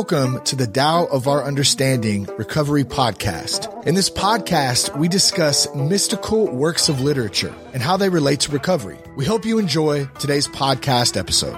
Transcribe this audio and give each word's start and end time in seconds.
Welcome 0.00 0.42
to 0.44 0.56
the 0.56 0.66
Tao 0.66 1.04
of 1.12 1.28
Our 1.28 1.44
Understanding 1.44 2.26
Recovery 2.38 2.84
Podcast. 2.84 3.86
In 3.86 3.94
this 3.94 4.08
podcast, 4.08 4.96
we 4.96 5.08
discuss 5.08 5.72
mystical 5.74 6.46
works 6.46 6.88
of 6.88 7.02
literature 7.02 7.54
and 7.74 7.82
how 7.82 7.98
they 7.98 8.08
relate 8.08 8.40
to 8.40 8.50
recovery. 8.50 8.96
We 9.14 9.26
hope 9.26 9.44
you 9.44 9.58
enjoy 9.58 10.06
today's 10.18 10.48
podcast 10.48 11.18
episode. 11.18 11.54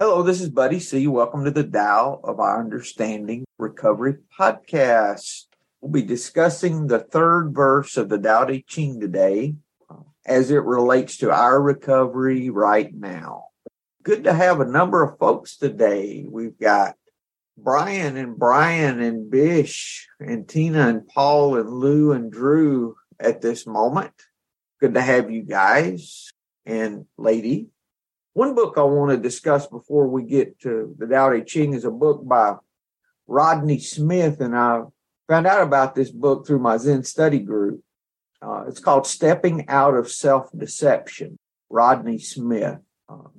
Hello, 0.00 0.22
this 0.22 0.40
is 0.40 0.48
Buddy 0.48 0.80
C. 0.80 1.06
Welcome 1.06 1.44
to 1.44 1.50
the 1.50 1.64
Tao 1.64 2.18
of 2.24 2.40
Our 2.40 2.60
Understanding 2.60 3.44
Recovery 3.58 4.16
Podcast. 4.40 5.48
We'll 5.82 5.92
be 5.92 6.00
discussing 6.00 6.86
the 6.86 7.00
third 7.00 7.54
verse 7.54 7.98
of 7.98 8.08
the 8.08 8.16
Tao 8.16 8.46
Te 8.46 8.64
Ching 8.66 9.00
today 9.00 9.56
as 10.24 10.50
it 10.50 10.64
relates 10.64 11.18
to 11.18 11.30
our 11.30 11.60
recovery 11.60 12.48
right 12.48 12.94
now 12.94 13.47
good 14.02 14.24
to 14.24 14.32
have 14.32 14.60
a 14.60 14.64
number 14.64 15.02
of 15.02 15.18
folks 15.18 15.56
today. 15.56 16.24
We've 16.28 16.58
got 16.58 16.94
Brian 17.56 18.16
and 18.16 18.38
Brian 18.38 19.00
and 19.00 19.30
Bish 19.30 20.08
and 20.20 20.48
Tina 20.48 20.88
and 20.88 21.06
Paul 21.06 21.56
and 21.56 21.68
Lou 21.68 22.12
and 22.12 22.30
Drew 22.30 22.96
at 23.18 23.40
this 23.40 23.66
moment. 23.66 24.12
Good 24.80 24.94
to 24.94 25.00
have 25.00 25.30
you 25.30 25.42
guys 25.42 26.30
and 26.64 27.06
lady. 27.16 27.68
One 28.34 28.54
book 28.54 28.74
I 28.76 28.82
want 28.82 29.10
to 29.10 29.16
discuss 29.16 29.66
before 29.66 30.06
we 30.06 30.22
get 30.22 30.60
to 30.60 30.94
the 30.96 31.06
Tao 31.06 31.30
Te 31.30 31.42
Ching 31.42 31.74
is 31.74 31.84
a 31.84 31.90
book 31.90 32.26
by 32.26 32.54
Rodney 33.26 33.80
Smith, 33.80 34.40
and 34.40 34.56
I 34.56 34.82
found 35.28 35.46
out 35.46 35.62
about 35.62 35.94
this 35.96 36.10
book 36.10 36.46
through 36.46 36.60
my 36.60 36.76
Zen 36.76 37.02
study 37.02 37.40
group. 37.40 37.82
Uh, 38.40 38.64
it's 38.68 38.78
called 38.78 39.06
Stepping 39.06 39.68
Out 39.68 39.94
of 39.94 40.08
Self 40.08 40.50
Deception, 40.56 41.36
Rodney 41.68 42.18
Smith. 42.18 42.78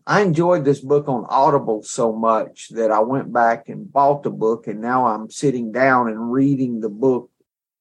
I 0.08 0.22
enjoyed 0.22 0.66
this 0.66 0.80
book 0.80 1.08
on 1.08 1.28
Audible 1.30 1.84
so 1.84 2.12
much 2.12 2.70
that 2.70 2.92
I 2.92 3.00
went 3.00 3.32
back 3.32 3.70
and 3.70 3.92
bought 3.92 4.24
the 4.24 4.32
book, 4.32 4.66
and 4.66 4.82
now 4.82 5.06
I'm 5.06 5.30
sitting 5.30 5.72
down 5.72 6.10
and 6.10 6.32
reading 6.32 6.80
the 6.80 6.90
book, 6.90 7.30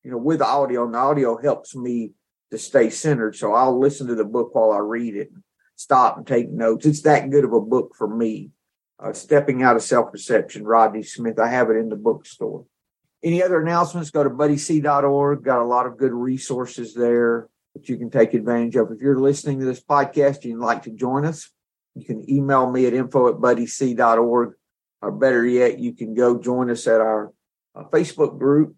you 0.04 0.10
know, 0.10 0.18
with 0.18 0.42
audio. 0.42 0.84
And 0.84 0.92
the 0.92 0.98
audio 0.98 1.38
helps 1.38 1.74
me 1.74 2.12
to 2.50 2.58
stay 2.58 2.90
centered, 2.90 3.36
so 3.36 3.54
I'll 3.54 3.78
listen 3.78 4.06
to 4.08 4.14
the 4.14 4.24
book 4.24 4.54
while 4.54 4.72
I 4.72 4.78
read 4.78 5.16
it, 5.16 5.30
stop 5.76 6.18
and 6.18 6.26
take 6.26 6.50
notes. 6.50 6.84
It's 6.84 7.02
that 7.02 7.30
good 7.30 7.44
of 7.44 7.52
a 7.54 7.60
book 7.60 7.94
for 7.96 8.08
me. 8.08 8.50
Uh, 8.98 9.12
Stepping 9.12 9.62
Out 9.62 9.76
of 9.76 9.82
Self 9.82 10.12
Deception, 10.12 10.64
Rodney 10.64 11.04
Smith. 11.04 11.38
I 11.38 11.48
have 11.48 11.70
it 11.70 11.76
in 11.76 11.88
the 11.88 11.96
bookstore. 11.96 12.66
Any 13.22 13.42
other 13.42 13.60
announcements? 13.60 14.10
Go 14.10 14.24
to 14.24 14.30
buddyc.org. 14.30 15.42
Got 15.42 15.62
a 15.62 15.64
lot 15.64 15.86
of 15.86 15.96
good 15.96 16.12
resources 16.12 16.94
there 16.94 17.48
that 17.74 17.88
you 17.88 17.96
can 17.96 18.10
take 18.10 18.34
advantage 18.34 18.76
of. 18.76 18.91
If 18.91 19.00
you're 19.00 19.18
listening 19.18 19.60
to 19.60 19.64
this 19.64 19.82
podcast 19.82 20.36
and 20.36 20.46
you'd 20.46 20.58
like 20.58 20.82
to 20.82 20.91
join 20.91 21.24
us, 21.24 21.50
you 21.98 22.04
can 22.04 22.30
email 22.30 22.70
me 22.70 22.86
at 22.86 22.94
info 22.94 23.28
at 23.28 23.36
buddyc.org. 23.36 24.54
Or 25.00 25.12
better 25.12 25.46
yet, 25.46 25.78
you 25.78 25.92
can 25.92 26.14
go 26.14 26.38
join 26.38 26.70
us 26.70 26.86
at 26.86 27.00
our 27.00 27.32
uh, 27.74 27.84
Facebook 27.84 28.38
group, 28.38 28.74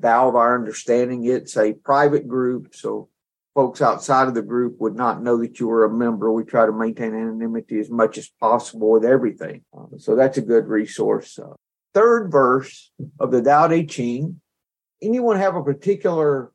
Tao 0.00 0.28
of 0.28 0.36
Our 0.36 0.54
Understanding. 0.54 1.24
It's 1.24 1.56
a 1.56 1.72
private 1.72 2.28
group, 2.28 2.74
so 2.74 3.08
folks 3.54 3.82
outside 3.82 4.28
of 4.28 4.34
the 4.34 4.42
group 4.42 4.76
would 4.78 4.94
not 4.94 5.20
know 5.20 5.36
that 5.38 5.58
you 5.58 5.66
were 5.66 5.84
a 5.84 5.92
member. 5.92 6.32
We 6.32 6.44
try 6.44 6.64
to 6.64 6.72
maintain 6.72 7.14
anonymity 7.14 7.80
as 7.80 7.90
much 7.90 8.18
as 8.18 8.28
possible 8.40 8.92
with 8.92 9.04
everything. 9.04 9.64
Uh, 9.76 9.98
so 9.98 10.14
that's 10.14 10.38
a 10.38 10.42
good 10.42 10.68
resource. 10.68 11.38
Uh, 11.38 11.54
third 11.92 12.30
verse 12.30 12.92
of 13.18 13.32
the 13.32 13.42
Tao 13.42 13.66
Te 13.66 13.84
Ching. 13.84 14.40
Anyone 15.02 15.38
have 15.38 15.56
a 15.56 15.64
particular 15.64 16.52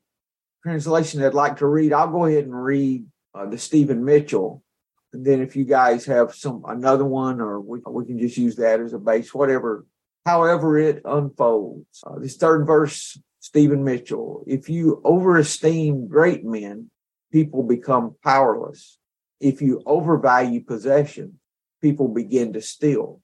translation 0.62 1.20
they'd 1.20 1.34
like 1.34 1.58
to 1.58 1.66
read? 1.66 1.92
I'll 1.92 2.10
go 2.10 2.24
ahead 2.24 2.44
and 2.44 2.64
read 2.64 3.04
uh, 3.34 3.46
the 3.46 3.58
Stephen 3.58 4.02
Mitchell 4.02 4.62
then 5.22 5.40
if 5.40 5.54
you 5.54 5.64
guys 5.64 6.04
have 6.06 6.34
some 6.34 6.64
another 6.66 7.04
one, 7.04 7.40
or 7.40 7.60
we, 7.60 7.80
we 7.86 8.04
can 8.04 8.18
just 8.18 8.36
use 8.36 8.56
that 8.56 8.80
as 8.80 8.92
a 8.92 8.98
base, 8.98 9.32
whatever, 9.32 9.86
however 10.26 10.78
it 10.78 11.02
unfolds. 11.04 12.02
Uh, 12.06 12.18
this 12.18 12.36
third 12.36 12.66
verse, 12.66 13.18
Stephen 13.40 13.84
Mitchell, 13.84 14.44
if 14.46 14.68
you 14.68 15.00
overesteem 15.04 16.08
great 16.08 16.44
men, 16.44 16.90
people 17.32 17.62
become 17.62 18.16
powerless. 18.24 18.98
If 19.40 19.60
you 19.60 19.82
overvalue 19.86 20.64
possession, 20.64 21.38
people 21.82 22.08
begin 22.08 22.52
to 22.54 22.62
steal. 22.62 23.20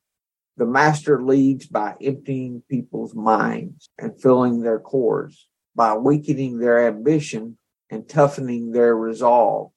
The 0.56 0.66
master 0.66 1.22
leads 1.22 1.66
by 1.66 1.94
emptying 2.02 2.62
people's 2.68 3.14
minds 3.14 3.88
and 3.98 4.20
filling 4.20 4.60
their 4.60 4.78
cores, 4.78 5.48
by 5.74 5.96
weakening 5.96 6.58
their 6.58 6.86
ambition 6.86 7.56
and 7.88 8.06
toughening 8.08 8.72
their 8.72 8.94
resolve 8.94 9.72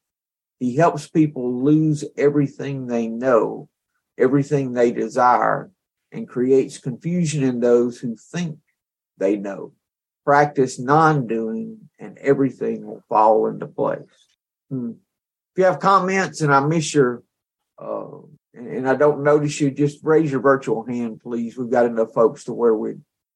he 0.63 0.78
helps 0.78 1.09
people 1.09 1.62
lose 1.62 2.06
everything 2.16 2.88
they 2.88 3.07
know, 3.07 3.68
everything 4.18 4.72
they 4.72 4.94
desire, 4.94 5.69
and 6.09 6.25
creates 6.25 6.78
confusion 6.78 7.44
in 7.44 7.59
those 7.59 8.00
who 8.00 8.16
think 8.16 8.59
they 9.18 9.35
know. 9.35 9.73
Practice 10.23 10.79
non 10.79 11.28
doing, 11.28 11.90
and 12.00 12.18
everything 12.18 12.85
will 12.85 13.03
fall 13.09 13.47
into 13.47 13.68
place. 13.68 14.07
Hmm. 14.69 14.91
If 15.52 15.57
you 15.57 15.63
have 15.66 15.79
comments 15.79 16.40
and 16.40 16.53
I 16.53 16.62
miss 16.62 16.94
your, 16.94 17.23
uh, 17.78 18.19
and 18.53 18.88
I 18.88 18.96
don't 18.96 19.22
notice 19.22 19.59
you, 19.59 19.69
just 19.69 20.00
raise 20.02 20.31
your 20.31 20.40
virtual 20.40 20.85
hand, 20.85 21.19
please. 21.19 21.57
We've 21.57 21.69
got 21.69 21.88
enough 21.88 22.13
folks 22.13 22.46
to 22.46 22.53
where 22.53 22.73
we 22.73 22.94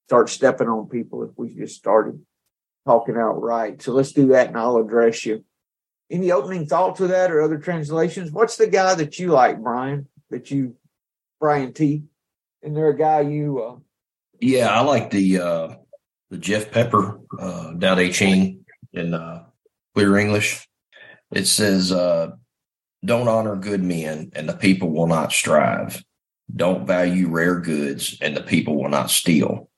start 0.08 0.30
stepping 0.30 0.70
on 0.70 0.88
people 0.88 1.24
if 1.24 1.32
we 1.36 1.54
just 1.54 1.76
started 1.76 2.26
talking 2.86 3.18
outright. 3.18 3.82
So 3.82 3.92
let's 3.92 4.14
do 4.14 4.28
that 4.28 4.48
and 4.48 4.58
I'll 4.58 4.78
address 4.78 5.26
you. 5.26 5.44
Any 6.10 6.32
opening 6.32 6.66
thoughts 6.66 7.00
with 7.00 7.10
that 7.10 7.32
or 7.32 7.42
other 7.42 7.58
translations? 7.58 8.32
What's 8.32 8.56
the 8.56 8.68
guy 8.68 8.96
that 8.96 9.20
you 9.20 9.30
like, 9.30 9.62
Brian? 9.62 10.08
That 10.30 10.52
you, 10.52 10.76
Brian 11.40 11.74
T. 11.74 12.04
And 12.64 12.76
there 12.76 12.90
a 12.90 12.98
guy 12.98 13.22
you? 13.22 13.62
Uh... 13.62 13.76
Yeah, 14.40 14.70
I 14.70 14.82
like 14.82 15.12
the 15.12 15.40
uh, 15.40 15.76
the 16.30 16.38
Jeff 16.38 16.72
Pepper 16.72 17.20
uh, 17.38 17.74
Tao 17.74 17.96
Te 17.96 18.12
Ching 18.12 18.66
in 18.94 19.14
uh, 19.14 19.44
clear 19.96 20.18
English. 20.18 20.68
It 21.34 21.46
says, 21.46 21.92
uh, 21.92 22.32
"Don't 23.04 23.28
honor 23.28 23.56
good 23.56 23.84
men, 23.84 24.32
and 24.34 24.48
the 24.48 24.56
people 24.56 24.90
will 24.92 25.08
not 25.08 25.34
strive. 25.34 26.04
Don't 26.54 26.88
value 26.88 27.28
rare 27.28 27.60
goods, 27.60 28.18
and 28.22 28.36
the 28.36 28.44
people 28.44 28.82
will 28.82 28.90
not 28.90 29.12
steal. 29.12 29.70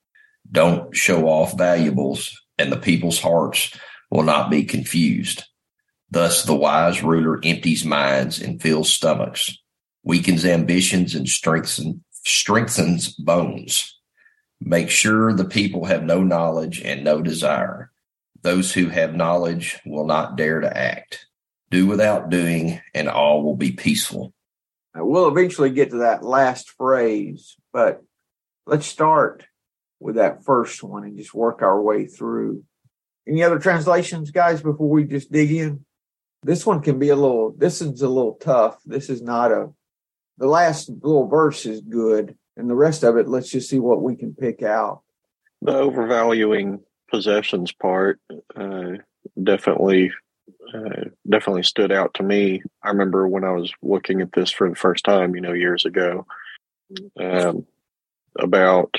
Don't 0.52 0.96
show 0.96 1.28
off 1.28 1.58
valuables, 1.58 2.40
and 2.60 2.72
the 2.72 2.78
people's 2.78 3.20
hearts 3.20 3.76
will 4.12 4.24
not 4.24 4.52
be 4.52 4.64
confused." 4.64 5.46
Thus, 6.12 6.44
the 6.44 6.56
wise 6.56 7.04
ruler 7.04 7.40
empties 7.44 7.86
minds 7.86 8.42
and 8.42 8.62
fills 8.62 8.92
stomachs, 8.92 9.58
weakens 10.04 10.44
ambitions 10.44 11.14
and 11.14 11.28
strengthens, 11.28 12.02
strengthens 12.26 13.10
bones. 13.14 13.96
Make 14.60 14.90
sure 14.90 15.34
the 15.34 15.46
people 15.46 15.86
have 15.86 16.04
no 16.04 16.24
knowledge 16.24 16.82
and 16.82 17.04
no 17.04 17.22
desire. 17.22 17.92
Those 18.42 18.74
who 18.74 18.88
have 18.88 19.16
knowledge 19.16 19.80
will 19.86 20.06
not 20.06 20.36
dare 20.36 20.62
to 20.62 20.78
act. 20.78 21.26
Do 21.70 21.86
without 21.86 22.30
doing, 22.30 22.82
and 22.94 23.08
all 23.08 23.44
will 23.44 23.56
be 23.56 23.72
peaceful. 23.72 24.34
We'll 24.96 25.28
eventually 25.28 25.70
get 25.70 25.92
to 25.92 25.98
that 25.98 26.24
last 26.24 26.72
phrase, 26.72 27.56
but 27.72 28.02
let's 28.66 28.88
start 28.88 29.46
with 30.00 30.16
that 30.16 30.44
first 30.44 30.82
one 30.82 31.04
and 31.04 31.18
just 31.18 31.34
work 31.34 31.62
our 31.62 31.80
way 31.80 32.08
through. 32.08 32.64
Any 33.28 33.44
other 33.44 33.60
translations, 33.60 34.32
guys, 34.32 34.62
before 34.62 34.90
we 34.90 35.04
just 35.04 35.32
dig 35.32 35.52
in? 35.52 35.86
This 36.44 36.66
one 36.66 36.82
can 36.82 37.00
be 37.00 37.10
a 37.10 37.16
little 37.16 37.54
this 37.58 37.82
is 37.82 38.02
a 38.02 38.10
little 38.10 38.36
tough. 38.36 38.80
This 38.86 39.10
is 39.10 39.22
not 39.22 39.52
a 39.52 39.70
the 40.38 40.48
last 40.48 40.90
little 40.90 41.28
verse 41.28 41.66
is 41.66 41.82
good 41.82 42.36
and 42.56 42.70
the 42.70 42.76
rest 42.76 43.04
of 43.04 43.18
it 43.18 43.28
let's 43.28 43.50
just 43.50 43.70
see 43.70 43.80
what 43.80 44.02
we 44.02 44.16
can 44.16 44.34
pick 44.34 44.64
out. 44.64 45.02
The 45.62 45.74
overvaluing 45.74 46.80
possessions 47.10 47.72
part 47.72 48.20
uh, 48.56 48.94
definitely 49.42 50.12
uh, 50.74 51.06
definitely 51.30 51.64
stood 51.64 51.92
out 51.92 52.14
to 52.14 52.24
me. 52.24 52.62
I 52.84 52.90
remember 52.90 53.28
when 53.28 53.44
i 53.44 53.52
was 53.52 53.74
looking 53.82 54.22
at 54.22 54.32
this 54.34 54.52
for 54.52 54.70
the 54.70 54.76
first 54.76 55.04
time 55.04 55.36
you 55.36 55.42
know 55.42 55.54
years 55.54 55.86
ago 55.86 56.26
um, 57.20 57.66
about 58.38 58.96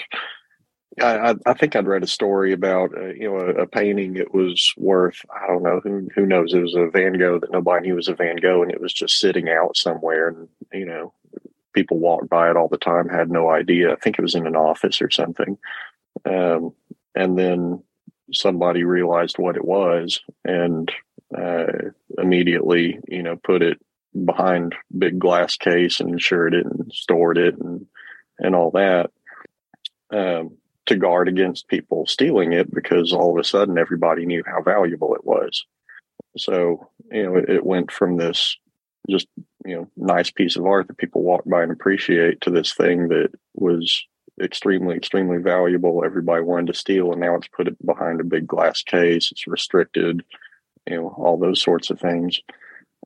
I, 0.99 1.37
I 1.47 1.55
think 1.55 1.77
I'd 1.77 1.87
read 1.87 2.03
a 2.03 2.09
story 2.09 2.53
about 2.53 2.97
uh, 2.97 3.13
you 3.13 3.31
know 3.31 3.39
a, 3.39 3.63
a, 3.63 3.67
painting. 3.67 4.17
It 4.17 4.35
was 4.35 4.75
worth 4.77 5.25
I 5.33 5.47
don't 5.47 5.63
know 5.63 5.81
who 5.83 6.09
who 6.15 6.27
knows. 6.27 6.53
It 6.53 6.61
was 6.61 6.75
a 6.75 6.91
Van 6.91 7.13
Gogh 7.13 7.39
that 7.39 7.53
nobody 7.53 7.89
knew 7.89 7.95
was 7.95 8.09
a 8.09 8.15
Van 8.15 8.37
Gogh, 8.37 8.63
and 8.63 8.73
it 8.73 8.81
was 8.81 8.93
just 8.93 9.19
sitting 9.19 9.49
out 9.49 9.77
somewhere. 9.77 10.29
And 10.29 10.49
you 10.73 10.87
know, 10.87 11.13
people 11.75 11.99
walked 11.99 12.29
by 12.29 12.51
it 12.51 12.57
all 12.57 12.69
the 12.69 12.77
time, 12.77 13.09
had 13.09 13.31
no 13.31 13.51
idea. 13.51 13.93
I 13.93 13.97
think 13.97 14.19
it 14.19 14.23
was 14.23 14.35
in 14.35 14.47
an 14.47 14.57
office 14.57 15.01
or 15.01 15.11
something. 15.11 15.59
Um, 16.25 16.73
and 17.15 17.39
then 17.39 17.83
somebody 18.33 18.83
realized 18.83 19.39
what 19.39 19.57
it 19.57 19.65
was, 19.65 20.21
and 20.45 20.91
uh, 21.37 21.67
immediately 22.19 22.99
you 23.07 23.23
know 23.23 23.37
put 23.37 23.63
it 23.63 23.79
behind 24.25 24.75
big 24.97 25.21
glass 25.21 25.57
case 25.57 26.01
and 26.01 26.11
insured 26.11 26.53
it 26.53 26.67
and 26.67 26.93
stored 26.93 27.39
it 27.39 27.57
and 27.59 27.87
and 28.41 28.57
all 28.57 28.73
that. 28.73 29.13
Um, 30.11 30.57
to 30.87 30.97
guard 30.97 31.29
against 31.29 31.69
people 31.69 32.07
stealing 32.07 32.53
it 32.53 32.73
because 32.73 33.13
all 33.13 33.33
of 33.33 33.41
a 33.41 33.45
sudden 33.45 33.79
everybody 33.79 34.27
knew 34.27 34.43
how 34.47 34.63
valuable 34.63 35.15
it 35.15 35.25
was. 35.25 35.65
So, 36.37 36.89
you 37.11 37.23
know, 37.23 37.37
it, 37.37 37.49
it 37.49 37.67
went 37.67 37.91
from 37.91 38.17
this 38.17 38.57
just 39.09 39.27
you 39.65 39.77
know 39.77 39.89
nice 39.97 40.31
piece 40.31 40.57
of 40.57 40.67
art 40.67 40.87
that 40.87 40.99
people 40.99 41.23
walk 41.23 41.43
by 41.47 41.63
and 41.63 41.73
appreciate 41.73 42.41
to 42.41 42.51
this 42.51 42.75
thing 42.75 43.09
that 43.09 43.31
was 43.55 44.05
extremely 44.41 44.97
extremely 44.97 45.39
valuable. 45.39 46.05
Everybody 46.05 46.43
wanted 46.43 46.69
to 46.69 46.79
steal 46.79 47.13
and 47.13 47.21
now 47.21 47.35
it's 47.37 47.49
put 47.49 47.69
it 47.69 47.85
behind 47.85 48.21
a 48.21 48.25
big 48.25 48.47
glass 48.47 48.83
case. 48.83 49.31
It's 49.33 49.47
restricted 49.47 50.23
you 50.89 50.97
know 50.97 51.15
all 51.17 51.39
those 51.39 51.63
sorts 51.63 51.91
of 51.91 52.01
things. 52.01 52.41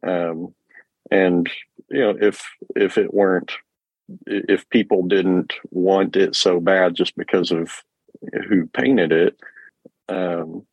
Um, 0.06 0.54
and 1.10 1.48
you 1.90 2.00
know 2.00 2.16
if 2.20 2.44
if 2.76 2.98
it 2.98 3.12
weren't 3.12 3.52
if 4.26 4.68
people 4.70 5.02
didn't 5.02 5.54
want 5.70 6.16
it 6.16 6.36
so 6.36 6.60
bad 6.60 6.94
just 6.94 7.16
because 7.16 7.50
of 7.50 7.72
who 8.48 8.66
painted 8.66 9.12
it 9.12 9.38
um, 10.08 10.66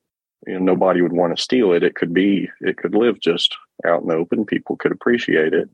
you 0.48 0.54
know 0.54 0.60
nobody 0.60 1.02
would 1.02 1.14
want 1.14 1.36
to 1.36 1.42
steal 1.42 1.72
it. 1.74 1.84
It 1.84 1.96
could 1.96 2.14
be 2.14 2.50
it 2.62 2.78
could 2.78 2.96
live 2.96 3.20
just 3.20 3.56
out 3.86 4.02
in 4.02 4.08
the 4.08 4.16
open. 4.16 4.46
People 4.46 4.76
could 4.76 4.92
appreciate 4.92 5.54
it. 5.54 5.70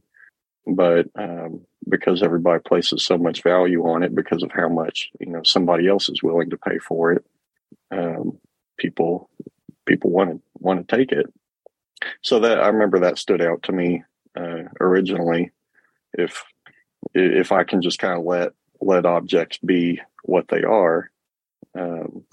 But 0.66 1.08
um, 1.16 1.62
because 1.88 2.22
everybody 2.22 2.62
places 2.62 3.04
so 3.04 3.18
much 3.18 3.42
value 3.42 3.88
on 3.88 4.04
it 4.04 4.14
because 4.14 4.44
of 4.44 4.52
how 4.52 4.68
much 4.68 5.10
you 5.20 5.28
know 5.28 5.42
somebody 5.44 5.88
else 5.88 6.10
is 6.10 6.22
willing 6.22 6.50
to 6.50 6.58
pay 6.58 6.78
for 6.80 7.14
it 7.14 7.26
um, 7.92 8.38
people 8.78 9.30
people 9.86 10.10
want 10.10 10.32
to 10.32 10.42
want 10.60 10.86
to 10.88 10.96
take 10.96 11.12
it. 11.12 11.28
So 12.22 12.40
that 12.42 12.60
i 12.60 12.68
remember 12.68 13.00
that 13.00 13.18
stood 13.18 13.42
out 13.42 13.64
to 13.64 13.72
me 13.72 14.04
uh, 14.36 14.64
originally. 14.82 15.52
If 16.14 16.44
if 17.18 17.52
i 17.52 17.64
can 17.64 17.82
just 17.82 18.00
kind 18.00 18.18
of 18.18 18.26
let 18.26 18.54
let 18.82 19.06
objects 19.06 19.58
be 19.58 20.00
what 20.24 20.48
they 20.50 20.64
are 20.64 21.10
um, 21.76 22.24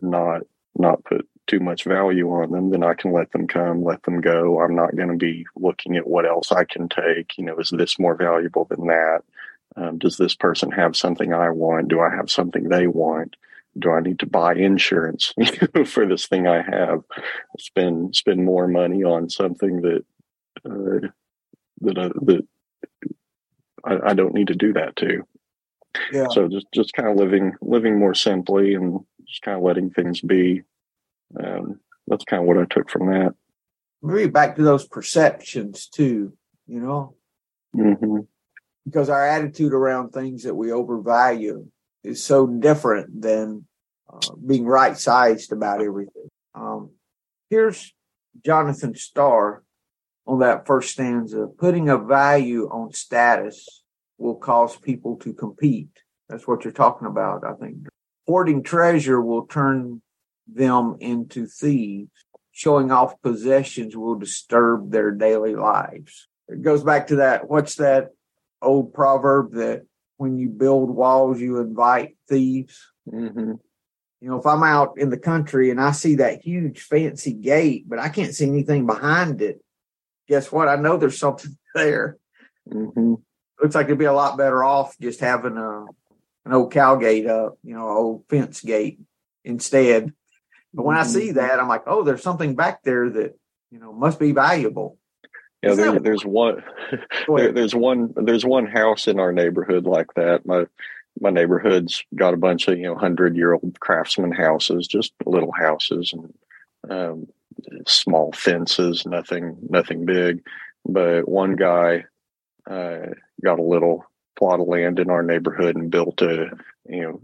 not 0.00 0.42
not 0.74 1.04
put 1.04 1.28
too 1.46 1.60
much 1.60 1.84
value 1.84 2.30
on 2.30 2.50
them, 2.50 2.70
then 2.70 2.82
I 2.82 2.94
can 2.94 3.12
let 3.12 3.30
them 3.32 3.46
come, 3.46 3.82
let 3.82 4.02
them 4.04 4.20
go. 4.20 4.60
I'm 4.60 4.74
not 4.74 4.96
going 4.96 5.08
to 5.08 5.16
be 5.16 5.46
looking 5.56 5.96
at 5.96 6.06
what 6.06 6.26
else 6.26 6.52
I 6.52 6.64
can 6.64 6.88
take. 6.88 7.36
You 7.36 7.44
know, 7.44 7.58
is 7.58 7.70
this 7.70 7.98
more 7.98 8.14
valuable 8.14 8.64
than 8.64 8.86
that? 8.86 9.20
Um, 9.76 9.98
does 9.98 10.16
this 10.16 10.34
person 10.34 10.70
have 10.70 10.96
something 10.96 11.32
I 11.32 11.50
want? 11.50 11.88
Do 11.88 12.00
I 12.00 12.10
have 12.14 12.30
something 12.30 12.68
they 12.68 12.86
want? 12.86 13.36
Do 13.78 13.90
I 13.90 14.00
need 14.00 14.18
to 14.20 14.26
buy 14.26 14.54
insurance 14.54 15.32
for 15.86 16.06
this 16.06 16.26
thing 16.26 16.46
I 16.46 16.62
have? 16.62 17.02
Spend 17.58 18.14
spend 18.14 18.44
more 18.44 18.68
money 18.68 19.02
on 19.02 19.30
something 19.30 19.80
that 19.80 20.04
uh, 20.64 21.08
that 21.80 21.98
uh, 21.98 22.10
that 22.22 22.46
I, 23.84 24.10
I 24.10 24.14
don't 24.14 24.34
need 24.34 24.48
to 24.48 24.54
do 24.54 24.72
that 24.74 24.96
too. 24.96 25.26
Yeah. 26.12 26.26
So 26.30 26.48
just 26.48 26.66
just 26.72 26.92
kind 26.94 27.08
of 27.08 27.16
living 27.16 27.52
living 27.60 27.98
more 27.98 28.14
simply 28.14 28.74
and 28.74 29.00
just 29.26 29.42
kind 29.42 29.56
of 29.56 29.62
letting 29.62 29.90
things 29.90 30.20
be 30.20 30.62
um, 31.42 31.80
that's 32.06 32.24
kind 32.24 32.42
of 32.42 32.46
what 32.46 32.58
I 32.58 32.64
took 32.64 32.90
from 32.90 33.06
that. 33.10 33.34
Maybe 34.02 34.28
back 34.28 34.56
to 34.56 34.62
those 34.62 34.86
perceptions 34.86 35.86
too, 35.86 36.32
you 36.66 36.80
know, 36.80 37.14
mm-hmm. 37.74 38.20
because 38.84 39.08
our 39.08 39.26
attitude 39.26 39.72
around 39.72 40.10
things 40.10 40.42
that 40.42 40.54
we 40.54 40.72
overvalue 40.72 41.66
is 42.02 42.24
so 42.24 42.46
different 42.46 43.22
than 43.22 43.66
uh, 44.12 44.34
being 44.44 44.64
right 44.64 44.96
sized 44.96 45.52
about 45.52 45.80
everything. 45.80 46.28
Um, 46.54 46.90
here's 47.48 47.94
Jonathan 48.44 48.94
Star 48.96 49.62
on 50.26 50.38
that 50.40 50.66
first 50.66 50.90
stanza 50.92 51.46
putting 51.58 51.88
a 51.88 51.98
value 51.98 52.68
on 52.70 52.92
status 52.92 53.82
will 54.18 54.36
cause 54.36 54.76
people 54.76 55.16
to 55.16 55.32
compete. 55.32 55.90
That's 56.28 56.46
what 56.46 56.64
you're 56.64 56.72
talking 56.72 57.08
about, 57.08 57.44
I 57.44 57.54
think. 57.54 57.88
Hoarding 58.26 58.62
treasure 58.62 59.20
will 59.20 59.46
turn 59.46 60.00
them 60.46 60.96
into 61.00 61.46
thieves. 61.46 62.10
Showing 62.52 62.92
off 62.92 63.20
possessions 63.22 63.96
will 63.96 64.14
disturb 64.14 64.90
their 64.90 65.10
daily 65.10 65.56
lives. 65.56 66.28
It 66.48 66.62
goes 66.62 66.84
back 66.84 67.06
to 67.08 67.16
that. 67.16 67.48
What's 67.48 67.76
that 67.76 68.10
old 68.60 68.92
proverb 68.92 69.54
that 69.54 69.86
when 70.18 70.38
you 70.38 70.50
build 70.50 70.90
walls, 70.90 71.40
you 71.40 71.58
invite 71.58 72.16
thieves? 72.28 72.78
Mm-hmm. 73.10 73.52
You 74.20 74.28
know, 74.28 74.38
if 74.38 74.46
I'm 74.46 74.62
out 74.62 74.98
in 74.98 75.10
the 75.10 75.18
country 75.18 75.70
and 75.70 75.80
I 75.80 75.92
see 75.92 76.16
that 76.16 76.42
huge 76.42 76.80
fancy 76.80 77.32
gate, 77.32 77.88
but 77.88 77.98
I 77.98 78.08
can't 78.08 78.34
see 78.34 78.46
anything 78.46 78.86
behind 78.86 79.42
it, 79.42 79.60
guess 80.28 80.50
what? 80.50 80.68
I 80.68 80.76
know 80.76 80.96
there's 80.96 81.18
something 81.18 81.56
there. 81.74 82.18
Mm-hmm. 82.68 83.14
Looks 83.60 83.74
like 83.74 83.86
it'd 83.86 83.98
be 83.98 84.06
a 84.06 84.12
lot 84.12 84.36
better 84.36 84.64
off 84.64 84.98
just 84.98 85.20
having 85.20 85.56
a 85.56 85.86
an 86.44 86.52
old 86.52 86.72
cow 86.72 86.96
gate 86.96 87.26
up, 87.26 87.56
you 87.62 87.74
know, 87.74 87.88
old 87.88 88.24
fence 88.28 88.60
gate 88.60 88.98
instead. 89.44 90.12
But 90.74 90.84
when 90.84 90.96
I 90.96 91.04
see 91.04 91.28
mm-hmm. 91.28 91.36
that, 91.36 91.60
I'm 91.60 91.68
like, 91.68 91.84
oh, 91.86 92.02
there's 92.02 92.22
something 92.22 92.56
back 92.56 92.82
there 92.82 93.08
that 93.08 93.38
you 93.70 93.78
know 93.78 93.92
must 93.92 94.18
be 94.18 94.32
valuable. 94.32 94.98
Yeah, 95.62 95.74
there, 95.74 95.98
there's 96.00 96.24
one. 96.24 96.62
There, 97.26 97.52
there's 97.52 97.74
one. 97.74 98.12
There's 98.16 98.44
one 98.44 98.66
house 98.66 99.08
in 99.08 99.18
our 99.18 99.32
neighborhood 99.32 99.86
like 99.86 100.12
that. 100.14 100.44
My 100.44 100.66
my 101.20 101.30
neighborhood's 101.30 102.04
got 102.14 102.34
a 102.34 102.38
bunch 102.38 102.68
of 102.68 102.76
you 102.76 102.84
know 102.84 102.96
hundred 102.96 103.36
year 103.36 103.54
old 103.54 103.78
craftsman 103.80 104.32
houses, 104.32 104.86
just 104.86 105.12
little 105.24 105.52
houses 105.52 106.12
and 106.12 106.34
um, 106.90 107.28
small 107.86 108.32
fences, 108.32 109.06
nothing 109.06 109.56
nothing 109.68 110.04
big. 110.04 110.44
But 110.84 111.28
one 111.28 111.56
guy 111.56 112.04
uh, 112.68 113.06
got 113.42 113.58
a 113.58 113.62
little 113.64 114.04
plot 114.38 114.60
of 114.60 114.68
land 114.68 114.98
in 114.98 115.10
our 115.10 115.22
neighborhood 115.22 115.76
and 115.76 115.90
built 115.90 116.22
a 116.22 116.50
you 116.88 117.02
know 117.02 117.20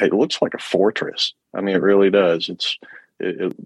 it 0.00 0.12
looks 0.12 0.42
like 0.42 0.54
a 0.54 0.58
fortress. 0.58 1.32
I 1.54 1.60
mean, 1.60 1.76
it 1.76 1.82
really 1.82 2.10
does. 2.10 2.48
It's 2.48 2.78
it, 3.18 3.40
it 3.52 3.56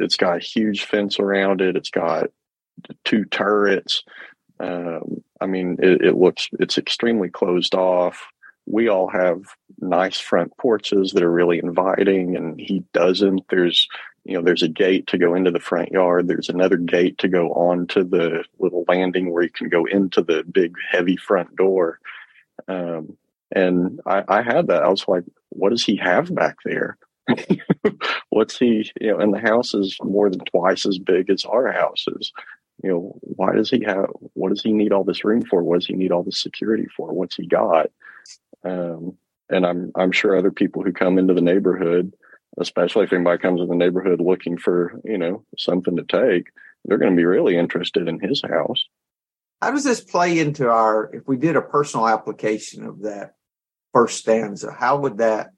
has 0.00 0.16
got 0.16 0.36
a 0.36 0.40
huge 0.40 0.84
fence 0.84 1.18
around 1.18 1.60
it. 1.60 1.76
It's 1.76 1.90
got 1.90 2.30
two 3.04 3.24
turrets. 3.24 4.02
Um, 4.60 5.22
I 5.40 5.46
mean, 5.46 5.78
it, 5.82 6.02
it 6.02 6.16
looks 6.16 6.48
it's 6.60 6.78
extremely 6.78 7.28
closed 7.28 7.74
off. 7.74 8.26
We 8.66 8.88
all 8.88 9.08
have 9.10 9.42
nice 9.80 10.18
front 10.20 10.56
porches 10.58 11.12
that 11.12 11.22
are 11.24 11.32
really 11.32 11.58
inviting, 11.58 12.36
and 12.36 12.60
he 12.60 12.84
doesn't. 12.94 13.42
There's 13.50 13.88
you 14.24 14.34
know 14.34 14.42
there's 14.42 14.62
a 14.64 14.68
gate 14.68 15.08
to 15.08 15.18
go 15.18 15.34
into 15.34 15.50
the 15.50 15.60
front 15.60 15.90
yard 15.92 16.28
there's 16.28 16.50
another 16.50 16.76
gate 16.76 17.18
to 17.18 17.28
go 17.28 17.50
onto 17.52 18.04
the 18.04 18.44
little 18.58 18.84
landing 18.88 19.32
where 19.32 19.42
you 19.44 19.50
can 19.50 19.68
go 19.68 19.84
into 19.86 20.22
the 20.22 20.44
big 20.52 20.74
heavy 20.90 21.16
front 21.16 21.56
door 21.56 21.98
um, 22.68 23.16
and 23.54 24.00
I, 24.06 24.24
I 24.28 24.42
had 24.42 24.68
that 24.68 24.82
i 24.82 24.88
was 24.88 25.06
like 25.08 25.24
what 25.50 25.70
does 25.70 25.84
he 25.84 25.96
have 25.96 26.34
back 26.34 26.56
there? 26.64 26.98
What's 28.30 28.58
he, 28.58 28.90
you 29.00 29.12
know, 29.12 29.18
and 29.20 29.32
the 29.32 29.40
house 29.40 29.74
is 29.74 29.96
more 30.02 30.30
than 30.30 30.40
twice 30.40 30.86
as 30.86 30.98
big 30.98 31.30
as 31.30 31.44
our 31.44 31.72
houses. 31.72 32.32
You 32.82 32.90
know, 32.90 33.18
why 33.22 33.54
does 33.54 33.70
he 33.70 33.84
have, 33.84 34.06
what 34.34 34.50
does 34.50 34.62
he 34.62 34.72
need 34.72 34.92
all 34.92 35.04
this 35.04 35.24
room 35.24 35.42
for? 35.42 35.62
What 35.62 35.80
does 35.80 35.86
he 35.86 35.94
need 35.94 36.12
all 36.12 36.24
this 36.24 36.40
security 36.42 36.86
for? 36.96 37.12
What's 37.12 37.36
he 37.36 37.46
got? 37.46 37.90
Um, 38.64 39.16
and 39.48 39.66
I'm, 39.66 39.92
I'm 39.94 40.12
sure 40.12 40.36
other 40.36 40.50
people 40.50 40.82
who 40.82 40.92
come 40.92 41.18
into 41.18 41.34
the 41.34 41.40
neighborhood, 41.40 42.12
especially 42.58 43.04
if 43.04 43.12
anybody 43.12 43.38
comes 43.38 43.60
in 43.60 43.68
the 43.68 43.74
neighborhood 43.74 44.20
looking 44.20 44.56
for, 44.56 45.00
you 45.04 45.18
know, 45.18 45.44
something 45.58 45.96
to 45.96 46.04
take, 46.04 46.48
they're 46.84 46.98
going 46.98 47.12
to 47.12 47.16
be 47.16 47.24
really 47.24 47.56
interested 47.56 48.08
in 48.08 48.20
his 48.20 48.42
house. 48.42 48.84
How 49.60 49.70
does 49.70 49.84
this 49.84 50.02
play 50.02 50.38
into 50.38 50.68
our, 50.68 51.10
if 51.14 51.22
we 51.26 51.36
did 51.36 51.56
a 51.56 51.62
personal 51.62 52.08
application 52.08 52.84
of 52.84 53.02
that, 53.02 53.34
first 53.92 54.18
stanza, 54.18 54.72
how 54.72 54.96
would 54.98 55.18
that 55.18 55.50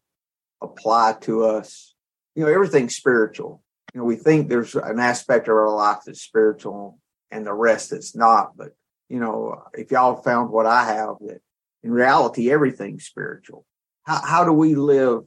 apply 0.60 1.16
to 1.20 1.44
us? 1.44 1.94
You 2.34 2.44
know, 2.44 2.52
everything's 2.52 2.96
spiritual. 2.96 3.62
You 3.94 4.00
know, 4.00 4.04
we 4.04 4.16
think 4.16 4.48
there's 4.48 4.74
an 4.74 4.98
aspect 4.98 5.46
of 5.46 5.54
our 5.54 5.74
life 5.74 6.00
that's 6.04 6.22
spiritual 6.22 6.98
and 7.30 7.46
the 7.46 7.54
rest 7.54 7.90
that's 7.90 8.16
not. 8.16 8.56
But, 8.56 8.70
you 9.08 9.20
know, 9.20 9.62
if 9.72 9.92
y'all 9.92 10.16
found 10.16 10.50
what 10.50 10.66
I 10.66 10.84
have, 10.84 11.14
that 11.20 11.40
in 11.84 11.92
reality, 11.92 12.50
everything's 12.50 13.04
spiritual. 13.04 13.66
How, 14.04 14.20
how 14.24 14.44
do 14.44 14.52
we 14.52 14.74
live 14.74 15.24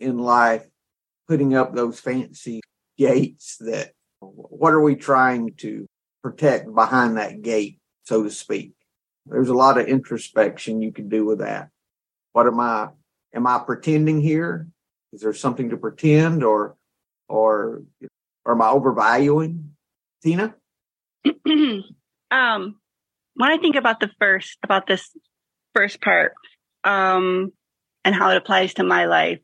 in 0.00 0.18
life 0.18 0.66
putting 1.28 1.54
up 1.54 1.74
those 1.74 2.00
fancy 2.00 2.60
gates 2.98 3.56
that 3.60 3.92
what 4.20 4.72
are 4.72 4.80
we 4.80 4.96
trying 4.96 5.54
to 5.58 5.86
protect 6.22 6.74
behind 6.74 7.16
that 7.16 7.42
gate, 7.42 7.78
so 8.02 8.24
to 8.24 8.30
speak? 8.30 8.72
There's 9.26 9.48
a 9.48 9.54
lot 9.54 9.78
of 9.78 9.86
introspection 9.86 10.82
you 10.82 10.92
can 10.92 11.08
do 11.08 11.24
with 11.24 11.38
that. 11.38 11.70
What 12.32 12.48
am 12.48 12.58
I? 12.58 12.88
Am 13.32 13.46
I 13.46 13.60
pretending 13.64 14.20
here? 14.20 14.68
Is 15.12 15.20
there 15.20 15.32
something 15.32 15.70
to 15.70 15.76
pretend, 15.76 16.42
or 16.42 16.76
or, 17.28 17.84
or 18.44 18.52
am 18.52 18.62
I 18.62 18.68
overvaluing? 18.68 19.70
Tina. 20.22 20.54
um, 22.30 22.76
when 23.34 23.50
I 23.50 23.58
think 23.58 23.76
about 23.76 24.00
the 24.00 24.10
first 24.18 24.58
about 24.62 24.86
this 24.86 25.10
first 25.74 26.00
part, 26.00 26.32
um, 26.84 27.52
and 28.04 28.14
how 28.14 28.30
it 28.30 28.36
applies 28.36 28.74
to 28.74 28.84
my 28.84 29.06
life, 29.06 29.40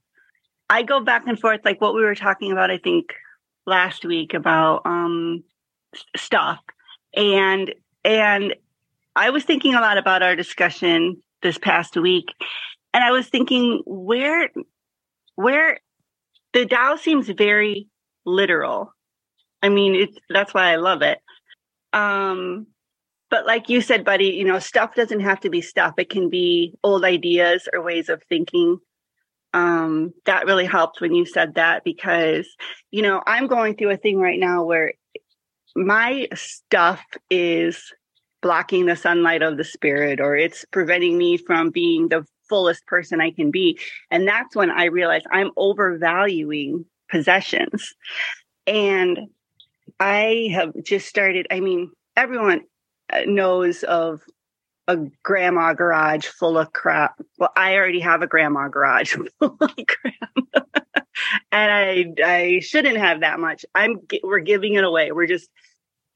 I 0.68 0.82
go 0.82 1.00
back 1.00 1.26
and 1.26 1.38
forth 1.38 1.60
like 1.64 1.80
what 1.80 1.94
we 1.94 2.02
were 2.02 2.14
talking 2.14 2.52
about. 2.52 2.70
I 2.70 2.78
think 2.78 3.12
last 3.66 4.04
week 4.04 4.34
about 4.34 4.82
um 4.86 5.44
stuff 6.16 6.58
and 7.14 7.72
and 8.04 8.54
I 9.14 9.30
was 9.30 9.44
thinking 9.44 9.74
a 9.74 9.80
lot 9.80 9.98
about 9.98 10.22
our 10.22 10.34
discussion 10.34 11.20
this 11.42 11.58
past 11.58 11.96
week 11.96 12.26
and 12.94 13.04
I 13.04 13.10
was 13.10 13.28
thinking 13.28 13.82
where 13.86 14.50
where 15.36 15.78
the 16.52 16.66
Tao 16.66 16.96
seems 16.96 17.28
very 17.28 17.88
literal. 18.26 18.92
I 19.62 19.68
mean, 19.68 19.94
it's 19.94 20.18
that's 20.28 20.54
why 20.54 20.72
I 20.72 20.76
love 20.76 21.02
it. 21.02 21.18
Um, 21.92 22.66
but 23.30 23.46
like 23.46 23.68
you 23.68 23.80
said, 23.80 24.04
buddy, 24.04 24.26
you 24.26 24.44
know, 24.44 24.58
stuff 24.58 24.94
doesn't 24.94 25.20
have 25.20 25.40
to 25.40 25.50
be 25.50 25.60
stuff. 25.60 25.94
It 25.98 26.10
can 26.10 26.28
be 26.28 26.74
old 26.82 27.04
ideas 27.04 27.68
or 27.72 27.80
ways 27.80 28.08
of 28.08 28.22
thinking. 28.28 28.78
Um, 29.54 30.12
that 30.26 30.46
really 30.46 30.66
helped 30.66 31.00
when 31.00 31.14
you 31.14 31.24
said 31.24 31.54
that 31.54 31.84
because, 31.84 32.48
you 32.90 33.02
know, 33.02 33.22
I'm 33.26 33.46
going 33.46 33.76
through 33.76 33.90
a 33.90 33.96
thing 33.96 34.18
right 34.18 34.38
now 34.38 34.64
where 34.64 34.92
my 35.74 36.28
stuff 36.34 37.02
is 37.30 37.92
blocking 38.42 38.86
the 38.86 38.96
sunlight 38.96 39.42
of 39.42 39.56
the 39.56 39.64
spirit 39.64 40.20
or 40.20 40.36
it's 40.36 40.64
preventing 40.70 41.16
me 41.16 41.36
from 41.36 41.70
being 41.70 42.08
the 42.08 42.24
fullest 42.48 42.86
person 42.86 43.20
I 43.20 43.30
can 43.30 43.50
be. 43.50 43.78
And 44.10 44.26
that's 44.26 44.56
when 44.56 44.70
I 44.70 44.86
realized 44.86 45.26
I'm 45.30 45.50
overvaluing 45.56 46.84
possessions. 47.08 47.94
And 48.66 49.18
I 49.98 50.50
have 50.52 50.72
just 50.82 51.08
started, 51.08 51.46
I 51.50 51.60
mean, 51.60 51.90
everyone 52.16 52.62
knows 53.26 53.82
of 53.82 54.22
a 54.88 54.96
grandma 55.22 55.72
garage 55.72 56.26
full 56.26 56.58
of 56.58 56.72
crap. 56.72 57.20
Well, 57.38 57.52
I 57.56 57.76
already 57.76 58.00
have 58.00 58.22
a 58.22 58.26
grandma 58.26 58.68
garage 58.68 59.14
full 59.38 59.56
of 59.60 59.74
crap. 59.86 60.66
and 61.52 61.72
I 61.72 62.06
I 62.24 62.60
shouldn't 62.60 62.98
have 62.98 63.20
that 63.20 63.40
much. 63.40 63.64
I'm 63.74 64.00
we're 64.22 64.40
giving 64.40 64.74
it 64.74 64.84
away. 64.84 65.12
We're 65.12 65.26
just 65.26 65.48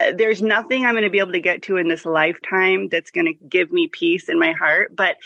uh, 0.01 0.13
there's 0.17 0.43
nothing 0.43 0.85
I'm 0.85 0.95
going 0.95 1.05
to 1.05 1.11
be 1.11 1.21
able 1.21 1.33
to 1.33 1.41
get 1.41 1.63
to 1.63 1.77
in 1.77 1.89
this 1.89 2.05
lifetime 2.05 2.89
that's 2.89 3.11
going 3.11 3.27
to 3.27 3.49
give 3.49 3.71
me 3.71 3.87
peace 3.87 4.29
in 4.29 4.39
my 4.39 4.53
heart, 4.53 4.95
but 4.97 5.17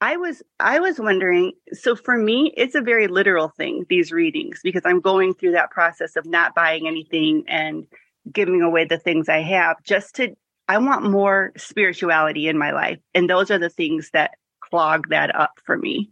I 0.00 0.16
was 0.16 0.42
I 0.60 0.78
was 0.80 0.98
wondering 0.98 1.52
so 1.72 1.96
for 1.96 2.16
me 2.16 2.52
it's 2.56 2.74
a 2.74 2.82
very 2.82 3.08
literal 3.08 3.48
thing 3.48 3.86
these 3.88 4.12
readings 4.12 4.60
because 4.62 4.82
I'm 4.84 5.00
going 5.00 5.34
through 5.34 5.52
that 5.52 5.70
process 5.70 6.16
of 6.16 6.26
not 6.26 6.54
buying 6.54 6.86
anything 6.86 7.44
and 7.48 7.86
giving 8.30 8.60
away 8.60 8.84
the 8.84 8.98
things 8.98 9.28
I 9.28 9.40
have 9.40 9.82
just 9.84 10.14
to 10.16 10.36
I 10.68 10.78
want 10.78 11.10
more 11.10 11.52
spirituality 11.56 12.48
in 12.48 12.58
my 12.58 12.72
life 12.72 12.98
and 13.14 13.30
those 13.30 13.50
are 13.50 13.58
the 13.58 13.70
things 13.70 14.10
that 14.12 14.32
clog 14.60 15.08
that 15.10 15.34
up 15.34 15.52
for 15.64 15.76
me. 15.76 16.10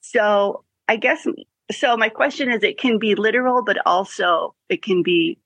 So 0.00 0.64
I 0.88 0.96
guess 0.96 1.26
so 1.70 1.96
my 1.96 2.08
question 2.08 2.50
is 2.50 2.62
it 2.62 2.78
can 2.78 2.98
be 2.98 3.14
literal 3.14 3.62
but 3.62 3.78
also 3.86 4.54
it 4.68 4.82
can 4.82 5.02
be 5.02 5.38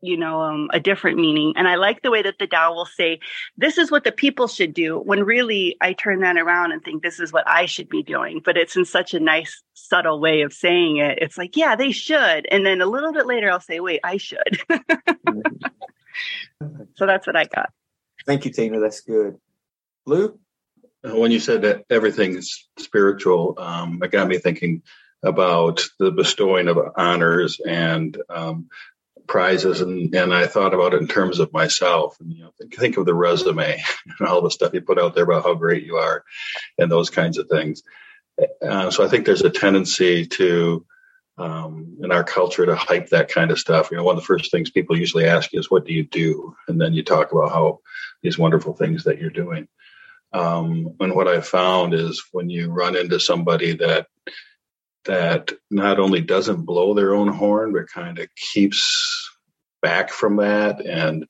you 0.00 0.16
know 0.16 0.40
um, 0.40 0.70
a 0.72 0.78
different 0.78 1.18
meaning. 1.18 1.54
And 1.56 1.66
i 1.66 1.74
like 1.74 2.02
the 2.02 2.10
way 2.10 2.22
that 2.22 2.38
the 2.38 2.46
Tao 2.46 2.72
will 2.74 2.86
say 2.86 3.18
this 3.56 3.76
is 3.76 3.90
what 3.90 4.04
the 4.04 4.12
people 4.12 4.46
should 4.46 4.72
do 4.72 4.98
when 4.98 5.24
really 5.24 5.76
i 5.80 5.92
turn 5.92 6.20
that 6.20 6.36
around 6.36 6.72
and 6.72 6.82
think 6.82 7.02
this 7.02 7.18
is 7.18 7.32
what 7.32 7.46
i 7.48 7.66
should 7.66 7.88
be 7.88 8.02
doing. 8.02 8.40
But 8.44 8.56
it's 8.56 8.76
in 8.76 8.84
such 8.84 9.14
a 9.14 9.20
nice 9.20 9.62
subtle 9.74 10.20
way 10.20 10.42
of 10.42 10.52
saying 10.52 10.98
it. 10.98 11.18
It's 11.20 11.36
like 11.36 11.56
yeah 11.56 11.74
they 11.74 11.90
should. 11.90 12.46
And 12.50 12.64
then 12.64 12.80
a 12.80 12.86
little 12.86 13.12
bit 13.12 13.26
later 13.26 13.50
i'll 13.50 13.60
say 13.60 13.80
wait 13.80 14.00
i 14.04 14.16
should 14.16 14.62
so 16.96 17.06
that's 17.06 17.26
what 17.26 17.36
i 17.36 17.44
got. 17.44 17.70
Thank 18.26 18.44
you 18.44 18.50
tina. 18.50 18.80
That's 18.80 19.00
good. 19.00 19.38
Lou? 20.06 20.38
When 21.02 21.30
you 21.30 21.40
said 21.40 21.62
that 21.62 21.84
everything's 21.90 22.68
spiritual 22.78 23.54
um, 23.58 24.02
it 24.02 24.10
got 24.10 24.28
me 24.28 24.38
thinking 24.38 24.82
about 25.22 25.82
the 25.98 26.10
bestowing 26.10 26.68
of 26.68 26.78
honors 26.96 27.60
and 27.66 28.16
um, 28.28 28.68
prizes 29.26 29.80
and, 29.80 30.14
and 30.14 30.34
I 30.34 30.46
thought 30.46 30.74
about 30.74 30.94
it 30.94 31.02
in 31.02 31.08
terms 31.08 31.38
of 31.38 31.52
myself 31.52 32.16
and 32.20 32.32
you 32.32 32.44
know 32.44 32.50
think, 32.58 32.76
think 32.76 32.96
of 32.96 33.06
the 33.06 33.14
resume 33.14 33.82
and 34.18 34.28
all 34.28 34.42
the 34.42 34.50
stuff 34.50 34.74
you 34.74 34.80
put 34.80 34.98
out 34.98 35.14
there 35.14 35.24
about 35.24 35.44
how 35.44 35.54
great 35.54 35.84
you 35.84 35.96
are 35.96 36.24
and 36.78 36.90
those 36.90 37.10
kinds 37.10 37.38
of 37.38 37.48
things. 37.48 37.82
Uh, 38.62 38.90
so 38.90 39.04
I 39.04 39.08
think 39.08 39.26
there's 39.26 39.42
a 39.42 39.50
tendency 39.50 40.26
to 40.26 40.84
um, 41.38 41.96
in 42.02 42.12
our 42.12 42.24
culture 42.24 42.66
to 42.66 42.74
hype 42.74 43.08
that 43.10 43.28
kind 43.28 43.50
of 43.50 43.58
stuff. 43.58 43.90
You 43.90 43.96
know, 43.96 44.04
one 44.04 44.16
of 44.16 44.22
the 44.22 44.26
first 44.26 44.50
things 44.50 44.70
people 44.70 44.98
usually 44.98 45.26
ask 45.26 45.52
you 45.52 45.60
is, 45.60 45.70
"What 45.70 45.84
do 45.84 45.92
you 45.92 46.04
do?" 46.04 46.54
And 46.66 46.80
then 46.80 46.92
you 46.92 47.02
talk 47.02 47.32
about 47.32 47.52
how 47.52 47.80
these 48.22 48.38
wonderful 48.38 48.74
things 48.74 49.04
that 49.04 49.20
you're 49.20 49.30
doing. 49.30 49.68
Um, 50.32 50.94
and 51.00 51.14
what 51.14 51.28
I 51.28 51.40
found 51.40 51.94
is 51.94 52.22
when 52.32 52.50
you 52.50 52.70
run 52.70 52.96
into 52.96 53.18
somebody 53.18 53.74
that 53.76 54.06
that 55.04 55.52
not 55.70 55.98
only 55.98 56.20
doesn't 56.20 56.66
blow 56.66 56.92
their 56.92 57.14
own 57.14 57.28
horn, 57.28 57.72
but 57.72 57.88
kind 57.88 58.18
of 58.18 58.28
keeps 58.36 59.30
back 59.80 60.10
from 60.10 60.36
that 60.36 60.84
and 60.84 61.26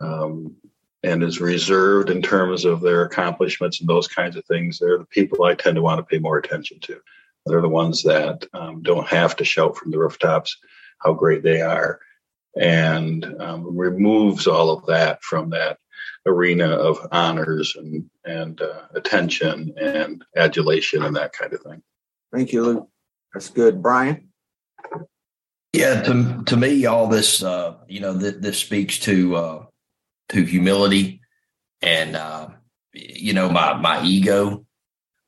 um, 0.00 0.56
and 1.02 1.22
is 1.22 1.40
reserved 1.40 2.10
in 2.10 2.22
terms 2.22 2.64
of 2.64 2.80
their 2.80 3.02
accomplishments 3.02 3.80
and 3.80 3.88
those 3.88 4.06
kinds 4.06 4.36
of 4.36 4.44
things. 4.44 4.78
They're 4.78 4.98
the 4.98 5.06
people 5.06 5.44
I 5.44 5.54
tend 5.54 5.76
to 5.76 5.82
want 5.82 5.98
to 5.98 6.04
pay 6.04 6.18
more 6.18 6.38
attention 6.38 6.78
to. 6.80 7.00
They're 7.46 7.60
the 7.60 7.68
ones 7.68 8.02
that 8.04 8.46
um, 8.52 8.82
don't 8.82 9.06
have 9.08 9.36
to 9.36 9.44
shout 9.44 9.76
from 9.76 9.90
the 9.90 9.98
rooftops 9.98 10.56
how 10.98 11.12
great 11.12 11.42
they 11.42 11.60
are, 11.60 12.00
and 12.56 13.24
um, 13.40 13.76
removes 13.76 14.46
all 14.46 14.70
of 14.70 14.86
that 14.86 15.22
from 15.22 15.50
that 15.50 15.78
arena 16.26 16.68
of 16.68 17.08
honors 17.10 17.74
and 17.76 18.08
and 18.24 18.60
uh, 18.60 18.82
attention 18.94 19.74
and 19.76 20.24
adulation 20.36 21.02
and 21.02 21.16
that 21.16 21.32
kind 21.32 21.52
of 21.52 21.60
thing. 21.62 21.82
Thank 22.32 22.52
you, 22.52 22.62
Luke. 22.62 22.88
That's 23.34 23.48
good, 23.48 23.82
Brian. 23.82 24.28
Yeah, 25.72 26.02
to 26.02 26.44
to 26.44 26.56
me, 26.56 26.86
all 26.86 27.08
this, 27.08 27.42
uh, 27.42 27.76
you 27.88 28.00
know, 28.00 28.18
th- 28.18 28.36
this 28.40 28.58
speaks 28.58 28.98
to 29.00 29.36
uh, 29.36 29.64
to 30.28 30.44
humility 30.44 31.22
and 31.82 32.16
uh, 32.16 32.48
you 32.92 33.32
know 33.32 33.48
my 33.48 33.74
my 33.74 34.02
ego. 34.04 34.64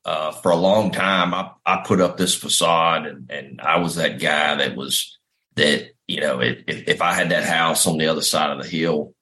Uh, 0.05 0.31
for 0.31 0.51
a 0.51 0.55
long 0.55 0.91
time, 0.91 1.33
I, 1.33 1.49
I 1.65 1.83
put 1.85 1.99
up 1.99 2.15
this 2.15 2.35
facade, 2.35 3.07
and, 3.07 3.31
and 3.31 3.61
I 3.61 3.79
was 3.79 3.95
that 3.95 4.19
guy 4.19 4.55
that 4.55 4.75
was 4.75 5.17
that 5.55 5.89
you 6.07 6.21
know 6.21 6.41
if, 6.41 6.63
if 6.67 7.01
I 7.01 7.13
had 7.13 7.31
that 7.31 7.43
house 7.43 7.87
on 7.87 7.97
the 7.97 8.07
other 8.07 8.21
side 8.21 8.51
of 8.51 8.61
the 8.61 8.69
hill 8.69 9.15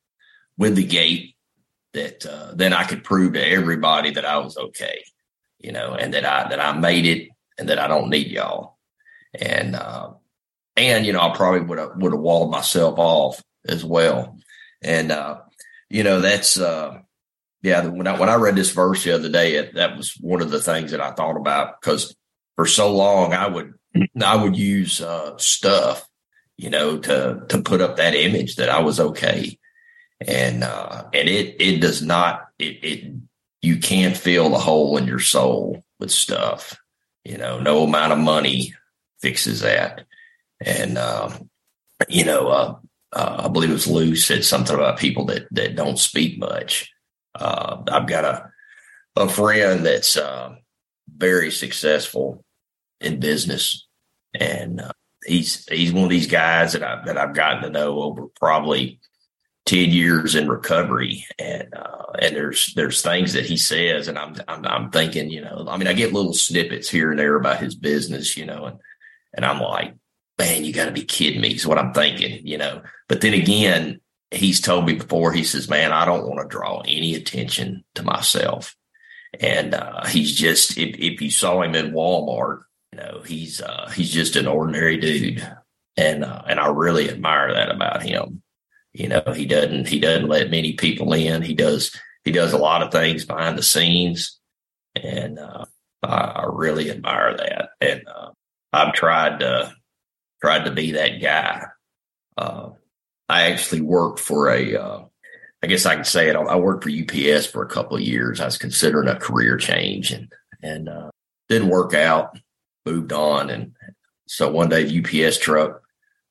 with 0.57 0.75
the 0.75 0.83
gate, 0.83 1.35
that 1.93 2.25
uh, 2.25 2.53
then 2.53 2.73
I 2.73 2.83
could 2.83 3.03
prove 3.03 3.33
to 3.33 3.47
everybody 3.47 4.11
that 4.11 4.25
I 4.25 4.39
was 4.39 4.57
okay, 4.57 5.05
you 5.59 5.71
know, 5.71 5.93
and 5.93 6.13
that 6.13 6.25
I 6.25 6.49
that 6.49 6.59
I 6.59 6.77
made 6.77 7.05
it, 7.05 7.29
and 7.57 7.69
that 7.69 7.79
I 7.79 7.87
don't 7.87 8.09
need 8.09 8.27
y'all 8.27 8.73
and 9.33 9.75
uh, 9.75 10.11
and 10.75 11.05
you 11.05 11.13
know 11.13 11.21
I 11.21 11.35
probably 11.35 11.61
would 11.61 11.79
have 11.79 11.91
would 11.97 12.13
have 12.13 12.21
walled 12.21 12.51
myself 12.51 12.95
off 12.97 13.43
as 13.67 13.83
well. 13.83 14.37
And 14.81 15.11
uh, 15.11 15.39
you 15.89 16.03
know 16.03 16.21
that's 16.21 16.59
uh, 16.59 16.99
yeah. 17.63 17.85
When 17.87 18.05
I 18.05 18.19
when 18.19 18.29
I 18.29 18.35
read 18.35 18.55
this 18.55 18.71
verse 18.71 19.03
the 19.03 19.15
other 19.15 19.29
day, 19.29 19.55
it, 19.55 19.75
that 19.75 19.97
was 19.97 20.13
one 20.19 20.41
of 20.41 20.51
the 20.51 20.61
things 20.61 20.91
that 20.91 21.01
I 21.01 21.11
thought 21.11 21.37
about 21.37 21.81
because 21.81 22.15
for 22.55 22.67
so 22.67 22.93
long 22.95 23.33
I 23.33 23.47
would 23.47 23.73
I 24.21 24.35
would 24.35 24.55
use 24.55 25.01
uh, 25.01 25.37
stuff 25.37 26.07
you 26.57 26.69
know 26.69 26.99
to 26.99 27.43
to 27.49 27.61
put 27.61 27.81
up 27.81 27.97
that 27.97 28.13
image 28.13 28.57
that 28.57 28.69
I 28.69 28.81
was 28.81 28.99
okay, 28.99 29.57
and 30.21 30.63
uh, 30.63 31.05
and 31.13 31.27
it 31.27 31.55
it 31.59 31.79
does 31.79 32.03
not 32.03 32.45
it 32.59 32.83
it 32.83 33.13
you 33.63 33.77
can't 33.77 34.15
fill 34.15 34.49
the 34.49 34.59
hole 34.59 34.97
in 34.97 35.07
your 35.07 35.19
soul 35.19 35.83
with 35.99 36.11
stuff. 36.11 36.77
You 37.23 37.37
know, 37.37 37.59
no 37.59 37.83
amount 37.83 38.11
of 38.11 38.19
money 38.19 38.75
fixes 39.21 39.61
that. 39.61 40.05
And, 40.59 40.97
um, 40.97 41.49
you 42.09 42.25
know, 42.25 42.49
uh, 42.49 42.75
uh, 43.13 43.43
I 43.45 43.47
believe 43.47 43.69
it 43.69 43.73
was 43.73 43.87
Lou 43.87 44.15
said 44.15 44.43
something 44.43 44.75
about 44.75 44.99
people 44.99 45.25
that, 45.25 45.47
that 45.51 45.77
don't 45.77 45.97
speak 45.97 46.37
much. 46.37 46.92
Uh, 47.35 47.83
I've 47.87 48.07
got 48.07 48.25
a, 48.25 48.51
a 49.15 49.29
friend 49.29 49.85
that's, 49.85 50.17
uh, 50.17 50.55
very 51.15 51.51
successful 51.51 52.43
in 53.01 53.19
business 53.19 53.87
and, 54.33 54.81
uh, 54.81 54.91
he's, 55.25 55.65
he's 55.67 55.93
one 55.93 56.05
of 56.05 56.09
these 56.09 56.27
guys 56.27 56.73
that 56.73 56.83
I, 56.83 57.03
that 57.05 57.17
I've 57.17 57.35
gotten 57.35 57.63
to 57.63 57.69
know 57.69 58.01
over 58.01 58.27
probably 58.35 58.99
10 59.65 59.91
years 59.91 60.35
in 60.35 60.49
recovery 60.49 61.25
and 61.39 61.73
uh, 61.73 62.11
and 62.19 62.35
there's 62.35 62.73
there's 62.75 63.01
things 63.01 63.31
that 63.31 63.45
he 63.45 63.55
says 63.55 64.09
and 64.09 64.19
I'm, 64.19 64.35
I'm 64.49 64.65
I'm 64.65 64.91
thinking 64.91 65.29
you 65.29 65.39
know 65.39 65.65
I 65.69 65.77
mean 65.77 65.87
I 65.87 65.93
get 65.93 66.11
little 66.11 66.33
snippets 66.33 66.89
here 66.89 67.11
and 67.11 67.17
there 67.17 67.37
about 67.37 67.61
his 67.61 67.73
business 67.73 68.35
you 68.35 68.45
know 68.45 68.65
and 68.65 68.79
and 69.33 69.45
I'm 69.45 69.59
like, 69.59 69.95
man, 70.37 70.63
you 70.63 70.73
got 70.73 70.85
to 70.85 70.91
be 70.91 71.03
kidding 71.03 71.41
me, 71.41 71.49
is 71.49 71.67
what 71.67 71.79
I'm 71.79 71.93
thinking, 71.93 72.45
you 72.45 72.57
know. 72.57 72.81
But 73.07 73.21
then 73.21 73.33
again, 73.33 73.99
he's 74.33 74.61
told 74.61 74.85
me 74.85 74.93
before, 74.93 75.31
he 75.31 75.43
says, 75.43 75.69
man, 75.69 75.91
I 75.91 76.05
don't 76.05 76.27
want 76.27 76.41
to 76.41 76.47
draw 76.47 76.81
any 76.81 77.15
attention 77.15 77.83
to 77.95 78.03
myself. 78.03 78.75
And 79.39 79.73
uh, 79.73 80.05
he's 80.05 80.35
just, 80.35 80.77
if, 80.77 80.95
if 80.99 81.21
you 81.21 81.31
saw 81.31 81.61
him 81.61 81.75
in 81.75 81.91
Walmart, 81.91 82.63
you 82.93 82.99
know, 82.99 83.21
he's 83.25 83.59
uh, 83.59 83.89
he's 83.95 84.11
just 84.11 84.35
an 84.35 84.45
ordinary 84.45 84.97
dude, 84.97 85.43
and 85.97 86.23
uh, 86.23 86.43
and 86.47 86.59
I 86.59 86.67
really 86.67 87.09
admire 87.09 87.51
that 87.51 87.71
about 87.71 88.03
him. 88.03 88.43
You 88.93 89.07
know, 89.07 89.23
he 89.35 89.47
doesn't 89.47 89.87
he 89.87 89.99
doesn't 89.99 90.29
let 90.29 90.51
many 90.51 90.73
people 90.73 91.11
in. 91.13 91.41
He 91.41 91.55
does 91.55 91.91
he 92.23 92.31
does 92.31 92.53
a 92.53 92.59
lot 92.59 92.83
of 92.83 92.91
things 92.91 93.25
behind 93.25 93.57
the 93.57 93.63
scenes, 93.63 94.39
and 94.93 95.39
uh, 95.39 95.65
I, 96.03 96.15
I 96.15 96.45
really 96.51 96.91
admire 96.91 97.35
that. 97.35 97.69
And 97.81 98.07
uh, 98.07 98.29
I've 98.71 98.93
tried 98.93 99.39
to 99.39 99.73
tried 100.39 100.65
to 100.65 100.71
be 100.71 100.91
that 100.91 101.19
guy. 101.19 101.65
I 103.29 103.51
actually 103.51 103.81
worked 103.81 104.19
for 104.19 104.49
a, 104.49 104.75
uh, 104.75 105.03
I 105.63 105.67
guess 105.67 105.85
I 105.85 105.95
can 105.95 106.03
say 106.03 106.29
it. 106.29 106.35
I 106.35 106.55
worked 106.55 106.83
for 106.83 106.89
UPS 106.89 107.45
for 107.45 107.63
a 107.63 107.69
couple 107.69 107.95
of 107.95 108.03
years. 108.03 108.41
I 108.41 108.45
was 108.45 108.57
considering 108.57 109.07
a 109.07 109.15
career 109.15 109.57
change 109.57 110.11
and 110.11 110.31
and 110.61 110.89
uh, 110.89 111.09
didn't 111.49 111.69
work 111.69 111.93
out. 111.93 112.37
Moved 112.85 113.13
on, 113.13 113.49
and 113.49 113.73
so 114.27 114.51
one 114.51 114.67
day 114.67 114.83
the 114.83 115.25
UPS 115.25 115.37
truck 115.37 115.81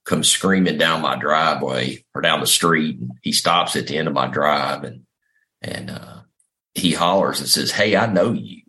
comes 0.05 0.29
screaming 0.29 0.77
down 0.77 1.01
my 1.01 1.17
driveway 1.17 2.05
or 2.15 2.21
down 2.21 2.41
the 2.41 2.47
street. 2.47 2.99
And 2.99 3.13
he 3.23 3.33
stops 3.33 3.75
at 3.75 3.87
the 3.87 3.97
end 3.97 4.09
of 4.09 4.15
my 4.15 4.27
drive 4.27 4.85
and 4.85 5.07
and 5.63 5.91
uh, 5.91 6.21
he 6.75 6.93
hollers 6.93 7.41
and 7.41 7.49
says, 7.49 7.71
"Hey, 7.71 7.97
I 7.97 8.07
know 8.07 8.33
you." 8.33 8.63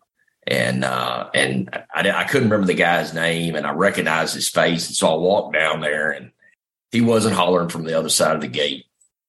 And 0.46 0.84
uh, 0.84 1.30
and 1.34 1.70
I, 1.94 2.10
I 2.12 2.24
couldn't 2.26 2.50
remember 2.50 2.68
the 2.68 2.74
guy's 2.74 3.14
name, 3.14 3.56
and 3.56 3.66
I 3.66 3.72
recognized 3.72 4.36
his 4.36 4.50
face, 4.50 4.88
and 4.88 4.96
so 4.96 5.08
I 5.08 5.18
walked 5.18 5.54
down 5.54 5.82
there, 5.82 6.12
and 6.12 6.32
he 6.94 7.02
wasn't 7.02 7.36
hollering 7.36 7.70
from 7.70 7.84
the 7.84 7.98
other 7.98 8.08
side 8.08 8.36
of 8.36 8.42
the 8.42 8.48
gate. 8.48 8.86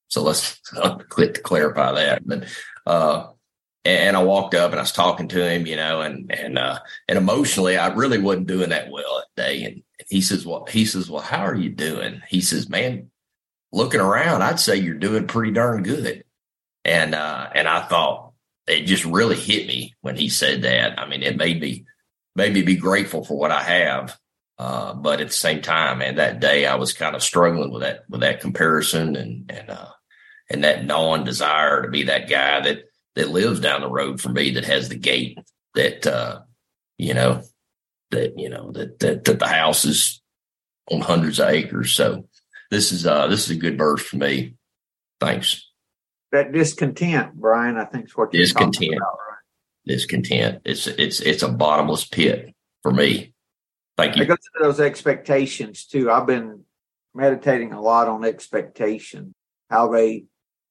So 0.09 0.23
let's 0.23 0.61
clarify 1.09 1.93
that. 1.93 2.23
But 2.25 2.45
uh, 2.87 3.29
and 3.87 4.17
I 4.17 4.23
walked 4.23 4.55
up 4.55 4.71
and 4.71 4.79
I 4.79 4.83
was 4.83 4.93
talking 4.93 5.29
to 5.29 5.51
him, 5.51 5.67
you 5.67 5.75
know, 5.75 6.03
and 6.03 6.31
and 6.31 6.59
uh, 6.59 6.79
and 7.09 7.19
emotionally, 7.19 7.77
I 7.77 7.89
really 7.95 8.19
wasn't 8.19 8.47
doing 8.47 8.69
that 8.69 8.91
well 8.91 9.25
that 9.37 9.43
day. 9.43 9.65
And 9.65 9.83
he 10.09 10.21
says, 10.21 10.47
"Well," 10.47 10.67
he 10.67 10.85
says, 10.85 11.11
"Well, 11.11 11.23
how 11.23 11.45
are 11.45 11.55
you 11.55 11.71
doing?" 11.71 12.23
He 12.29 12.43
says, 12.43 12.69
"Man, 12.69 13.11
looking 13.73 14.01
around, 14.01 14.43
I'd 14.43 14.61
say 14.61 14.77
you're 14.77 14.95
doing 14.95 15.27
pretty 15.27 15.53
darn 15.53 15.83
good." 15.83 16.25
And 16.85 17.15
uh, 17.15 17.49
and 17.55 17.67
I 17.67 17.81
thought 17.83 18.33
it 18.67 18.83
just 18.83 19.07
really 19.07 19.37
hit 19.37 19.67
me 19.67 19.95
when 20.03 20.17
he 20.17 20.29
said 20.29 20.63
that. 20.63 20.99
I 20.99 21.09
mean, 21.09 21.23
it 21.23 21.37
made 21.37 21.61
me 21.61 21.87
made 22.37 22.53
me 22.53 22.63
be 22.63 22.77
grateful 22.77 23.25
for 23.25 23.39
what 23.39 23.51
I 23.51 23.63
have, 23.63 24.19
uh, 24.59 24.95
but 24.95 25.21
at 25.21 25.29
the 25.29 25.33
same 25.33 25.63
time, 25.63 26.01
and 26.01 26.19
that 26.19 26.41
day 26.41 26.67
I 26.67 26.77
was 26.77 26.93
kind 26.93 27.17
of 27.17 27.23
struggling 27.23 27.73
with 27.73 27.83
that 27.83 28.05
with 28.09 28.21
that 28.21 28.41
comparison 28.41 29.17
and 29.17 29.51
and 29.51 29.71
uh, 29.71 29.91
and 30.49 30.63
that 30.65 30.85
non 30.85 31.25
desire 31.25 31.83
to 31.83 31.89
be 31.89 32.05
that 32.05 32.29
guy 32.29 32.61
that 32.61 32.85
that 33.17 33.31
lives 33.31 33.61
down 33.61 33.81
the 33.81 33.91
road 33.91 34.21
from 34.21 34.35
me 34.35 34.51
that 34.53 34.65
has 34.65 34.89
the 34.89 34.97
gate 34.97 35.39
that 35.75 36.07
uh 36.07 36.41
you 36.99 37.15
know 37.15 37.43
that 38.11 38.39
you 38.39 38.49
know 38.49 38.71
that 38.73 38.99
that, 39.01 39.25
that 39.25 39.39
the 39.41 39.49
house 39.49 39.85
is 39.85 40.23
on 40.91 41.01
hundreds 41.01 41.41
of 41.41 41.49
acres. 41.49 41.93
So 41.93 42.29
this 42.71 42.93
is 42.93 43.07
uh 43.07 43.27
this 43.27 43.51
is 43.51 43.57
a 43.57 43.61
good 43.61 43.77
verse 43.77 44.03
for 44.03 44.17
me. 44.17 44.55
Thanks. 45.21 45.69
That 46.31 46.53
discontent 46.53 47.35
brian 47.35 47.77
i 47.77 47.85
think 47.85 48.07
is 48.07 48.17
what 48.17 48.33
you're 48.33 48.43
discontent. 48.43 48.97
about, 48.97 49.19
right? 49.31 49.39
discontent. 49.87 50.63
It's 50.65 50.87
it's 50.87 51.21
it's 51.21 51.43
a 51.43 51.49
bottomless 51.49 52.05
pit 52.07 52.55
for 52.83 52.93
me 52.93 53.34
thank 53.97 54.17
you. 54.17 54.23
I 54.23 54.27
go 54.27 54.37
to 54.37 54.51
those 54.61 54.81
expectations 54.81 55.87
too. 55.87 56.11
I've 56.11 56.27
been 56.27 56.65
meditating 57.15 57.73
a 57.73 57.81
lot 57.81 58.09
on 58.09 58.25
expectation 58.25 59.35
how 59.71 59.89
they 59.89 60.25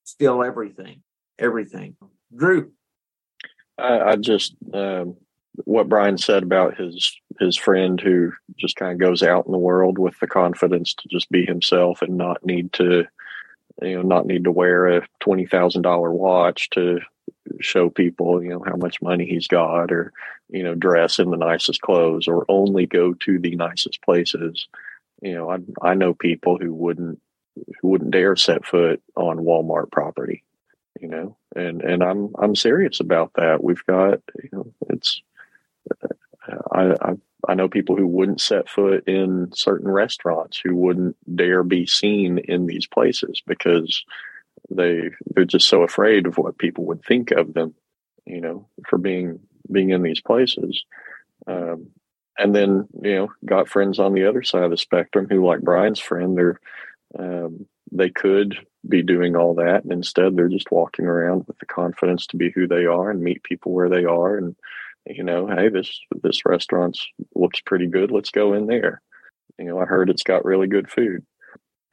steal 0.03 0.43
everything 0.43 1.01
everything. 1.39 1.95
Drew. 2.35 2.71
I, 3.77 3.99
I 3.99 4.15
just 4.15 4.55
um, 4.73 5.15
what 5.65 5.89
Brian 5.89 6.17
said 6.17 6.43
about 6.43 6.77
his 6.77 7.15
his 7.39 7.57
friend 7.57 7.99
who 7.99 8.31
just 8.57 8.75
kind 8.75 8.91
of 8.91 8.99
goes 8.99 9.23
out 9.23 9.45
in 9.45 9.51
the 9.51 9.57
world 9.57 9.97
with 9.97 10.17
the 10.19 10.27
confidence 10.27 10.93
to 10.93 11.07
just 11.09 11.29
be 11.31 11.45
himself 11.45 12.01
and 12.01 12.17
not 12.17 12.45
need 12.45 12.71
to 12.73 13.05
you 13.81 13.95
know 13.95 14.01
not 14.01 14.25
need 14.25 14.43
to 14.43 14.51
wear 14.51 14.87
a 14.87 15.07
twenty 15.19 15.45
thousand 15.45 15.81
dollar 15.81 16.11
watch 16.11 16.69
to 16.71 16.99
show 17.59 17.89
people 17.89 18.43
you 18.43 18.49
know 18.49 18.63
how 18.65 18.75
much 18.75 19.01
money 19.01 19.25
he's 19.25 19.47
got 19.47 19.91
or 19.91 20.11
you 20.49 20.63
know 20.63 20.75
dress 20.75 21.19
in 21.19 21.29
the 21.31 21.37
nicest 21.37 21.81
clothes 21.81 22.27
or 22.27 22.45
only 22.49 22.85
go 22.85 23.13
to 23.13 23.39
the 23.39 23.55
nicest 23.55 24.01
places 24.01 24.67
you 25.21 25.33
know 25.33 25.49
i 25.49 25.57
i 25.81 25.93
know 25.93 26.13
people 26.13 26.57
who 26.57 26.73
wouldn't 26.73 27.19
who 27.81 27.87
wouldn't 27.87 28.11
dare 28.11 28.35
set 28.35 28.65
foot 28.65 29.01
on 29.15 29.37
Walmart 29.37 29.91
property 29.91 30.43
you 31.03 31.09
know, 31.09 31.35
and 31.55 31.81
and 31.81 32.01
I'm 32.01 32.33
I'm 32.39 32.55
serious 32.55 33.01
about 33.01 33.31
that. 33.35 33.63
We've 33.63 33.85
got 33.85 34.21
you 34.41 34.49
know, 34.53 34.73
it's 34.89 35.21
I, 36.71 36.95
I 37.01 37.13
I 37.49 37.53
know 37.55 37.67
people 37.67 37.97
who 37.97 38.07
wouldn't 38.07 38.39
set 38.39 38.69
foot 38.69 39.07
in 39.07 39.51
certain 39.53 39.89
restaurants 39.89 40.61
who 40.63 40.75
wouldn't 40.75 41.17
dare 41.35 41.63
be 41.63 41.85
seen 41.85 42.37
in 42.37 42.67
these 42.67 42.87
places 42.87 43.41
because 43.45 44.05
they 44.69 45.09
they're 45.35 45.45
just 45.45 45.67
so 45.67 45.81
afraid 45.83 46.25
of 46.25 46.37
what 46.37 46.57
people 46.57 46.85
would 46.85 47.03
think 47.03 47.31
of 47.31 47.53
them, 47.53 47.75
you 48.25 48.39
know, 48.39 48.67
for 48.87 48.97
being 48.97 49.41
being 49.71 49.89
in 49.89 50.01
these 50.01 50.21
places. 50.21 50.83
Um, 51.47 51.87
and 52.37 52.55
then 52.55 52.87
you 53.01 53.15
know, 53.15 53.27
got 53.45 53.69
friends 53.69 53.99
on 53.99 54.13
the 54.13 54.27
other 54.27 54.43
side 54.43 54.63
of 54.63 54.71
the 54.71 54.77
spectrum 54.77 55.27
who, 55.29 55.45
like 55.45 55.61
Brian's 55.61 55.99
friend, 55.99 56.37
they're 56.37 56.59
um, 57.17 57.67
they 57.91 58.09
could 58.09 58.57
be 58.87 59.03
doing 59.03 59.35
all 59.35 59.55
that. 59.55 59.83
And 59.83 59.91
instead, 59.91 60.35
they're 60.35 60.49
just 60.49 60.71
walking 60.71 61.05
around 61.05 61.45
with 61.47 61.57
the 61.59 61.65
confidence 61.65 62.27
to 62.27 62.37
be 62.37 62.51
who 62.51 62.67
they 62.67 62.85
are 62.85 63.09
and 63.09 63.21
meet 63.21 63.43
people 63.43 63.71
where 63.71 63.89
they 63.89 64.03
are. 64.03 64.37
And, 64.37 64.55
you 65.05 65.23
know, 65.23 65.47
hey, 65.47 65.69
this, 65.69 65.99
this 66.21 66.45
restaurant 66.45 66.97
looks 67.35 67.61
pretty 67.61 67.87
good. 67.87 68.11
Let's 68.11 68.31
go 68.31 68.53
in 68.53 68.67
there. 68.67 69.01
You 69.59 69.65
know, 69.65 69.79
I 69.79 69.85
heard 69.85 70.09
it's 70.09 70.23
got 70.23 70.45
really 70.45 70.67
good 70.67 70.89
food. 70.89 71.23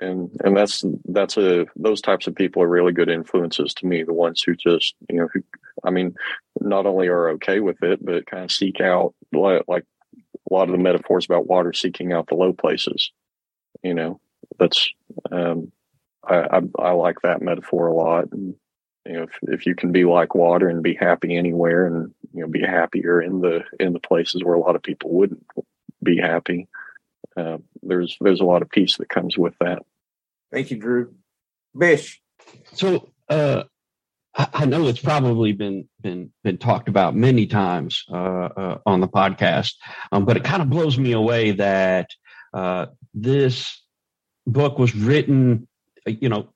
And, 0.00 0.30
and 0.42 0.56
that's, 0.56 0.84
that's 1.04 1.36
a, 1.36 1.66
those 1.76 2.00
types 2.00 2.26
of 2.26 2.34
people 2.34 2.62
are 2.62 2.68
really 2.68 2.92
good 2.92 3.10
influences 3.10 3.74
to 3.74 3.86
me. 3.86 4.02
The 4.02 4.14
ones 4.14 4.42
who 4.42 4.54
just, 4.56 4.94
you 5.10 5.18
know, 5.18 5.28
who, 5.32 5.42
I 5.84 5.90
mean, 5.90 6.14
not 6.60 6.86
only 6.86 7.08
are 7.08 7.30
okay 7.32 7.60
with 7.60 7.82
it, 7.82 8.04
but 8.04 8.26
kind 8.26 8.44
of 8.44 8.50
seek 8.50 8.80
out 8.80 9.14
like, 9.32 9.84
a 10.50 10.54
lot 10.54 10.68
of 10.68 10.72
the 10.72 10.82
metaphors 10.82 11.26
about 11.26 11.46
water 11.46 11.72
seeking 11.72 12.12
out 12.12 12.26
the 12.26 12.34
low 12.34 12.52
places, 12.52 13.12
you 13.84 13.94
know, 13.94 14.20
that's, 14.58 14.88
um, 15.30 15.70
I, 16.24 16.58
I, 16.58 16.60
I 16.78 16.90
like 16.92 17.20
that 17.22 17.42
metaphor 17.42 17.86
a 17.86 17.94
lot. 17.94 18.32
And, 18.32 18.54
you 19.06 19.12
know, 19.12 19.22
if, 19.24 19.30
if 19.42 19.66
you 19.66 19.74
can 19.76 19.92
be 19.92 20.04
like 20.04 20.34
water 20.34 20.68
and 20.68 20.82
be 20.82 20.94
happy 20.94 21.36
anywhere 21.36 21.86
and, 21.86 22.12
you 22.32 22.40
know, 22.40 22.48
be 22.48 22.62
happier 22.62 23.22
in 23.22 23.40
the, 23.40 23.60
in 23.78 23.92
the 23.92 24.00
places 24.00 24.42
where 24.42 24.54
a 24.54 24.60
lot 24.60 24.76
of 24.76 24.82
people 24.82 25.10
wouldn't 25.10 25.46
be 26.02 26.16
happy, 26.16 26.68
uh, 27.36 27.58
there's, 27.82 28.16
there's 28.20 28.40
a 28.40 28.44
lot 28.44 28.62
of 28.62 28.70
peace 28.70 28.96
that 28.96 29.08
comes 29.08 29.38
with 29.38 29.54
that. 29.60 29.82
Thank 30.52 30.70
you, 30.70 30.78
Drew. 30.78 31.14
Bish. 31.76 32.20
So, 32.72 33.08
uh, 33.28 33.64
I 34.34 34.64
know 34.64 34.86
it's 34.86 35.00
probably 35.00 35.52
been 35.52 35.88
been 36.00 36.32
been 36.44 36.58
talked 36.58 36.88
about 36.88 37.16
many 37.16 37.46
times 37.46 38.04
uh, 38.10 38.14
uh, 38.14 38.78
on 38.86 39.00
the 39.00 39.08
podcast, 39.08 39.74
um, 40.12 40.24
but 40.24 40.36
it 40.36 40.44
kind 40.44 40.62
of 40.62 40.70
blows 40.70 40.96
me 40.98 41.12
away 41.12 41.50
that 41.52 42.10
uh, 42.54 42.86
this 43.12 43.82
book 44.46 44.78
was 44.78 44.94
written 44.94 45.66
you 46.06 46.28
know, 46.28 46.52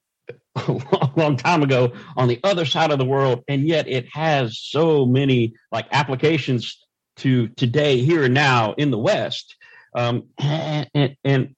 a 0.57 0.73
long, 0.73 1.13
long 1.17 1.37
time 1.37 1.63
ago 1.63 1.93
on 2.17 2.29
the 2.29 2.41
other 2.45 2.65
side 2.65 2.91
of 2.91 2.99
the 2.99 3.05
world, 3.05 3.43
and 3.49 3.67
yet 3.67 3.89
it 3.89 4.07
has 4.13 4.59
so 4.59 5.05
many 5.05 5.55
like 5.73 5.87
applications 5.91 6.79
to 7.17 7.49
today, 7.49 7.99
here 7.99 8.25
and 8.25 8.35
now 8.35 8.73
in 8.75 8.91
the 8.91 8.99
West. 8.99 9.57
Um, 9.95 10.29
and, 10.39 11.17
and 11.25 11.55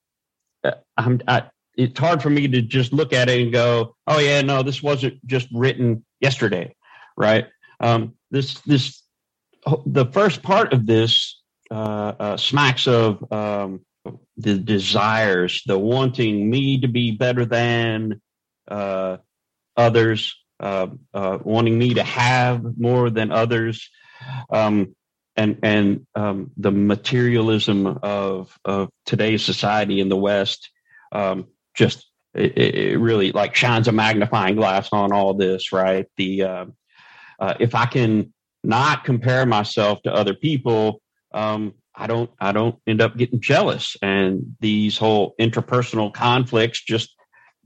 uh, 0.64 0.72
I'm, 0.96 1.20
I, 1.26 1.44
it's 1.76 1.98
hard 1.98 2.22
for 2.22 2.30
me 2.30 2.48
to 2.48 2.62
just 2.62 2.92
look 2.92 3.12
at 3.12 3.28
it 3.28 3.42
and 3.42 3.52
go, 3.52 3.94
"Oh 4.06 4.18
yeah, 4.18 4.42
no, 4.42 4.62
this 4.62 4.82
wasn't 4.82 5.24
just 5.26 5.48
written 5.52 6.04
yesterday," 6.20 6.74
right? 7.16 7.46
Um, 7.80 8.14
this 8.30 8.60
this 8.60 9.02
the 9.84 10.06
first 10.06 10.42
part 10.42 10.72
of 10.72 10.86
this 10.86 11.40
uh, 11.70 12.12
uh, 12.18 12.36
smacks 12.36 12.86
of 12.86 13.32
um, 13.32 13.80
the 14.36 14.58
desires, 14.58 15.62
the 15.66 15.78
wanting 15.78 16.48
me 16.48 16.80
to 16.80 16.88
be 16.88 17.10
better 17.12 17.44
than 17.44 18.20
uh, 18.68 19.18
others, 19.76 20.36
uh, 20.60 20.88
uh, 21.12 21.38
wanting 21.42 21.78
me 21.78 21.94
to 21.94 22.02
have 22.02 22.78
more 22.78 23.10
than 23.10 23.32
others, 23.32 23.90
um, 24.50 24.94
and 25.36 25.58
and 25.62 26.06
um, 26.14 26.50
the 26.56 26.72
materialism 26.72 27.86
of 28.02 28.56
of 28.64 28.88
today's 29.04 29.44
society 29.44 30.00
in 30.00 30.08
the 30.08 30.16
West, 30.16 30.70
um, 31.12 31.46
just 31.76 32.06
it, 32.34 32.56
it, 32.58 32.98
really 32.98 33.32
like 33.32 33.54
shines 33.54 33.88
a 33.88 33.92
magnifying 33.92 34.56
glass 34.56 34.88
on 34.92 35.12
all 35.12 35.34
this, 35.34 35.72
right? 35.72 36.06
The 36.16 36.42
uh, 36.42 36.66
uh, 37.38 37.54
if 37.60 37.74
I 37.74 37.86
can 37.86 38.32
not 38.62 39.04
compare 39.04 39.46
myself 39.46 40.02
to 40.02 40.12
other 40.12 40.34
people, 40.34 41.00
um, 41.32 41.74
I 41.94 42.06
don't 42.06 42.30
I 42.40 42.52
don't 42.52 42.76
end 42.86 43.00
up 43.00 43.16
getting 43.16 43.40
jealous 43.40 43.96
and 44.02 44.56
these 44.60 44.98
whole 44.98 45.34
interpersonal 45.40 46.12
conflicts 46.12 46.82
just 46.82 47.14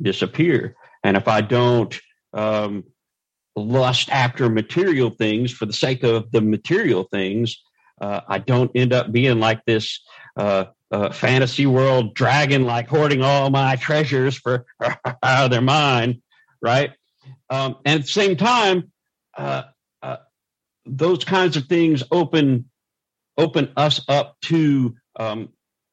disappear. 0.01 0.77
And 1.03 1.17
if 1.17 1.27
I 1.27 1.41
don't 1.41 1.99
um, 2.33 2.85
lust 3.57 4.11
after 4.11 4.49
material 4.49 5.11
things 5.11 5.53
for 5.53 5.67
the 5.67 5.73
sake 5.73 6.05
of 6.05 6.31
the 6.31 6.41
material 6.41 7.05
things, 7.11 7.61
uh, 8.01 8.21
I 8.29 8.39
don't 8.39 8.71
end 8.75 8.93
up 8.93 9.13
being 9.13 9.41
like 9.41 9.65
this 9.67 10.01
uh, 10.37 10.67
fantasy 11.13 11.67
world 11.67 12.15
dragon, 12.15 12.65
like 12.65 12.89
hoarding 12.89 13.23
all 13.23 13.51
my 13.51 13.77
treasures 13.77 14.37
for 14.37 14.67
out 14.81 15.45
of 15.45 15.51
their 15.51 15.61
mine, 15.61 16.23
right? 16.61 16.93
Um, 17.49 17.77
and 17.85 18.01
at 18.01 18.07
the 18.07 18.13
same 18.13 18.37
time, 18.37 18.91
uh, 19.37 19.63
uh, 20.03 20.17
those 20.87 21.25
kinds 21.25 21.57
of 21.57 21.67
things 21.67 22.03
open 22.11 22.69
open 23.39 23.73
us 23.77 24.03
up 24.09 24.37
to 24.43 24.95
um, 25.19 25.49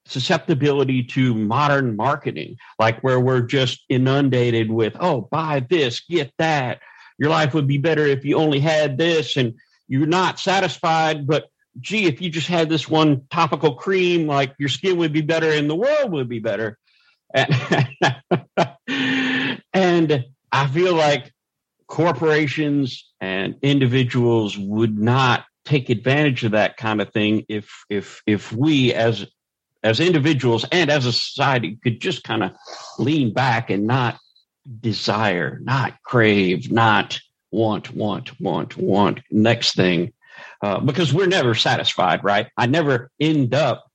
susceptibility 0.05 1.03
to 1.03 1.33
modern 1.33 1.95
marketing, 1.95 2.57
like 2.79 3.01
where 3.03 3.19
we're 3.19 3.41
just 3.41 3.85
inundated 3.89 4.71
with, 4.71 4.95
oh, 4.99 5.21
buy 5.31 5.65
this, 5.69 6.01
get 6.01 6.31
that. 6.37 6.79
Your 7.17 7.29
life 7.29 7.53
would 7.53 7.67
be 7.67 7.77
better 7.77 8.05
if 8.05 8.25
you 8.25 8.37
only 8.37 8.59
had 8.59 8.97
this, 8.97 9.37
and 9.37 9.53
you're 9.87 10.05
not 10.05 10.39
satisfied, 10.39 11.25
but 11.25 11.49
gee, 11.79 12.05
if 12.05 12.21
you 12.21 12.29
just 12.29 12.47
had 12.47 12.69
this 12.69 12.87
one 12.87 13.23
topical 13.29 13.75
cream, 13.75 14.27
like 14.27 14.53
your 14.59 14.69
skin 14.69 14.97
would 14.97 15.13
be 15.13 15.21
better 15.21 15.51
and 15.51 15.69
the 15.69 15.75
world 15.75 16.11
would 16.11 16.29
be 16.29 16.39
better. 16.39 16.77
And, 17.33 17.53
and 19.73 20.25
I 20.51 20.67
feel 20.67 20.95
like 20.95 21.31
corporations 21.87 23.11
and 23.21 23.55
individuals 23.61 24.57
would 24.57 24.97
not 24.97 25.45
take 25.65 25.89
advantage 25.89 26.43
of 26.43 26.51
that 26.51 26.77
kind 26.77 27.01
of 27.01 27.11
thing 27.11 27.45
if 27.49 27.83
if 27.89 28.21
if 28.25 28.53
we 28.53 28.93
as 28.93 29.25
as 29.83 29.99
individuals 29.99 30.65
and 30.71 30.89
as 30.89 31.05
a 31.05 31.11
society 31.11 31.77
could 31.83 31.99
just 31.99 32.23
kind 32.23 32.43
of 32.43 32.51
lean 32.97 33.33
back 33.33 33.69
and 33.69 33.85
not 33.85 34.17
desire, 34.81 35.59
not 35.63 35.93
crave, 36.03 36.71
not 36.71 37.19
want, 37.51 37.93
want, 37.93 38.39
want, 38.41 38.77
want, 38.77 39.21
next 39.31 39.75
thing, 39.75 40.11
uh, 40.61 40.79
because 40.79 41.13
we're 41.13 41.27
never 41.27 41.55
satisfied, 41.55 42.23
right? 42.23 42.47
I 42.57 42.65
never 42.65 43.11
end 43.19 43.53
up 43.53 43.85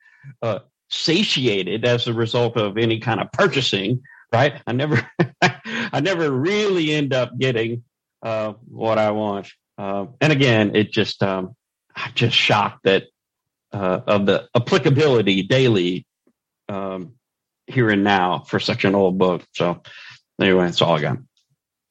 uh, 0.40 0.60
satiated 0.90 1.84
as 1.84 2.06
a 2.06 2.12
result 2.12 2.56
of 2.56 2.78
any 2.78 3.00
kind 3.00 3.20
of 3.20 3.32
purchasing, 3.32 4.02
right? 4.32 4.60
I 4.66 4.72
never, 4.72 5.08
I 5.42 6.00
never 6.00 6.30
really 6.30 6.92
end 6.92 7.12
up 7.12 7.36
getting 7.38 7.84
uh, 8.22 8.52
what 8.68 8.98
I 8.98 9.10
want. 9.10 9.50
Uh, 9.78 10.06
and 10.20 10.32
again, 10.32 10.76
it 10.76 10.92
just, 10.92 11.22
um, 11.22 11.56
I'm 11.96 12.12
just 12.14 12.36
shocked 12.36 12.84
that 12.84 13.04
uh, 13.72 14.00
of 14.06 14.26
the 14.26 14.48
applicability 14.54 15.42
daily 15.42 16.06
um, 16.68 17.14
here 17.66 17.90
and 17.90 18.04
now 18.04 18.40
for 18.40 18.60
such 18.60 18.84
an 18.84 18.94
old 18.94 19.18
book. 19.18 19.44
So 19.52 19.82
anyway, 20.40 20.66
that's 20.66 20.82
all 20.82 20.96
I 20.96 21.00
got. 21.00 21.18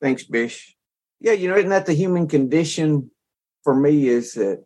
Thanks, 0.02 0.24
Bish. 0.24 0.76
Yeah, 1.20 1.34
you 1.34 1.50
know, 1.50 1.56
isn't 1.56 1.70
that 1.70 1.86
the 1.86 1.94
human 1.94 2.28
condition 2.28 3.12
for 3.63 3.76
me? 3.76 4.08
Is 4.08 4.34
that 4.34 4.63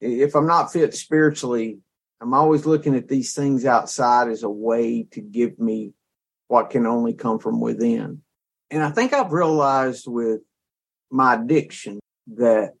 if 0.00 0.34
I'm 0.34 0.46
not 0.46 0.72
fit 0.72 0.94
spiritually, 0.94 1.78
I'm 2.20 2.34
always 2.34 2.66
looking 2.66 2.94
at 2.94 3.08
these 3.08 3.34
things 3.34 3.64
outside 3.64 4.28
as 4.28 4.42
a 4.42 4.50
way 4.50 5.06
to 5.12 5.20
give 5.20 5.58
me 5.58 5.92
what 6.48 6.70
can 6.70 6.86
only 6.86 7.14
come 7.14 7.38
from 7.38 7.60
within. 7.60 8.22
And 8.70 8.82
I 8.82 8.90
think 8.90 9.12
I've 9.12 9.32
realized 9.32 10.04
with 10.06 10.40
my 11.10 11.34
addiction 11.34 12.00
that 12.34 12.72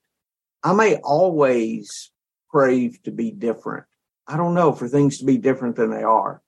I 0.62 0.72
may 0.72 0.96
always 0.96 2.10
crave 2.50 3.02
to 3.04 3.10
be 3.10 3.30
different. 3.30 3.84
I 4.26 4.36
don't 4.36 4.54
know 4.54 4.72
for 4.72 4.88
things 4.88 5.18
to 5.18 5.24
be 5.24 5.38
different 5.38 5.76
than 5.76 5.90
they 5.90 6.02
are. 6.02 6.42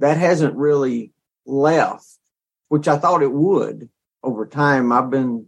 That 0.00 0.16
hasn't 0.16 0.56
really 0.56 1.12
left, 1.46 2.06
which 2.68 2.88
I 2.88 2.98
thought 2.98 3.22
it 3.22 3.32
would 3.32 3.88
over 4.22 4.46
time. 4.46 4.90
I've 4.90 5.10
been 5.10 5.46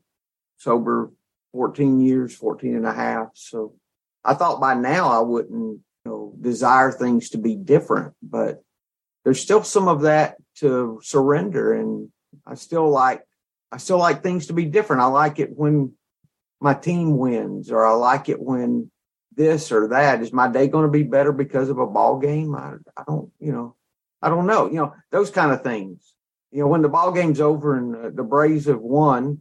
sober 0.59 1.11
14 1.57 2.01
years, 2.01 2.35
14 2.35 2.77
and 2.77 2.87
a 2.87 2.93
half. 2.93 3.29
So 3.33 3.73
I 4.23 4.35
thought 4.35 4.61
by 4.61 4.75
now 4.75 5.09
I 5.09 5.21
wouldn't, 5.21 5.53
you 5.55 5.83
know, 6.05 6.35
desire 6.39 6.93
things 6.93 7.31
to 7.31 7.39
be 7.39 7.57
different, 7.57 8.13
but 8.23 8.63
there's 9.25 9.41
still 9.41 9.63
some 9.63 9.89
of 9.89 10.03
that 10.03 10.37
to 10.57 11.01
surrender. 11.03 11.73
And 11.73 12.11
I 12.47 12.57
still 12.57 12.91
like, 12.91 13.23
I 13.73 13.79
still 13.79 13.97
like 13.97 14.23
things 14.23 14.49
to 14.49 14.53
be 14.53 14.67
different. 14.67 15.01
I 15.01 15.07
like 15.07 15.39
it 15.39 15.57
when 15.57 15.95
my 16.61 16.75
team 16.75 17.17
wins, 17.17 17.71
or 17.71 17.87
I 17.87 17.93
like 17.93 18.29
it 18.29 18.41
when 18.41 18.91
this 19.35 19.73
or 19.73 19.89
that. 19.89 20.21
Is 20.21 20.35
my 20.35 20.49
day 20.49 20.69
going 20.69 20.85
to 20.85 20.93
be 20.93 21.05
better 21.05 21.33
because 21.33 21.71
of 21.71 21.79
a 21.79 21.87
ball 21.87 22.19
game? 22.19 22.55
I, 22.55 22.75
I 22.99 23.05
don't, 23.07 23.31
you 23.41 23.53
know, 23.53 23.77
I 24.21 24.29
don't 24.29 24.47
know. 24.47 24.67
You 24.67 24.77
know, 24.77 24.95
those 25.11 25.31
kind 25.31 25.53
of 25.53 25.63
things. 25.63 26.13
You 26.53 26.61
know, 26.61 26.69
when 26.69 26.83
the 26.83 26.91
ball 26.91 27.13
game's 27.13 27.41
over 27.41 27.77
and 27.79 28.15
the 28.15 28.23
Braves 28.23 28.67
have 28.67 28.81
won, 28.81 29.41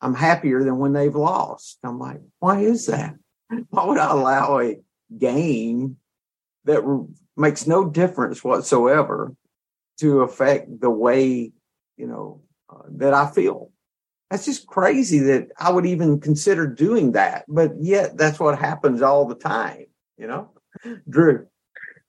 I'm 0.00 0.14
happier 0.14 0.62
than 0.62 0.78
when 0.78 0.92
they've 0.92 1.14
lost. 1.14 1.78
I'm 1.82 1.98
like, 1.98 2.20
why 2.38 2.60
is 2.60 2.86
that? 2.86 3.14
Why 3.70 3.86
would 3.86 3.96
I 3.96 4.10
allow 4.10 4.60
a 4.60 4.76
game 5.16 5.96
that 6.64 7.08
makes 7.34 7.66
no 7.66 7.88
difference 7.88 8.44
whatsoever 8.44 9.34
to 10.00 10.20
affect 10.20 10.80
the 10.82 10.90
way, 10.90 11.52
you 11.96 12.06
know, 12.06 12.42
uh, 12.68 12.82
that 12.90 13.14
I 13.14 13.30
feel? 13.30 13.70
That's 14.30 14.44
just 14.44 14.66
crazy 14.66 15.20
that 15.20 15.48
I 15.58 15.72
would 15.72 15.86
even 15.86 16.20
consider 16.20 16.66
doing 16.66 17.12
that. 17.12 17.46
But 17.48 17.72
yet 17.80 18.18
that's 18.18 18.38
what 18.38 18.58
happens 18.58 19.00
all 19.00 19.24
the 19.24 19.34
time, 19.34 19.86
you 20.18 20.26
know? 20.26 20.50
Drew. 21.08 21.46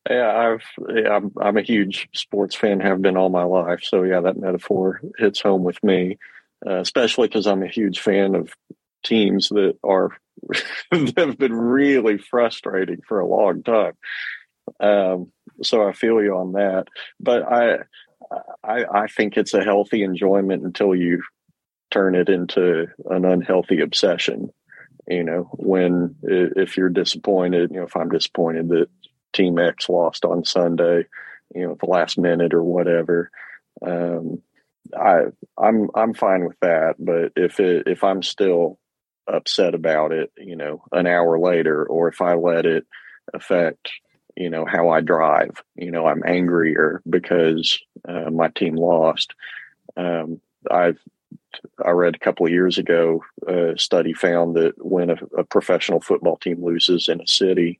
Yeah, 0.10 0.36
I've 0.36 0.63
yeah, 0.93 1.15
I'm 1.15 1.32
I'm 1.41 1.58
a 1.58 1.62
huge 1.62 2.10
sports 2.13 2.56
fan, 2.56 2.80
have 2.82 3.02
been 3.02 3.15
all 3.15 3.30
my 3.30 3.43
life. 3.43 3.82
So 3.84 4.04
yeah, 4.04 4.19
that 4.21 4.38
metaphor 4.38 5.02
hits 5.17 5.41
home 5.41 5.63
with 5.63 5.82
me 5.84 6.17
uh, 6.65 6.80
especially 6.80 7.28
because 7.28 7.48
I'm 7.48 7.63
a 7.63 7.67
huge 7.67 8.00
fan 8.00 8.36
of 8.36 8.54
teams 9.04 9.50
that 9.50 9.78
are 9.84 10.12
that 10.91 11.13
have 11.17 11.38
been 11.38 11.54
really 11.54 12.17
frustrating 12.17 13.00
for 13.08 13.19
a 13.19 13.28
long 13.28 13.63
time. 13.63 13.93
Um, 14.80 15.32
so 15.63 15.88
I 15.88 15.93
feel 15.93 16.22
you 16.22 16.36
on 16.36 16.54
that, 16.54 16.88
but 17.19 17.43
I, 17.43 17.80
I 18.63 18.86
I 19.04 19.08
think 19.08 19.36
it's 19.36 19.54
a 19.54 19.63
healthy 19.63 20.04
enjoyment 20.04 20.63
until 20.63 20.95
you 20.95 21.24
turn 21.91 22.15
it 22.15 22.30
into 22.30 22.88
an 23.10 23.26
unhealthy 23.26 23.82
obsession. 23.82 24.50
You 25.08 25.24
know, 25.24 25.50
when 25.54 26.15
if 26.22 26.78
you're 26.78 26.89
disappointed, 26.89 27.72
you 27.72 27.78
know, 27.78 27.86
if 27.86 27.95
I'm 27.95 28.10
disappointed 28.10 28.69
that 28.69 28.89
Team 29.34 29.58
X 29.58 29.89
lost 29.89 30.24
on 30.24 30.45
Sunday, 30.45 31.06
you 31.56 31.63
know, 31.63 31.72
at 31.72 31.80
the 31.80 31.88
last 31.88 32.17
minute 32.17 32.54
or 32.54 32.63
whatever, 32.63 33.32
um, 33.82 34.41
I 34.97 35.25
I'm 35.58 35.89
I'm 35.95 36.13
fine 36.13 36.45
with 36.45 36.60
that. 36.62 36.95
But 36.99 37.34
if 37.36 37.60
it 37.60 37.88
if 37.88 38.04
I'm 38.04 38.23
still 38.23 38.80
upset 39.28 39.75
about 39.75 40.12
it, 40.12 40.32
you 40.38 40.56
know, 40.56 40.84
an 40.91 41.08
hour 41.08 41.39
later, 41.39 41.86
or 41.86 42.08
if 42.08 42.21
I 42.21 42.34
let 42.34 42.65
it 42.65 42.86
affect, 43.34 43.91
you 44.36 44.49
know, 44.49 44.65
how 44.65 44.89
I 44.89 45.02
drive, 45.02 45.62
you 45.75 45.91
know, 45.91 46.06
I'm 46.06 46.23
angrier 46.25 47.02
because 47.10 47.80
uh, 48.08 48.30
my 48.32 48.49
team 48.49 48.75
lost. 48.75 49.34
Um, 49.95 50.41
I've 50.69 50.99
I 51.84 51.91
read 51.91 52.15
a 52.15 52.19
couple 52.19 52.45
of 52.45 52.52
years 52.52 52.78
ago, 52.78 53.23
a 53.47 53.73
study 53.78 54.13
found 54.13 54.56
that 54.56 54.73
when 54.78 55.10
a, 55.10 55.17
a 55.38 55.43
professional 55.43 56.02
football 56.02 56.38
team 56.38 56.63
loses 56.63 57.08
in 57.08 57.21
a 57.21 57.28
city, 57.28 57.80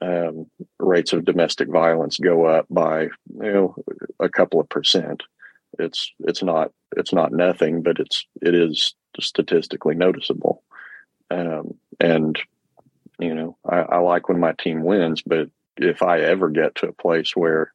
um, 0.00 0.46
rates 0.78 1.12
of 1.12 1.24
domestic 1.24 1.68
violence 1.68 2.18
go 2.18 2.44
up 2.46 2.66
by 2.68 3.02
you 3.02 3.10
know 3.52 3.76
a 4.18 4.28
couple 4.28 4.60
of 4.60 4.68
percent 4.68 5.22
it's 5.78 6.12
it's 6.20 6.42
not 6.42 6.72
it's 6.96 7.12
not 7.12 7.32
nothing, 7.32 7.82
but 7.82 7.98
it's 7.98 8.26
it 8.42 8.54
is 8.54 8.94
statistically 9.20 9.94
noticeable. 9.94 10.62
Um, 11.30 11.74
and 12.00 12.38
you 13.18 13.34
know, 13.34 13.56
I, 13.68 13.76
I 13.80 13.98
like 13.98 14.28
when 14.28 14.40
my 14.40 14.52
team 14.52 14.82
wins, 14.82 15.22
but 15.22 15.48
if 15.76 16.02
I 16.02 16.20
ever 16.20 16.50
get 16.50 16.74
to 16.76 16.88
a 16.88 16.92
place 16.92 17.34
where 17.34 17.72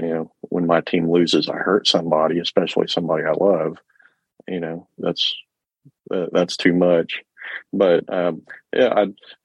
you 0.00 0.08
know 0.08 0.32
when 0.42 0.66
my 0.66 0.80
team 0.80 1.10
loses, 1.10 1.48
I 1.48 1.56
hurt 1.56 1.86
somebody, 1.86 2.38
especially 2.38 2.88
somebody 2.88 3.24
I 3.24 3.32
love, 3.32 3.78
you 4.48 4.60
know, 4.60 4.88
that's 4.98 5.34
uh, 6.12 6.26
that's 6.32 6.56
too 6.56 6.72
much. 6.72 7.22
But 7.72 8.12
um, 8.12 8.42
yeah, 8.74 8.92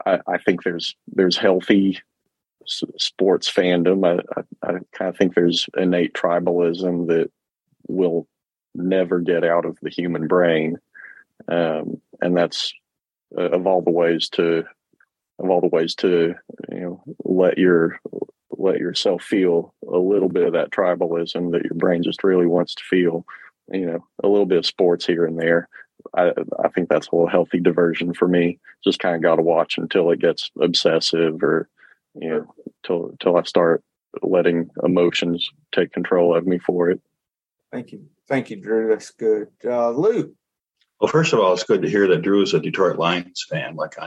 I, 0.06 0.12
I, 0.12 0.20
I 0.28 0.38
think 0.38 0.64
there's 0.64 0.96
there's 1.08 1.38
healthy 1.38 2.00
sports 2.66 3.52
fandom. 3.52 4.06
I, 4.06 4.40
I, 4.40 4.70
I 4.70 4.72
kind 4.92 5.10
of 5.10 5.18
think 5.18 5.36
there's 5.36 5.68
innate 5.78 6.14
tribalism 6.14 7.08
that 7.08 7.32
will 7.88 8.28
never 8.74 9.20
get 9.20 9.44
out 9.44 9.66
of 9.66 9.78
the 9.82 9.90
human 9.90 10.28
brain. 10.28 10.78
Um, 11.48 12.02
and 12.22 12.36
that's 12.36 12.74
uh, 13.38 13.50
of 13.50 13.68
all 13.68 13.82
the 13.82 13.92
ways 13.92 14.30
to 14.30 14.64
of 15.40 15.50
all 15.50 15.62
the 15.62 15.68
ways 15.68 15.96
to 15.96 16.34
you 16.72 16.80
know 16.80 17.04
let 17.24 17.58
your 17.58 18.00
let 18.52 18.78
yourself 18.78 19.22
feel 19.22 19.74
a 19.92 19.98
little 19.98 20.30
bit 20.30 20.46
of 20.46 20.54
that 20.54 20.72
tribalism 20.72 21.52
that 21.52 21.64
your 21.64 21.74
brain 21.76 22.04
just 22.04 22.24
really 22.24 22.46
wants 22.46 22.76
to 22.76 22.84
feel 22.84 23.26
you 23.72 23.86
know 23.86 24.06
a 24.24 24.28
little 24.28 24.46
bit 24.46 24.60
of 24.60 24.66
sports 24.66 25.06
here 25.06 25.26
and 25.26 25.40
there. 25.40 25.68
I 26.16 26.32
i 26.64 26.70
think 26.70 26.90
that's 26.90 27.08
a 27.08 27.16
little 27.16 27.30
healthy 27.30 27.60
diversion 27.60 28.14
for 28.14 28.28
me. 28.28 28.60
Just 28.84 29.00
kind 29.00 29.16
of 29.16 29.22
got 29.22 29.36
to 29.36 29.42
watch 29.42 29.78
until 29.78 30.12
it 30.12 30.20
gets 30.20 30.52
obsessive 30.62 31.44
or 31.44 31.68
you 32.16 32.30
know 32.30 32.54
till 32.86 33.12
till 33.20 33.38
i 33.38 33.44
start 33.44 33.84
letting 34.22 34.70
emotions 34.84 35.50
take 35.74 35.92
control 35.92 36.36
of 36.36 36.48
me 36.48 36.58
for 36.58 36.90
it 36.90 37.02
Thank 37.72 37.92
you. 37.92 38.06
Thank 38.28 38.50
you, 38.50 38.58
Drew. 38.58 38.90
That's 38.90 39.12
good. 39.12 39.50
Uh, 39.64 39.92
Luke. 39.92 40.34
Well, 41.00 41.12
first 41.12 41.34
of 41.34 41.40
all, 41.40 41.54
it's 41.54 41.64
good 41.64 41.82
to 41.82 41.90
hear 41.90 42.08
that 42.08 42.22
Drew 42.22 42.42
is 42.42 42.54
a 42.54 42.60
Detroit 42.60 42.98
Lions 42.98 43.46
fan, 43.50 43.76
like 43.76 43.96
I 44.00 44.06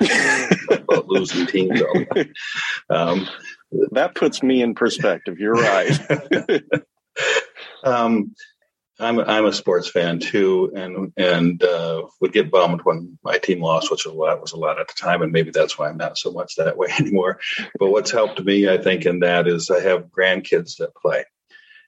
am 0.71 0.79
about 0.79 1.09
losing 1.09 1.47
teams. 1.47 1.83
Um, 2.88 3.29
that 3.92 4.14
puts 4.14 4.42
me 4.42 4.62
in 4.62 4.75
perspective. 4.75 5.38
You're 5.38 5.53
right. 5.53 6.01
um, 7.85 8.35
I'm 9.01 9.21
I'm 9.21 9.44
a 9.44 9.53
sports 9.53 9.88
fan 9.88 10.18
too, 10.18 10.73
and 10.75 11.12
and 11.16 11.62
uh, 11.62 12.03
would 12.21 12.33
get 12.33 12.51
bummed 12.51 12.81
when 12.83 13.18
my 13.23 13.38
team 13.38 13.62
lost, 13.62 13.90
which 13.90 14.05
was 14.05 14.14
a 14.14 14.18
lot 14.18 14.40
was 14.40 14.53
a 14.53 14.57
lot 14.57 14.81
at 14.81 14.88
the 14.88 14.94
time, 14.94 15.23
and 15.23 15.31
maybe 15.31 15.51
that's 15.51 15.79
why 15.79 15.88
I'm 15.88 15.97
not 15.97 16.18
so 16.18 16.33
much 16.33 16.57
that 16.57 16.77
way 16.77 16.88
anymore. 16.99 17.38
But 17.79 17.90
what's 17.90 18.11
helped 18.11 18.42
me, 18.42 18.68
I 18.68 18.79
think, 18.79 19.07
in 19.07 19.21
that 19.21 19.47
is 19.47 19.71
I 19.71 19.81
have 19.81 20.07
grandkids 20.07 20.79
that 20.79 20.97
play, 20.97 21.25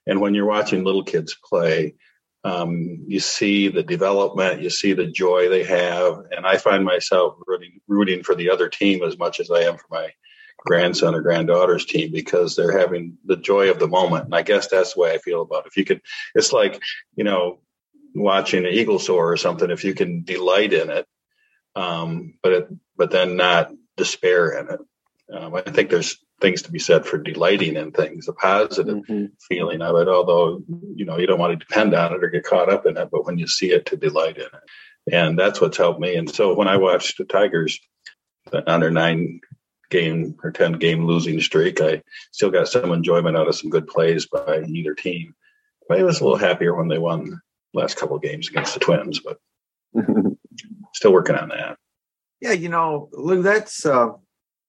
and 0.07 0.19
when 0.19 0.33
you're 0.33 0.45
watching 0.45 0.83
little 0.83 1.03
kids 1.03 1.35
play, 1.43 1.95
um, 2.43 3.05
you 3.07 3.19
see 3.19 3.67
the 3.67 3.83
development, 3.83 4.61
you 4.61 4.69
see 4.69 4.93
the 4.93 5.05
joy 5.05 5.49
they 5.49 5.63
have, 5.63 6.25
and 6.31 6.45
I 6.45 6.57
find 6.57 6.83
myself 6.83 7.35
rooting, 7.45 7.81
rooting 7.87 8.23
for 8.23 8.33
the 8.33 8.49
other 8.49 8.67
team 8.67 9.03
as 9.03 9.17
much 9.17 9.39
as 9.39 9.51
I 9.51 9.61
am 9.61 9.77
for 9.77 9.85
my 9.91 10.09
grandson 10.65 11.15
or 11.15 11.21
granddaughter's 11.21 11.85
team 11.85 12.11
because 12.11 12.55
they're 12.55 12.77
having 12.77 13.17
the 13.25 13.35
joy 13.35 13.69
of 13.69 13.79
the 13.79 13.87
moment. 13.87 14.25
And 14.25 14.35
I 14.35 14.41
guess 14.41 14.67
that's 14.67 14.93
the 14.93 15.01
way 15.01 15.13
I 15.13 15.17
feel 15.17 15.41
about 15.41 15.65
it. 15.65 15.69
If 15.69 15.77
you 15.77 15.85
could, 15.85 16.01
it's 16.35 16.53
like, 16.53 16.81
you 17.15 17.23
know, 17.23 17.59
watching 18.13 18.65
an 18.65 18.73
eagle 18.73 18.99
soar 18.99 19.31
or 19.31 19.37
something 19.37 19.69
if 19.69 19.83
you 19.83 19.93
can 19.93 20.23
delight 20.23 20.73
in 20.73 20.89
it, 20.89 21.07
um, 21.75 22.35
but 22.41 22.51
it, 22.51 22.67
but 22.97 23.11
then 23.11 23.37
not 23.37 23.71
despair 23.97 24.51
in 24.59 24.69
it. 24.69 24.79
Um, 25.33 25.55
I 25.55 25.61
think 25.61 25.89
there's 25.89 26.17
things 26.41 26.61
to 26.63 26.71
be 26.71 26.79
said 26.79 27.05
for 27.05 27.17
delighting 27.17 27.75
in 27.75 27.91
things, 27.91 28.27
a 28.27 28.33
positive 28.33 28.97
mm-hmm. 28.97 29.25
feeling 29.47 29.81
of 29.81 29.95
it. 29.95 30.07
Although 30.07 30.63
you 30.95 31.05
know 31.05 31.17
you 31.17 31.27
don't 31.27 31.39
want 31.39 31.57
to 31.57 31.65
depend 31.65 31.93
on 31.93 32.13
it 32.13 32.23
or 32.23 32.29
get 32.29 32.43
caught 32.43 32.71
up 32.71 32.85
in 32.85 32.97
it, 32.97 33.09
but 33.11 33.25
when 33.25 33.37
you 33.37 33.47
see 33.47 33.71
it, 33.71 33.85
to 33.87 33.97
delight 33.97 34.37
in 34.37 34.43
it, 34.43 35.13
and 35.13 35.37
that's 35.37 35.61
what's 35.61 35.77
helped 35.77 35.99
me. 35.99 36.15
And 36.15 36.29
so 36.29 36.53
when 36.53 36.67
I 36.67 36.77
watched 36.77 37.17
the 37.17 37.25
Tigers 37.25 37.79
the 38.51 38.69
under 38.69 38.89
nine 38.89 39.39
game 39.89 40.35
or 40.43 40.51
ten 40.51 40.73
game 40.73 41.05
losing 41.05 41.39
streak, 41.39 41.79
I 41.79 42.01
still 42.31 42.51
got 42.51 42.67
some 42.67 42.91
enjoyment 42.91 43.37
out 43.37 43.47
of 43.47 43.55
some 43.55 43.69
good 43.69 43.87
plays 43.87 44.25
by 44.25 44.63
either 44.67 44.95
team. 44.95 45.35
But 45.87 45.99
I 45.99 46.03
was 46.03 46.19
a 46.19 46.23
little 46.23 46.39
happier 46.39 46.75
when 46.75 46.87
they 46.87 46.97
won 46.97 47.41
last 47.73 47.97
couple 47.97 48.15
of 48.15 48.21
games 48.21 48.49
against 48.49 48.73
the 48.73 48.79
Twins, 48.79 49.19
but 49.19 49.37
still 50.93 51.13
working 51.13 51.35
on 51.35 51.49
that. 51.49 51.77
Yeah, 52.41 52.53
you 52.53 52.69
know, 52.69 53.09
Lou, 53.13 53.43
that's 53.43 53.85
uh, 53.85 54.13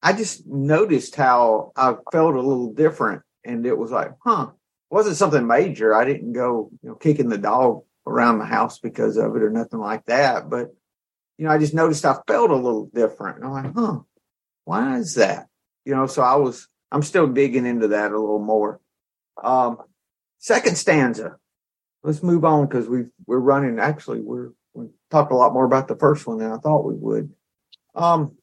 I 0.03 0.13
just 0.13 0.47
noticed 0.47 1.15
how 1.15 1.73
I 1.77 1.95
felt 2.11 2.35
a 2.35 2.41
little 2.41 2.73
different, 2.73 3.23
and 3.45 3.65
it 3.67 3.77
was 3.77 3.91
like, 3.91 4.13
huh, 4.25 4.51
wasn't 4.91 5.17
something 5.17 5.47
major. 5.47 5.95
I 5.95 6.05
didn't 6.05 6.33
go, 6.33 6.71
you 6.83 6.91
know, 6.91 6.95
kicking 6.97 7.29
the 7.29 7.39
dog 7.39 7.83
around 8.07 8.39
the 8.39 8.45
house 8.45 8.79
because 8.79 9.17
of 9.17 9.37
it 9.37 9.43
or 9.43 9.51
nothing 9.51 9.79
like 9.79 10.05
that. 10.07 10.51
But 10.51 10.75
you 11.39 11.47
know, 11.47 11.53
I 11.53 11.59
just 11.59 11.75
noticed 11.75 12.05
I 12.05 12.17
felt 12.27 12.51
a 12.51 12.57
little 12.57 12.91
different. 12.93 13.37
And 13.37 13.47
I'm 13.47 13.53
like, 13.53 13.75
huh, 13.75 14.01
why 14.65 14.99
is 14.99 15.15
that? 15.15 15.47
You 15.85 15.95
know, 15.95 16.07
so 16.07 16.23
I 16.23 16.37
was, 16.37 16.69
I'm 16.91 17.03
still 17.03 17.27
digging 17.27 17.67
into 17.67 17.89
that 17.89 18.13
a 18.13 18.19
little 18.19 18.39
more. 18.39 18.81
Um, 19.43 19.79
second 20.39 20.77
stanza 20.77 21.37
let's 22.03 22.23
move 22.23 22.45
on 22.45 22.67
because 22.67 22.89
we 22.89 23.05
we're 23.27 23.39
running. 23.39 23.79
Actually, 23.79 24.21
we're 24.21 24.51
we 24.75 24.87
talked 25.11 25.33
a 25.33 25.37
lot 25.37 25.53
more 25.53 25.65
about 25.65 25.89
the 25.89 25.97
first 25.97 26.27
one 26.27 26.39
than 26.39 26.53
I 26.53 26.59
thought 26.59 26.87
we 26.87 26.95
would. 26.95 27.33
Um, 27.95 28.37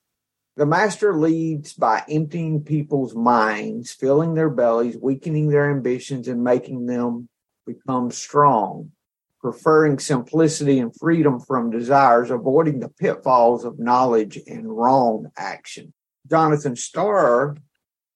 the 0.59 0.65
master 0.65 1.17
leads 1.17 1.73
by 1.73 2.03
emptying 2.09 2.63
people's 2.63 3.15
minds, 3.15 3.93
filling 3.93 4.33
their 4.33 4.49
bellies, 4.49 4.97
weakening 5.01 5.47
their 5.47 5.71
ambitions, 5.71 6.27
and 6.27 6.43
making 6.43 6.85
them 6.85 7.29
become 7.65 8.11
strong. 8.11 8.91
Preferring 9.39 9.99
simplicity 9.99 10.79
and 10.79 10.93
freedom 10.97 11.39
from 11.39 11.71
desires, 11.71 12.29
avoiding 12.29 12.81
the 12.81 12.89
pitfalls 12.89 13.63
of 13.63 13.79
knowledge 13.79 14.37
and 14.47 14.69
wrong 14.69 15.31
action. 15.37 15.93
Jonathan 16.29 16.75
Star, 16.75 17.55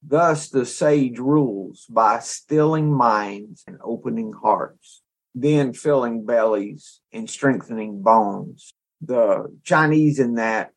thus 0.05 0.49
the 0.49 0.65
sage 0.65 1.19
rules 1.19 1.85
by 1.89 2.19
stilling 2.19 2.91
minds 2.91 3.63
and 3.65 3.77
opening 3.81 4.33
hearts 4.33 5.01
then 5.35 5.73
filling 5.73 6.25
bellies 6.25 7.01
and 7.11 7.29
strengthening 7.29 8.01
bones. 8.01 8.73
The 9.01 9.57
Chinese 9.63 10.19
in 10.19 10.35
that, 10.35 10.71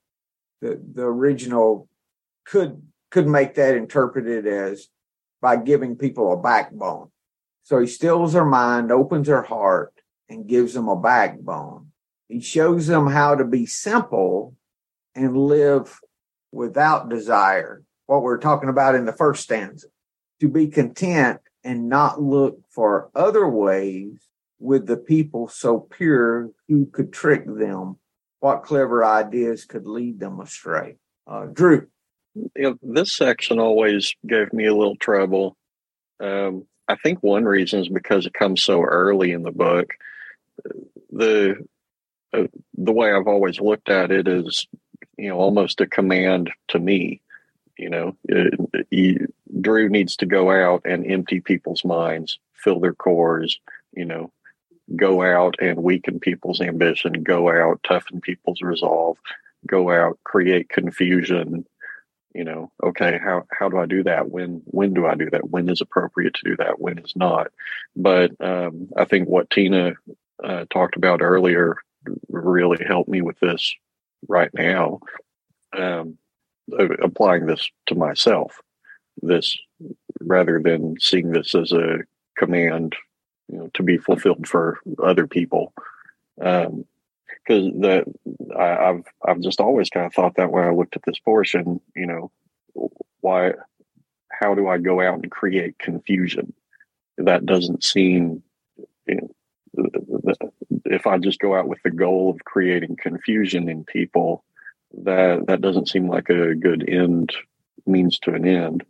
the, 0.60 0.80
the 0.94 1.04
original 1.04 1.88
could 2.44 2.82
could 3.10 3.26
make 3.26 3.54
that 3.54 3.76
interpreted 3.76 4.46
as 4.46 4.88
by 5.40 5.56
giving 5.56 5.96
people 5.96 6.32
a 6.32 6.36
backbone. 6.36 7.10
So 7.62 7.78
he 7.78 7.86
stills 7.86 8.32
their 8.32 8.44
mind, 8.44 8.90
opens 8.90 9.26
their 9.26 9.42
heart, 9.42 9.92
and 10.28 10.48
gives 10.48 10.74
them 10.74 10.88
a 10.88 11.00
backbone. 11.00 11.92
He 12.28 12.40
shows 12.40 12.86
them 12.86 13.06
how 13.06 13.36
to 13.36 13.44
be 13.44 13.66
simple 13.66 14.54
and 15.14 15.36
live 15.36 15.98
without 16.52 17.08
desire. 17.08 17.82
What 18.06 18.22
we're 18.22 18.38
talking 18.38 18.68
about 18.68 18.94
in 18.94 19.04
the 19.04 19.12
first 19.12 19.44
stanza. 19.44 19.88
To 20.40 20.48
be 20.48 20.68
content 20.68 21.40
and 21.64 21.88
not 21.88 22.20
look 22.20 22.58
for 22.70 23.10
other 23.14 23.48
ways 23.48 24.28
with 24.58 24.86
the 24.86 24.96
people 24.96 25.48
so 25.48 25.80
pure 25.80 26.50
who 26.68 26.86
could 26.86 27.12
trick 27.12 27.46
them? 27.46 27.98
What 28.46 28.62
clever 28.62 29.04
ideas 29.04 29.64
could 29.64 29.88
lead 29.88 30.20
them 30.20 30.38
astray? 30.38 30.98
Uh, 31.26 31.46
Drew. 31.46 31.88
You 32.37 32.48
know, 32.54 32.78
this 32.80 33.12
section 33.12 33.59
always 33.59 34.14
gave 34.24 34.52
me 34.52 34.66
a 34.66 34.74
little 34.74 34.94
trouble. 34.94 35.56
Um, 36.20 36.64
I 36.87 36.94
think 36.94 37.24
one 37.24 37.44
reason 37.44 37.80
is 37.80 37.88
because 37.88 38.24
it 38.24 38.35
comes 38.35 38.62
so 38.62 38.85
early 38.85 39.32
in 39.32 39.42
the 39.42 39.50
book. 39.50 39.94
The 41.11 41.56
uh, 42.32 42.44
the 42.78 42.92
way 42.92 43.12
I've 43.12 43.26
always 43.26 43.61
looked 43.61 43.88
at 43.88 44.12
it 44.12 44.28
is, 44.28 44.68
you 45.18 45.28
know, 45.28 45.38
almost 45.38 45.80
a 45.80 45.88
command 45.88 46.52
to 46.68 46.78
me. 46.78 47.20
You 47.76 47.90
know, 47.90 48.16
it, 48.28 48.54
it, 48.92 49.35
Drew 49.61 49.88
needs 49.88 50.14
to 50.18 50.26
go 50.26 50.52
out 50.52 50.82
and 50.85 51.04
empty 51.04 51.40
people's 51.40 51.85
minds, 51.85 52.38
fill 52.54 52.78
their 52.78 52.94
cores. 52.94 53.59
You 53.92 54.04
know, 54.04 54.30
go 54.94 55.22
out 55.22 55.57
and 55.61 55.83
weaken 55.83 56.20
people's 56.20 56.61
ambition, 56.61 57.25
go 57.25 57.51
out, 57.51 57.81
toughen 57.83 58.20
people's 58.20 58.62
resolve, 58.62 59.16
go 59.66 59.90
out, 59.90 60.18
create 60.25 60.68
confusion. 60.68 61.66
You 62.35 62.44
know, 62.44 62.70
okay, 62.83 63.18
how 63.22 63.44
how 63.51 63.68
do 63.68 63.79
I 63.79 63.87
do 63.87 64.03
that? 64.05 64.31
When 64.31 64.62
when 64.66 64.92
do 64.92 65.07
I 65.07 65.14
do 65.14 65.31
that? 65.31 65.51
When 65.51 65.68
is 65.70 65.81
appropriate 65.81 66.35
to 66.35 66.51
do 66.51 66.57
that? 66.59 66.79
When 66.79 66.99
is 66.99 67.14
not? 67.16 67.49
But 67.96 68.33
um, 68.40 68.90
I 68.96 69.07
think 69.07 69.27
what 69.29 69.51
Tina 69.51 69.94
uh, 70.44 70.66
talked 70.70 70.96
about 70.96 71.22
earlier 71.22 71.79
really 72.29 72.85
helped 72.87 73.09
me 73.09 73.22
with 73.22 73.38
this 73.40 73.75
right 74.29 74.51
now. 74.53 75.01
Um, 75.77 76.18
applying 77.03 77.46
this 77.46 77.70
to 77.87 77.94
myself, 77.94 78.61
this 79.22 79.57
rather 80.20 80.61
than 80.61 80.96
seeing 81.01 81.31
this 81.31 81.55
as 81.55 81.72
a 81.72 81.99
command 82.37 82.94
you 83.48 83.59
know, 83.59 83.70
to 83.74 83.82
be 83.82 83.98
fulfilled 83.98 84.46
for 84.48 84.78
other 85.02 85.26
people. 85.26 85.72
Um, 86.40 86.85
because 87.46 87.72
the 87.72 88.04
I, 88.56 88.88
I've 88.88 89.04
I've 89.24 89.40
just 89.40 89.61
always 89.61 89.88
kind 89.88 90.06
of 90.06 90.14
thought 90.14 90.35
that 90.37 90.50
when 90.50 90.64
I 90.64 90.70
looked 90.70 90.96
at 90.96 91.02
this 91.06 91.18
portion, 91.18 91.80
you 91.94 92.06
know, 92.06 92.30
why, 93.20 93.52
how 94.30 94.54
do 94.54 94.68
I 94.68 94.78
go 94.78 95.00
out 95.00 95.14
and 95.14 95.30
create 95.30 95.78
confusion? 95.78 96.52
That 97.18 97.46
doesn't 97.46 97.85
seem, 97.85 98.42
you 99.06 99.14
know, 99.76 100.32
if 100.85 101.06
I 101.06 101.18
just 101.18 101.38
go 101.38 101.54
out 101.54 101.68
with 101.68 101.78
the 101.82 101.90
goal 101.90 102.30
of 102.30 102.44
creating 102.44 102.96
confusion 102.96 103.68
in 103.68 103.85
people, 103.85 104.44
that 105.04 105.46
that 105.46 105.61
doesn't 105.61 105.88
seem 105.88 106.09
like 106.09 106.28
a 106.28 106.54
good 106.54 106.88
end 106.88 107.35
means 107.87 108.18
to 108.20 108.35
an 108.35 108.46
end. 108.46 108.85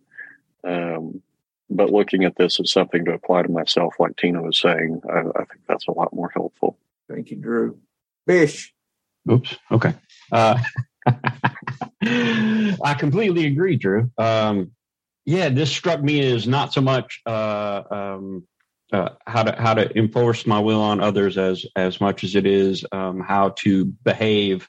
Um, 0.64 1.22
but 1.68 1.90
looking 1.90 2.24
at 2.24 2.36
this 2.36 2.60
as 2.60 2.72
something 2.72 3.04
to 3.04 3.12
apply 3.12 3.42
to 3.42 3.48
myself, 3.48 3.94
like 3.98 4.16
Tina 4.16 4.42
was 4.42 4.58
saying, 4.58 5.00
I, 5.08 5.20
I 5.20 5.44
think 5.44 5.60
that's 5.68 5.88
a 5.88 5.92
lot 5.92 6.14
more 6.14 6.30
helpful. 6.30 6.78
Thank 7.08 7.30
you, 7.30 7.36
Drew. 7.36 7.78
Bish. 8.26 8.72
Oops. 9.30 9.56
Okay. 9.70 9.94
Uh, 10.30 10.58
I 12.02 12.94
completely 12.98 13.46
agree, 13.46 13.76
Drew. 13.76 14.10
Um, 14.18 14.72
yeah, 15.24 15.48
this 15.48 15.70
struck 15.70 16.02
me 16.02 16.20
as 16.32 16.46
not 16.46 16.72
so 16.72 16.80
much 16.80 17.20
uh, 17.26 17.82
um, 17.90 18.46
uh, 18.92 19.10
how 19.26 19.42
to 19.42 19.60
how 19.60 19.74
to 19.74 19.98
enforce 19.98 20.46
my 20.46 20.60
will 20.60 20.80
on 20.80 21.00
others 21.00 21.36
as 21.36 21.66
as 21.74 22.00
much 22.00 22.22
as 22.22 22.36
it 22.36 22.46
is 22.46 22.84
um, 22.92 23.20
how 23.20 23.50
to 23.58 23.84
behave, 23.84 24.68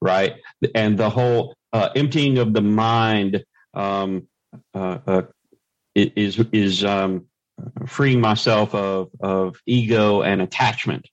right? 0.00 0.36
And 0.74 0.96
the 0.98 1.10
whole 1.10 1.54
uh, 1.74 1.90
emptying 1.94 2.38
of 2.38 2.54
the 2.54 2.62
mind 2.62 3.44
um, 3.74 4.26
uh, 4.74 4.98
uh, 5.06 5.22
is 6.16 6.38
is 6.52 6.84
um, 6.84 7.26
freeing 7.86 8.20
myself 8.20 8.74
of 8.74 9.10
of 9.20 9.56
ego 9.66 10.22
and 10.22 10.40
attachment, 10.40 11.08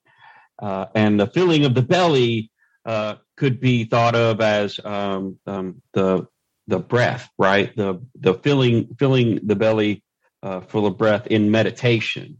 uh, 0.60 0.86
and 0.94 1.18
the 1.18 1.26
filling 1.26 1.64
of 1.64 1.74
the 1.74 1.82
belly 1.82 2.50
uh, 2.84 3.16
could 3.36 3.60
be 3.60 3.84
thought 3.84 4.14
of 4.14 4.40
as 4.40 4.80
um, 4.84 5.38
um, 5.46 5.82
the 5.92 6.26
the 6.66 6.78
breath, 6.78 7.28
right? 7.38 7.74
The 7.76 8.00
the 8.18 8.34
filling 8.34 8.94
filling 8.98 9.40
the 9.46 9.56
belly 9.56 10.02
uh, 10.42 10.60
full 10.60 10.86
of 10.86 10.96
breath 10.96 11.26
in 11.26 11.50
meditation, 11.50 12.38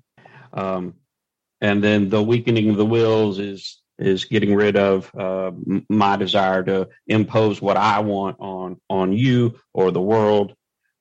um, 0.53 0.95
and 1.61 1.83
then 1.83 2.09
the 2.09 2.23
weakening 2.23 2.71
of 2.71 2.77
the 2.77 2.87
wills 2.87 3.39
is 3.39 3.83
is 3.99 4.25
getting 4.27 4.55
rid 4.55 4.77
of 4.77 5.11
uh, 5.15 5.51
my 5.89 6.17
desire 6.17 6.63
to 6.63 6.89
impose 7.07 7.63
what 7.63 7.77
I 7.77 8.01
want 8.01 8.37
on 8.41 8.81
on 8.89 9.13
you 9.13 9.59
or 9.73 9.91
the 9.91 10.03
world. 10.03 10.55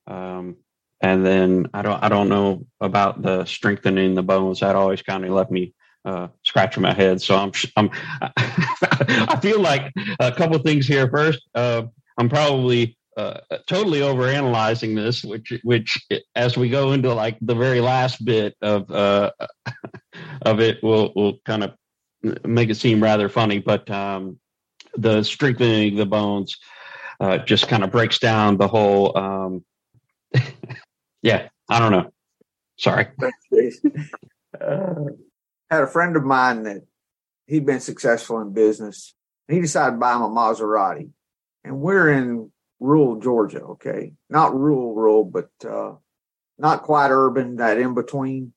Um, 0.06 0.56
and 1.00 1.24
then 1.24 1.66
I 1.74 1.82
don't 1.82 2.02
I 2.02 2.08
don't 2.08 2.28
know 2.28 2.66
about 2.80 3.22
the 3.22 3.44
strengthening 3.44 4.14
the 4.14 4.22
bones. 4.22 4.60
That 4.60 4.76
always 4.76 5.02
kind 5.02 5.24
of 5.24 5.30
left 5.30 5.50
me 5.50 5.74
uh, 6.04 6.28
scratching 6.44 6.82
my 6.82 6.94
head. 6.94 7.20
So 7.20 7.36
I'm 7.36 7.52
I'm 7.76 7.90
I 8.22 9.38
feel 9.42 9.60
like 9.60 9.92
a 10.20 10.32
couple 10.32 10.58
things 10.58 10.86
here. 10.86 11.08
First, 11.08 11.40
uh, 11.54 11.82
I'm 12.16 12.28
probably 12.28 12.96
uh, 13.16 13.40
totally 13.66 14.00
overanalyzing 14.00 14.94
this, 14.94 15.24
which 15.24 15.52
which 15.62 16.06
as 16.34 16.56
we 16.56 16.68
go 16.68 16.92
into 16.92 17.12
like 17.12 17.36
the 17.40 17.54
very 17.54 17.80
last 17.80 18.24
bit 18.24 18.56
of 18.62 18.90
uh, 18.90 19.32
of 20.42 20.60
it, 20.60 20.82
will 20.82 21.12
will 21.14 21.38
kind 21.44 21.64
of 21.64 21.74
make 22.44 22.70
it 22.70 22.76
seem 22.76 23.02
rather 23.02 23.28
funny. 23.28 23.58
But 23.58 23.90
um, 23.90 24.38
the 24.96 25.22
strengthening 25.22 25.96
the 25.96 26.06
bones 26.06 26.56
uh, 27.20 27.38
just 27.38 27.68
kind 27.68 27.84
of 27.84 27.90
breaks 27.90 28.18
down 28.18 28.56
the 28.56 28.68
whole. 28.68 29.16
Um, 29.16 29.64
yeah, 31.22 31.48
I 31.68 31.78
don't 31.78 31.92
know. 31.92 32.12
Sorry. 32.78 33.08
had 35.70 35.82
a 35.82 35.86
friend 35.86 36.16
of 36.16 36.24
mine 36.24 36.64
that 36.64 36.82
he'd 37.46 37.66
been 37.66 37.80
successful 37.80 38.40
in 38.40 38.52
business. 38.52 39.14
He 39.48 39.60
decided 39.60 39.92
to 39.92 39.98
buy 39.98 40.14
him 40.14 40.22
a 40.22 40.28
Maserati. 40.28 41.10
And 41.64 41.80
we're 41.80 42.12
in 42.12 42.50
rural 42.80 43.20
Georgia, 43.20 43.62
okay? 43.62 44.12
Not 44.28 44.54
rural, 44.54 44.94
rural, 44.94 45.24
but 45.24 45.50
uh, 45.68 45.94
not 46.58 46.82
quite 46.82 47.10
urban, 47.10 47.56
that 47.56 47.78
in 47.78 47.94
between 47.94 48.52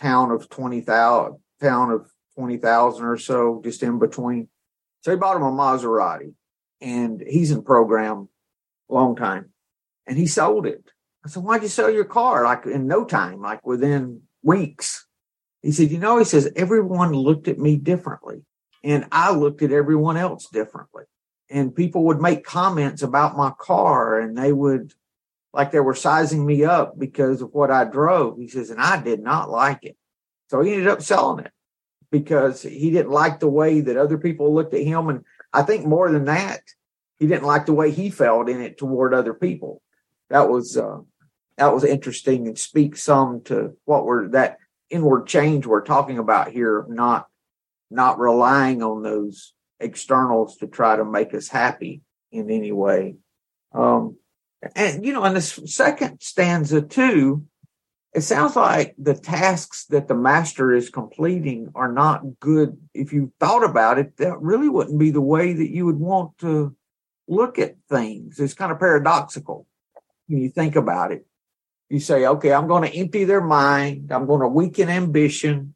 town 0.00 0.30
of 0.30 0.48
20,000, 0.48 1.38
town 1.60 1.90
of 1.90 2.10
20,000 2.36 3.04
or 3.04 3.16
so, 3.16 3.60
just 3.64 3.82
in 3.82 3.98
between. 3.98 4.48
So 5.02 5.10
he 5.10 5.16
bought 5.16 5.36
him 5.36 5.42
a 5.42 5.50
Maserati 5.50 6.34
and 6.80 7.20
he's 7.20 7.50
in 7.50 7.62
program 7.62 8.28
long 8.88 9.16
time 9.16 9.50
and 10.06 10.18
he 10.18 10.26
sold 10.26 10.66
it. 10.66 10.90
I 11.26 11.28
said, 11.28 11.42
why'd 11.42 11.62
you 11.62 11.68
sell 11.68 11.90
your 11.90 12.04
car? 12.04 12.44
Like 12.44 12.66
in 12.66 12.86
no 12.86 13.04
time, 13.04 13.40
like 13.40 13.66
within 13.66 14.22
weeks. 14.44 15.06
He 15.60 15.72
said, 15.72 15.90
you 15.90 15.98
know, 15.98 16.18
he 16.18 16.24
says, 16.24 16.52
everyone 16.54 17.12
looked 17.12 17.48
at 17.48 17.58
me 17.58 17.76
differently 17.76 18.44
and 18.84 19.08
I 19.10 19.32
looked 19.32 19.60
at 19.62 19.72
everyone 19.72 20.16
else 20.16 20.48
differently. 20.48 21.02
And 21.50 21.74
people 21.74 22.04
would 22.04 22.20
make 22.20 22.44
comments 22.44 23.02
about 23.02 23.36
my 23.36 23.50
car 23.58 24.20
and 24.20 24.38
they 24.38 24.52
would, 24.52 24.92
like 25.52 25.72
they 25.72 25.80
were 25.80 25.96
sizing 25.96 26.46
me 26.46 26.64
up 26.64 26.96
because 26.96 27.42
of 27.42 27.52
what 27.52 27.72
I 27.72 27.82
drove. 27.82 28.38
He 28.38 28.46
says, 28.46 28.70
and 28.70 28.80
I 28.80 29.02
did 29.02 29.20
not 29.20 29.50
like 29.50 29.82
it. 29.82 29.96
So 30.48 30.60
he 30.60 30.74
ended 30.74 30.86
up 30.86 31.02
selling 31.02 31.44
it 31.44 31.50
because 32.12 32.62
he 32.62 32.92
didn't 32.92 33.10
like 33.10 33.40
the 33.40 33.48
way 33.48 33.80
that 33.80 33.96
other 33.96 34.16
people 34.18 34.54
looked 34.54 34.74
at 34.74 34.84
him. 34.84 35.08
And 35.08 35.24
I 35.52 35.62
think 35.62 35.86
more 35.86 36.08
than 36.08 36.26
that, 36.26 36.60
he 37.18 37.26
didn't 37.26 37.42
like 37.48 37.66
the 37.66 37.74
way 37.74 37.90
he 37.90 38.10
felt 38.10 38.48
in 38.48 38.60
it 38.60 38.78
toward 38.78 39.12
other 39.12 39.34
people. 39.34 39.82
That 40.30 40.48
was, 40.48 40.76
uh, 40.76 40.98
that 41.58 41.72
was 41.72 41.84
interesting 41.84 42.46
and 42.46 42.58
speaks 42.58 43.02
some 43.02 43.42
to 43.44 43.76
what 43.84 44.04
we're 44.04 44.28
that 44.28 44.58
inward 44.90 45.26
change 45.26 45.66
we're 45.66 45.82
talking 45.82 46.18
about 46.18 46.50
here, 46.50 46.84
not, 46.88 47.28
not 47.90 48.18
relying 48.18 48.82
on 48.82 49.02
those 49.02 49.54
externals 49.80 50.56
to 50.56 50.66
try 50.66 50.96
to 50.96 51.04
make 51.04 51.34
us 51.34 51.48
happy 51.48 52.02
in 52.30 52.50
any 52.50 52.72
way. 52.72 53.16
Um, 53.72 54.16
and 54.74 55.04
you 55.04 55.12
know, 55.12 55.24
in 55.24 55.34
the 55.34 55.40
second 55.40 56.20
stanza 56.20 56.82
too, 56.82 57.44
it 58.14 58.22
sounds 58.22 58.56
like 58.56 58.94
the 58.98 59.14
tasks 59.14 59.84
that 59.86 60.08
the 60.08 60.14
master 60.14 60.72
is 60.72 60.88
completing 60.88 61.70
are 61.74 61.92
not 61.92 62.40
good. 62.40 62.78
If 62.94 63.12
you 63.12 63.32
thought 63.38 63.62
about 63.62 63.98
it, 63.98 64.16
that 64.16 64.40
really 64.40 64.70
wouldn't 64.70 64.98
be 64.98 65.10
the 65.10 65.20
way 65.20 65.52
that 65.52 65.70
you 65.70 65.84
would 65.84 66.00
want 66.00 66.38
to 66.38 66.74
look 67.28 67.58
at 67.58 67.76
things. 67.90 68.40
It's 68.40 68.54
kind 68.54 68.72
of 68.72 68.78
paradoxical 68.78 69.66
when 70.28 70.40
you 70.40 70.48
think 70.48 70.76
about 70.76 71.12
it. 71.12 71.26
You 71.88 72.00
say, 72.00 72.26
okay, 72.26 72.52
I'm 72.52 72.66
going 72.66 72.82
to 72.82 72.96
empty 72.96 73.24
their 73.24 73.40
mind. 73.40 74.10
I'm 74.12 74.26
going 74.26 74.40
to 74.40 74.48
weaken 74.48 74.88
ambition. 74.88 75.74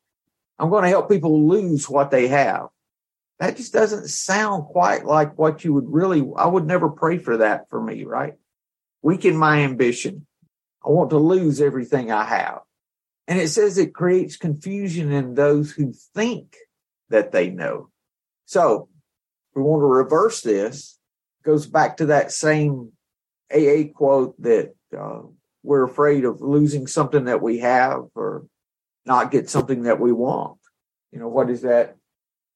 I'm 0.59 0.71
going 0.71 0.83
to 0.83 0.89
help 0.89 1.09
people 1.09 1.49
lose 1.49 1.89
what 1.89 2.11
they 2.11 2.29
have. 2.29 2.69
That 3.39 3.57
just 3.57 3.73
doesn't 3.73 4.09
sound 4.09 4.67
quite 4.67 5.07
like 5.07 5.39
what 5.39 5.65
you 5.65 5.73
would 5.73 5.89
really, 5.89 6.27
I 6.37 6.47
would 6.47 6.67
never 6.67 6.91
pray 6.91 7.19
for 7.19 7.39
that 7.39 7.71
for 7.71 7.81
me, 7.81 8.05
right? 8.05 8.35
Weaken 9.03 9.37
my 9.37 9.61
ambition 9.61 10.27
I 10.85 10.89
want 10.91 11.11
to 11.11 11.19
lose 11.19 11.61
everything 11.61 12.11
I 12.11 12.25
have. 12.25 12.61
And 13.29 13.39
it 13.39 13.49
says 13.49 13.79
it 13.79 13.95
creates 13.95 14.37
confusion 14.37 15.13
in 15.13 15.35
those 15.35 15.71
who 15.71 15.93
think 16.15 16.57
that 17.11 17.33
they 17.33 17.51
know. 17.51 17.91
So 18.47 18.89
we 19.55 19.63
want 19.63 19.83
to 19.83 19.87
reverse 19.87 20.41
this. 20.41 20.99
It 21.41 21.47
goes 21.47 21.67
back 21.67 21.99
to 21.99 22.07
that 22.07 22.33
same 22.33 22.93
AA 23.55 23.93
quote 23.95 24.41
that 24.43 24.75
uh, 24.97 25.23
we're 25.63 25.85
afraid 25.85 26.25
of 26.25 26.41
losing 26.41 26.87
something 26.87 27.25
that 27.25 27.43
we 27.43 27.59
have 27.59 28.05
or 28.15 28.47
not 29.07 29.31
get 29.31 29.51
something 29.51 29.83
that 29.83 30.01
we 30.01 30.13
want. 30.13 30.59
You 31.13 31.21
know, 31.21 31.29
what 31.29 31.51
is 31.51 31.63
that? 31.63 31.97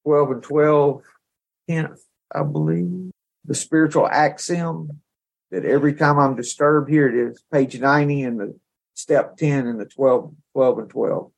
12 0.04 0.30
and 0.30 0.42
12, 0.42 1.02
10, 1.68 1.96
I 2.34 2.42
believe. 2.42 3.10
The 3.44 3.54
spiritual 3.54 4.06
axiom 4.06 5.00
that 5.50 5.64
every 5.64 5.94
time 5.94 6.18
I'm 6.18 6.36
disturbed, 6.36 6.90
here 6.90 7.08
it 7.08 7.14
is, 7.14 7.42
page 7.52 7.78
90 7.78 8.22
in 8.22 8.36
the 8.38 8.58
step 8.94 9.36
10 9.36 9.66
in 9.66 9.78
the 9.78 9.86
12, 9.86 10.34
12 10.52 10.78
and 10.78 10.90
12. 10.90 11.30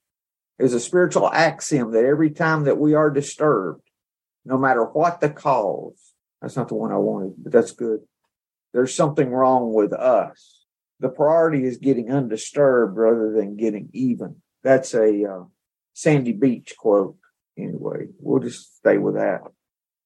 There's 0.58 0.72
a 0.72 0.80
spiritual 0.80 1.30
axiom 1.30 1.92
that 1.92 2.04
every 2.04 2.30
time 2.30 2.64
that 2.64 2.78
we 2.78 2.94
are 2.94 3.10
disturbed, 3.10 3.82
no 4.44 4.56
matter 4.56 4.84
what 4.84 5.20
the 5.20 5.28
cause, 5.28 6.12
that's 6.40 6.56
not 6.56 6.68
the 6.68 6.74
one 6.74 6.92
I 6.92 6.96
wanted, 6.96 7.34
but 7.38 7.52
that's 7.52 7.72
good. 7.72 8.00
There's 8.72 8.94
something 8.94 9.30
wrong 9.30 9.72
with 9.72 9.92
us. 9.92 10.55
The 11.00 11.08
priority 11.08 11.64
is 11.64 11.76
getting 11.76 12.10
undisturbed 12.10 12.96
rather 12.96 13.32
than 13.32 13.56
getting 13.56 13.90
even. 13.92 14.36
That's 14.62 14.94
a 14.94 15.24
uh, 15.24 15.44
Sandy 15.92 16.32
Beach 16.32 16.74
quote. 16.76 17.16
Anyway, 17.58 18.08
we'll 18.18 18.42
just 18.42 18.76
stay 18.78 18.98
with 18.98 19.14
that. 19.14 19.42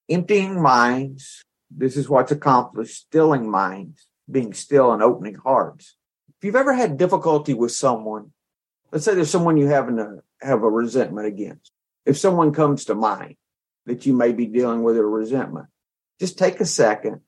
Emptying 0.09 0.61
minds 0.61 1.42
this 1.70 1.96
is 1.96 2.09
what's 2.09 2.33
accomplished, 2.33 2.96
stilling 2.96 3.48
minds, 3.48 4.07
being 4.31 4.53
still 4.53 4.92
and 4.92 5.03
opening 5.03 5.37
hearts. 5.37 5.96
If 6.38 6.44
you've 6.44 6.57
ever 6.57 6.74
had 6.74 6.98
difficulty 6.98 7.55
with 7.55 7.72
someone, 7.72 8.33
let's 8.90 9.05
say 9.05 9.14
there's 9.14 9.31
someone 9.31 9.57
you 9.57 9.68
happen 9.68 9.96
to 9.96 10.22
have 10.40 10.62
a 10.62 10.70
resentment 10.70 11.26
against. 11.26 11.70
If 12.07 12.18
someone 12.18 12.53
comes 12.53 12.87
to 12.87 12.94
mind 12.94 13.37
that 13.87 14.07
you 14.07 14.14
may 14.14 14.33
be 14.33 14.46
dealing 14.46 14.83
with 14.83 14.96
a 14.96 15.05
resentment, 15.05 15.66
just 16.18 16.38
take 16.38 16.61
a 16.61 16.66
second 16.66 17.20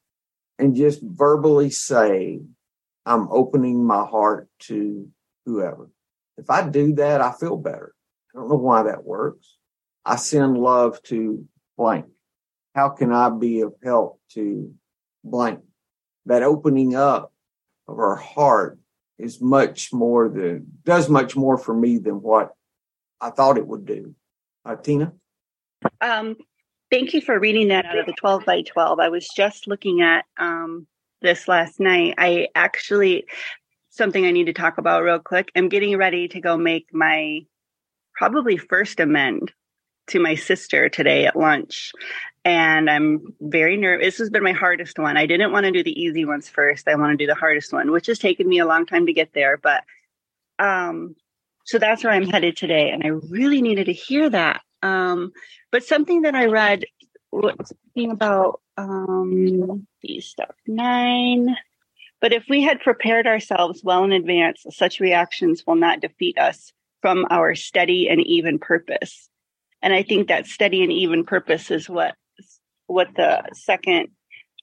and 0.59 0.75
just 0.75 1.01
verbally 1.03 1.71
say, 1.71 2.41
I'm 3.05 3.29
opening 3.31 3.85
my 3.85 4.05
heart 4.05 4.49
to 4.61 5.09
whoever. 5.45 5.91
If 6.37 6.51
I 6.51 6.69
do 6.69 6.95
that, 6.95 7.21
I 7.21 7.33
feel 7.33 7.57
better. 7.57 7.95
I 8.35 8.39
don't 8.39 8.49
know 8.49 8.57
why 8.57 8.85
that 8.85 9.05
works. 9.05 9.57
I 10.05 10.17
send 10.17 10.57
love 10.57 11.03
to 11.05 11.47
blank 11.77 12.07
how 12.75 12.89
can 12.89 13.13
I 13.13 13.31
be 13.31 13.61
of 13.61 13.75
help 13.83 14.21
to 14.31 14.73
blank? 15.25 15.61
That 16.27 16.43
opening 16.43 16.95
up 16.95 17.33
of 17.89 17.99
our 17.99 18.17
heart 18.17 18.79
is 19.19 19.41
much 19.41 19.93
more 19.93 20.29
than 20.29 20.67
does 20.85 21.09
much 21.09 21.37
more 21.37 21.59
for 21.59 21.75
me 21.75 21.99
than 21.99 22.23
what 22.23 22.55
I 23.21 23.31
thought 23.31 23.59
it 23.59 23.67
would 23.67 23.87
do. 23.87 24.15
Uh, 24.65 24.77
Tina? 24.77 25.13
Um, 26.01 26.37
thank 26.91 27.13
you 27.13 27.21
for 27.21 27.39
reading 27.39 27.69
that 27.69 27.87
out 27.87 27.99
of 27.99 28.07
the 28.07 28.13
12 28.13 28.45
by 28.45 28.63
12. 28.63 29.01
I 29.01 29.09
was 29.09 29.29
just 29.29 29.67
looking 29.67 30.01
at 30.01 30.25
um, 30.39 30.87
this 31.23 31.49
last 31.49 31.81
night. 31.81 32.15
I 32.19 32.49
actually, 32.55 33.25
something 33.91 34.25
I 34.25 34.31
need 34.31 34.47
to 34.47 34.53
talk 34.53 34.79
about 34.79 35.03
real 35.03 35.19
quick. 35.19 35.51
I'm 35.57 35.69
getting 35.69 35.97
ready 35.97 36.29
to 36.29 36.41
go 36.41 36.57
make 36.57 36.87
my 36.93 37.41
probably 38.15 38.57
first 38.57 39.01
amend 39.01 39.53
to 40.09 40.19
my 40.19 40.35
sister 40.35 40.89
today 40.89 41.27
at 41.27 41.37
lunch 41.37 41.93
and 42.45 42.91
I'm 42.91 43.35
very 43.41 43.77
nervous. 43.77 44.07
This 44.07 44.19
has 44.19 44.31
been 44.31 44.43
my 44.43 44.53
hardest 44.53 44.99
one. 44.99 45.17
I 45.17 45.27
didn't 45.27 45.53
want 45.53 45.65
to 45.65 45.71
do 45.71 45.83
the 45.83 46.01
easy 46.01 46.25
ones 46.25 46.49
first. 46.49 46.89
I 46.89 46.97
want 46.97 47.13
to 47.13 47.17
do 47.17 47.27
the 47.27 47.39
hardest 47.39 47.73
one, 47.73 47.91
which 47.93 48.07
has 48.07 48.19
taken 48.19 48.49
me 48.49 48.59
a 48.59 48.67
long 48.67 48.85
time 48.85 49.07
to 49.07 49.13
get 49.13 49.33
there. 49.33 49.57
But 49.57 49.85
um, 50.59 51.15
so 51.65 51.79
that's 51.79 52.03
where 52.03 52.13
I'm 52.13 52.27
headed 52.27 52.57
today, 52.57 52.91
and 52.91 53.05
I 53.05 53.09
really 53.31 53.63
needed 53.63 53.87
to 53.87 53.93
hear 53.93 54.29
that. 54.29 54.63
Um, 54.83 55.33
but 55.71 55.85
something 55.85 56.23
that 56.23 56.35
I 56.35 56.47
read 56.47 56.85
was 57.31 57.73
talking 57.95 58.11
about 58.11 58.61
um, 58.77 59.87
these 60.03 60.27
stuff 60.27 60.55
nine. 60.67 61.57
But 62.21 62.33
if 62.33 62.45
we 62.49 62.63
had 62.63 62.81
prepared 62.81 63.27
ourselves 63.27 63.83
well 63.83 64.05
in 64.05 64.13
advance, 64.13 64.65
such 64.71 65.01
reactions 65.01 65.65
will 65.67 65.75
not 65.75 66.01
defeat 66.01 66.39
us 66.39 66.73
from 67.01 67.27
our 67.31 67.55
steady 67.57 68.09
and 68.09 68.21
even 68.21 68.59
purpose. 68.59 69.29
And 69.83 69.93
I 69.93 70.05
think 70.05 70.29
that 70.29 70.47
steady 70.47 70.83
and 70.85 70.93
even 70.93 71.25
purpose 71.25 71.71
is 71.71 71.89
what 71.89 72.15
what 72.87 73.09
the 73.17 73.43
second 73.55 74.09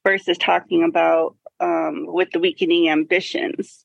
verse 0.06 0.26
is 0.28 0.38
talking 0.38 0.84
about 0.84 1.36
um, 1.60 2.06
with 2.06 2.30
the 2.30 2.38
weakening 2.38 2.88
ambitions. 2.88 3.84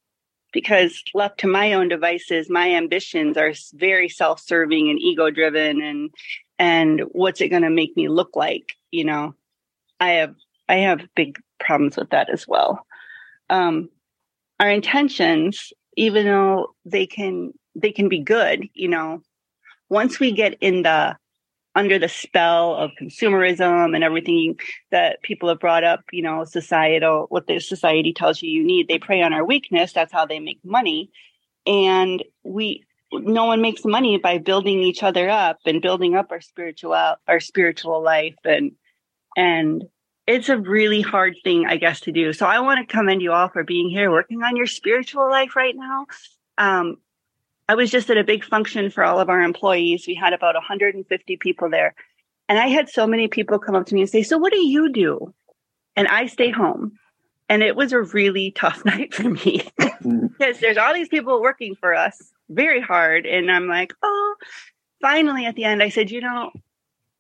Because 0.54 1.04
left 1.14 1.42
to 1.42 1.48
my 1.48 1.74
own 1.74 1.90
devices, 1.90 2.50
my 2.50 2.76
ambitions 2.76 3.36
are 3.36 3.52
very 3.74 4.08
self-serving 4.08 4.90
and 4.90 4.98
ego-driven, 5.00 5.82
and 5.82 6.12
and 6.58 7.02
what's 7.12 7.42
it 7.42 7.50
going 7.50 7.64
to 7.64 7.70
make 7.70 7.98
me 7.98 8.08
look 8.08 8.38
like? 8.38 8.70
You 8.90 9.04
know, 9.04 9.36
I 10.00 10.10
have 10.12 10.36
I 10.68 10.78
have 10.78 11.02
big 11.16 11.40
problems 11.60 11.98
with 11.98 12.10
that 12.10 12.30
as 12.30 12.48
well. 12.48 12.86
Um, 13.50 13.90
our 14.60 14.70
intentions, 14.70 15.74
even 15.96 16.26
though 16.26 16.76
they 16.86 17.06
can 17.06 17.54
they 17.76 17.92
can 17.92 18.10
be 18.10 18.20
good, 18.20 18.68
you 18.74 18.88
know, 18.88 19.22
once 19.90 20.20
we 20.20 20.32
get 20.32 20.58
in 20.62 20.84
the 20.84 21.18
under 21.76 22.00
the 22.00 22.08
spell 22.08 22.74
of 22.74 22.92
consumerism 23.00 23.94
and 23.94 24.04
everything 24.04 24.58
that 24.92 25.22
people 25.24 25.50
have 25.50 25.60
brought 25.60 25.84
up, 25.84 26.02
you 26.12 26.22
know, 26.22 26.46
societal, 26.46 27.26
what 27.30 27.48
the 27.48 27.60
society 27.60 28.14
tells 28.14 28.42
you 28.42 28.50
you 28.50 28.64
need. 28.64 28.88
They 28.88 28.98
prey 28.98 29.22
on 29.22 29.34
our 29.34 29.44
weakness. 29.44 29.92
That's 29.92 30.14
how 30.14 30.26
they 30.26 30.40
make 30.40 30.60
money. 30.64 31.12
And 31.68 32.24
we, 32.44 32.86
no 33.12 33.44
one 33.44 33.62
makes 33.62 33.84
money 33.84 34.18
by 34.18 34.38
building 34.38 34.80
each 34.84 35.04
other 35.04 35.30
up 35.30 35.58
and 35.66 35.82
building 35.82 36.16
up 36.16 36.32
our 36.32 36.40
spiritual, 36.40 36.94
our 37.28 37.40
spiritual 37.42 38.02
life. 38.02 38.36
And, 38.46 38.72
and 39.36 39.84
it's 40.28 40.50
a 40.50 40.58
really 40.58 41.02
hard 41.02 41.36
thing, 41.44 41.68
I 41.68 41.78
guess, 41.78 42.00
to 42.02 42.12
do. 42.12 42.34
So 42.34 42.46
I 42.46 42.60
want 42.60 42.88
to 42.88 42.96
commend 42.96 43.22
you 43.22 43.32
all 43.32 43.50
for 43.50 43.64
being 43.64 43.90
here, 43.90 44.10
working 44.10 44.42
on 44.44 44.56
your 44.56 44.66
spiritual 44.66 45.30
life 45.30 45.56
right 45.56 45.76
now. 45.76 46.08
Um, 46.58 46.98
I 47.68 47.76
was 47.76 47.92
just 47.92 48.10
at 48.10 48.18
a 48.18 48.24
big 48.24 48.44
function 48.44 48.90
for 48.90 49.04
all 49.04 49.20
of 49.20 49.30
our 49.30 49.42
employees. 49.42 50.06
We 50.08 50.16
had 50.16 50.34
about 50.34 50.56
150 50.56 51.38
people 51.38 51.70
there. 51.70 51.96
And 52.48 52.60
I 52.60 52.68
had 52.68 52.90
so 52.90 53.08
many 53.08 53.28
people 53.28 53.60
come 53.60 53.76
up 53.76 53.88
to 53.88 53.96
me 53.96 54.02
and 54.02 54.10
say, 54.10 54.24
So 54.24 54.38
what 54.38 54.54
do 54.54 54.60
you 54.60 54.92
do? 54.92 55.34
And 55.96 56.08
I 56.08 56.28
stay 56.28 56.52
home. 56.52 56.94
And 57.50 57.64
it 57.64 57.76
was 57.76 57.92
a 57.92 58.02
really 58.02 58.52
tough 58.52 58.84
night 58.86 59.14
for 59.14 59.30
me 59.30 59.68
because 59.78 60.60
there's 60.60 60.78
all 60.78 60.94
these 60.94 61.10
people 61.10 61.42
working 61.42 61.76
for 61.76 61.94
us 61.94 62.32
very 62.50 62.82
hard. 62.82 63.26
And 63.26 63.52
I'm 63.52 63.68
like, 63.68 63.94
Oh, 64.04 64.36
finally 65.02 65.46
at 65.46 65.56
the 65.56 65.64
end, 65.64 65.82
I 65.82 65.90
said, 65.90 66.12
You 66.12 66.22
know, 66.22 66.52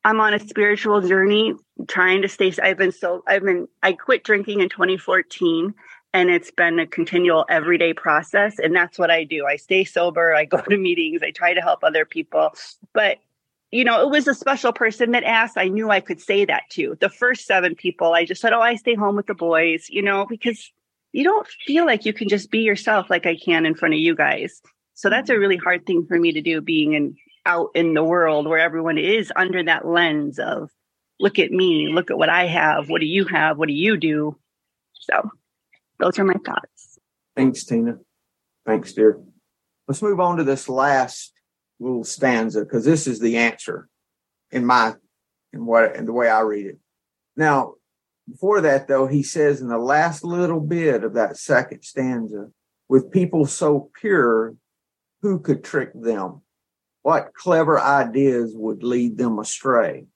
I'm 0.05 0.21
on 0.21 0.35
a 0.35 0.39
spiritual 0.39 1.01
journey 1.01 1.55
trying 1.87 2.21
to 2.21 2.29
stay. 2.29 2.53
I've 2.61 2.77
been 2.77 2.91
so, 2.91 3.23
I've 3.27 3.41
been, 3.41 3.67
I 3.81 3.93
quit 3.93 4.23
drinking 4.23 4.61
in 4.61 4.69
2014 4.69 5.73
and 6.13 6.29
it's 6.29 6.51
been 6.51 6.77
a 6.77 6.85
continual 6.85 7.43
everyday 7.49 7.91
process. 7.91 8.59
And 8.59 8.75
that's 8.75 8.99
what 8.99 9.09
I 9.09 9.23
do. 9.23 9.47
I 9.47 9.55
stay 9.55 9.83
sober. 9.83 10.35
I 10.35 10.45
go 10.45 10.61
to 10.69 10.77
meetings. 10.77 11.23
I 11.23 11.31
try 11.31 11.55
to 11.55 11.61
help 11.61 11.83
other 11.83 12.05
people. 12.05 12.51
But 12.93 13.17
you 13.71 13.83
know, 13.83 13.99
it 14.03 14.11
was 14.11 14.27
a 14.27 14.35
special 14.35 14.71
person 14.71 15.11
that 15.11 15.23
asked. 15.23 15.57
I 15.57 15.69
knew 15.69 15.89
I 15.89 16.01
could 16.01 16.21
say 16.21 16.45
that 16.45 16.69
to. 16.73 16.95
The 17.01 17.09
first 17.09 17.47
seven 17.47 17.73
people, 17.73 18.13
I 18.13 18.25
just 18.25 18.41
said, 18.41 18.53
Oh, 18.53 18.61
I 18.61 18.75
stay 18.75 18.93
home 18.93 19.15
with 19.15 19.25
the 19.25 19.33
boys, 19.33 19.87
you 19.89 20.03
know, 20.03 20.27
because 20.29 20.71
you 21.13 21.23
don't 21.23 21.47
feel 21.65 21.83
like 21.83 22.05
you 22.05 22.13
can 22.13 22.29
just 22.29 22.51
be 22.51 22.59
yourself 22.59 23.09
like 23.09 23.25
I 23.25 23.35
can 23.35 23.65
in 23.65 23.73
front 23.73 23.95
of 23.95 23.99
you 23.99 24.15
guys. 24.15 24.61
So 24.93 25.09
that's 25.09 25.31
a 25.31 25.33
mm-hmm. 25.33 25.41
really 25.41 25.57
hard 25.57 25.87
thing 25.87 26.05
for 26.05 26.19
me 26.19 26.31
to 26.31 26.41
do, 26.41 26.61
being 26.61 26.93
in 26.93 27.17
out 27.45 27.69
in 27.75 27.93
the 27.93 28.03
world 28.03 28.47
where 28.47 28.59
everyone 28.59 28.97
is 28.97 29.31
under 29.35 29.63
that 29.63 29.87
lens 29.87 30.39
of 30.39 30.69
look 31.19 31.39
at 31.39 31.51
me, 31.51 31.89
look 31.89 32.11
at 32.11 32.17
what 32.17 32.29
I 32.29 32.47
have, 32.47 32.89
what 32.89 33.01
do 33.01 33.07
you 33.07 33.25
have, 33.25 33.57
what 33.57 33.67
do 33.67 33.73
you 33.73 33.97
do? 33.97 34.37
So 34.93 35.29
those 35.99 36.19
are 36.19 36.25
my 36.25 36.35
thoughts. 36.45 36.99
Thanks, 37.35 37.63
Tina. 37.63 37.97
Thanks, 38.65 38.93
dear. 38.93 39.21
Let's 39.87 40.01
move 40.01 40.19
on 40.19 40.37
to 40.37 40.43
this 40.43 40.67
last 40.67 41.33
little 41.79 42.03
stanza 42.03 42.61
because 42.61 42.85
this 42.85 43.05
is 43.07 43.19
the 43.19 43.37
answer 43.37 43.87
in 44.51 44.65
my 44.65 44.93
in 45.53 45.65
what 45.65 45.95
in 45.95 46.05
the 46.05 46.13
way 46.13 46.29
I 46.29 46.41
read 46.41 46.65
it. 46.65 46.79
Now, 47.35 47.75
before 48.29 48.61
that 48.61 48.87
though, 48.87 49.07
he 49.07 49.21
says 49.23 49.61
in 49.61 49.67
the 49.67 49.77
last 49.77 50.23
little 50.23 50.59
bit 50.59 51.03
of 51.03 51.13
that 51.13 51.37
second 51.37 51.83
stanza, 51.83 52.47
with 52.89 53.11
people 53.11 53.45
so 53.45 53.89
pure, 53.99 54.55
who 55.21 55.39
could 55.39 55.63
trick 55.63 55.91
them? 55.93 56.41
What 57.05 57.35
clever 57.35 57.79
ideas 57.79 58.53
would 58.55 58.81
lead 58.81 59.19
them 59.19 59.37
astray? 59.37 60.07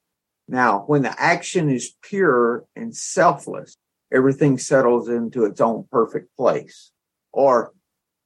Now, 0.48 0.86
when 0.88 1.04
the 1.04 1.22
action 1.22 1.70
is 1.70 1.96
pure 2.02 2.66
and 2.76 2.98
selfless, 2.98 3.78
everything 4.12 4.58
settles 4.58 5.08
into 5.08 5.46
its 5.46 5.62
own 5.62 5.86
perfect 5.92 6.36
place. 6.36 6.92
Or 7.32 7.74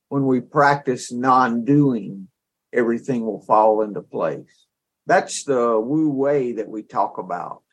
when 0.08 0.26
we 0.28 0.40
practice 0.40 1.12
non-doing, 1.12 2.30
everything 2.72 3.26
will 3.26 3.42
fall 3.42 3.82
into 3.82 4.02
place. 4.02 4.66
That's 5.08 5.44
the 5.44 5.78
Wu 5.78 6.12
Wei 6.12 6.54
that 6.54 6.70
we 6.70 6.84
talk 6.84 7.18
about. 7.18 7.64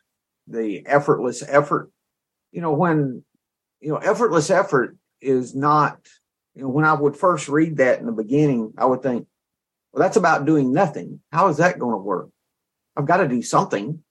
The 0.48 0.84
effortless 0.88 1.44
effort. 1.46 1.92
You 2.50 2.62
know, 2.62 2.72
when, 2.72 3.22
you 3.80 3.90
know, 3.90 3.98
effortless 3.98 4.50
effort 4.50 4.96
is 5.20 5.54
not, 5.54 6.00
you 6.56 6.62
know, 6.62 6.68
when 6.68 6.84
I 6.84 6.94
would 6.94 7.16
first 7.16 7.48
read 7.48 7.76
that 7.76 8.00
in 8.00 8.06
the 8.06 8.12
beginning, 8.12 8.72
I 8.76 8.86
would 8.86 9.04
think, 9.04 9.28
well, 9.92 10.02
that's 10.02 10.16
about 10.16 10.46
doing 10.46 10.72
nothing. 10.72 11.20
How 11.32 11.48
is 11.48 11.56
that 11.56 11.78
going 11.78 11.92
to 11.92 11.98
work? 11.98 12.28
I've 12.96 13.06
got 13.06 13.18
to 13.18 13.28
do 13.28 13.42
something, 13.42 14.02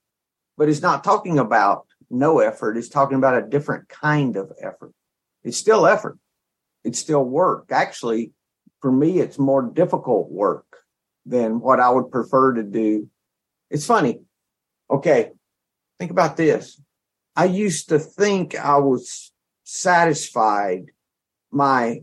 but 0.58 0.70
it's 0.70 0.82
not 0.82 1.04
talking 1.04 1.40
about 1.40 1.86
no 2.10 2.40
effort. 2.40 2.78
It's 2.78 2.90
talking 2.90 3.18
about 3.18 3.38
a 3.38 3.48
different 3.48 3.88
kind 3.88 4.36
of 4.36 4.52
effort. 4.62 4.94
It's 5.44 5.58
still 5.58 5.88
effort. 5.88 6.18
It's 6.84 7.00
still 7.00 7.24
work. 7.24 7.68
Actually, 7.72 8.32
for 8.82 8.92
me, 8.92 9.20
it's 9.20 9.40
more 9.40 9.62
difficult 9.62 10.32
work 10.32 10.66
than 11.26 11.60
what 11.60 11.80
I 11.80 11.90
would 11.90 12.12
prefer 12.12 12.54
to 12.54 12.64
do. 12.64 13.10
It's 13.70 13.86
funny. 13.86 14.22
Okay. 14.90 15.32
Think 16.00 16.12
about 16.12 16.38
this. 16.38 16.82
I 17.36 17.46
used 17.46 17.90
to 17.90 18.00
think 18.00 18.58
I 18.58 18.78
was 18.78 19.32
satisfied. 19.64 20.86
My, 21.52 22.02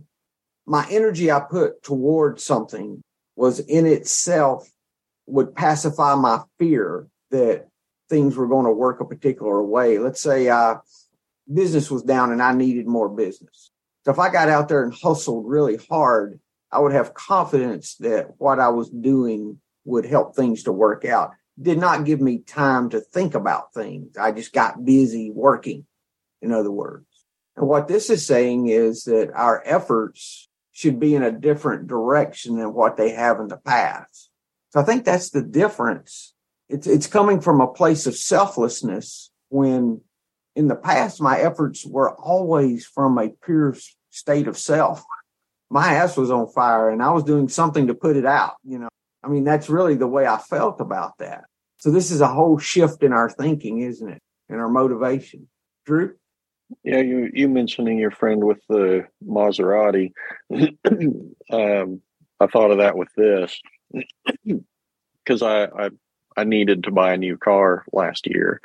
my 0.66 0.87
energy 0.91 1.31
I 1.31 1.41
put 1.41 1.83
towards 1.83 2.45
something 2.45 3.03
was 3.37 3.61
in 3.61 3.87
itself 3.87 4.68
would 5.26 5.55
pacify 5.55 6.14
my 6.14 6.41
fear 6.59 7.07
that 7.30 7.68
things 8.09 8.37
were 8.37 8.49
going 8.49 8.66
to 8.66 8.72
work 8.72 9.01
a 9.01 9.05
particular 9.05 9.62
way. 9.62 9.99
Let's 9.99 10.20
say 10.20 10.49
uh, 10.49 10.76
business 11.53 11.91
was 11.91 12.03
down 12.03 12.32
and 12.32 12.43
I 12.43 12.55
needed 12.55 12.87
more 12.87 13.09
business. 13.09 13.70
So 14.05 14.12
if 14.12 14.18
I 14.18 14.30
got 14.30 14.49
out 14.49 14.68
there 14.68 14.84
and 14.84 14.95
hustled 14.95 15.49
really 15.49 15.76
hard, 15.91 16.41
I 16.70 16.78
would 16.78 16.93
have 16.93 17.14
confidence 17.14 17.97
that 17.97 18.34
what 18.39 18.61
I 18.61 18.68
was 18.68 18.89
doing 18.89 19.61
would 19.84 20.07
help 20.07 20.34
things 20.34 20.64
to 20.64 20.72
work 20.72 21.05
out. 21.05 21.32
Did 21.61 21.78
not 21.78 22.05
give 22.05 22.20
me 22.20 22.39
time 22.39 22.91
to 22.91 23.01
think 23.01 23.34
about 23.34 23.72
things. 23.72 24.16
I 24.16 24.32
just 24.32 24.53
got 24.53 24.84
busy 24.84 25.30
working, 25.30 25.87
in 26.43 26.53
other 26.53 26.70
words. 26.70 27.07
And 27.57 27.66
what 27.66 27.89
this 27.89 28.11
is 28.11 28.26
saying 28.26 28.68
is 28.68 29.05
that 29.05 29.32
our 29.32 29.62
efforts 29.64 30.49
should 30.77 31.01
be 31.01 31.14
in 31.14 31.22
a 31.22 31.33
different 31.33 31.87
direction 31.87 32.57
than 32.57 32.74
what 32.74 32.97
they 32.97 33.11
have 33.11 33.41
in 33.41 33.49
the 33.49 33.57
past. 33.57 34.31
So 34.70 34.81
I 34.81 34.85
think 34.85 35.05
that's 35.05 35.31
the 35.31 35.43
difference. 35.43 36.35
It's, 36.68 36.87
it's 36.87 37.07
coming 37.07 37.41
from 37.41 37.61
a 37.61 37.72
place 37.72 38.07
of 38.07 38.16
selflessness 38.16 39.31
when 39.49 40.03
in 40.55 40.68
the 40.68 40.77
past, 40.77 41.20
my 41.20 41.39
efforts 41.39 41.87
were 41.87 42.14
always 42.16 42.87
from 42.87 43.18
a 43.18 43.29
pure 43.29 43.77
state 44.11 44.49
of 44.49 44.59
self 44.59 45.05
my 45.70 45.95
ass 45.95 46.16
was 46.16 46.31
on 46.31 46.49
fire 46.49 46.91
and 46.91 47.03
I 47.03 47.11
was 47.11 47.24
doing 47.24 47.49
something 47.49 47.89
to 47.89 47.95
put 47.95 48.16
it 48.16 48.27
out, 48.27 48.55
you 48.64 48.79
know. 48.79 48.89
I 49.22 49.29
mean, 49.29 49.45
that's 49.45 49.68
really 49.68 49.97
the 49.97 50.07
way 50.07 50.27
I 50.27 50.39
felt 50.39 50.81
about 50.81 51.18
that. 51.18 51.45
So 51.79 51.91
this 51.91 52.11
is 52.11 52.20
a 52.20 52.29
whole 52.29 52.59
shift 52.59 53.03
in 53.03 53.12
our 53.12 53.29
thinking, 53.29 53.81
isn't 53.81 54.09
it? 54.09 54.22
In 54.49 54.57
our 54.57 54.68
motivation. 54.68 55.49
Drew? 55.85 56.14
Yeah, 56.83 57.01
you 57.01 57.31
you 57.33 57.49
mentioning 57.49 57.99
your 57.99 58.11
friend 58.11 58.45
with 58.45 58.61
the 58.69 59.07
Maserati. 59.25 60.12
um, 61.53 62.03
I 62.41 62.47
thought 62.47 62.71
of 62.71 62.79
that 62.79 62.97
with 62.97 63.09
this 63.17 63.61
because 65.25 65.43
I, 65.43 65.64
I 65.64 65.91
I 66.37 66.45
needed 66.45 66.85
to 66.85 66.91
buy 66.91 67.12
a 67.12 67.19
new 67.19 67.37
car 67.37 67.85
last 67.93 68.27
year, 68.27 68.61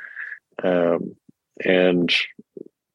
um, 0.62 1.16
and 1.64 2.12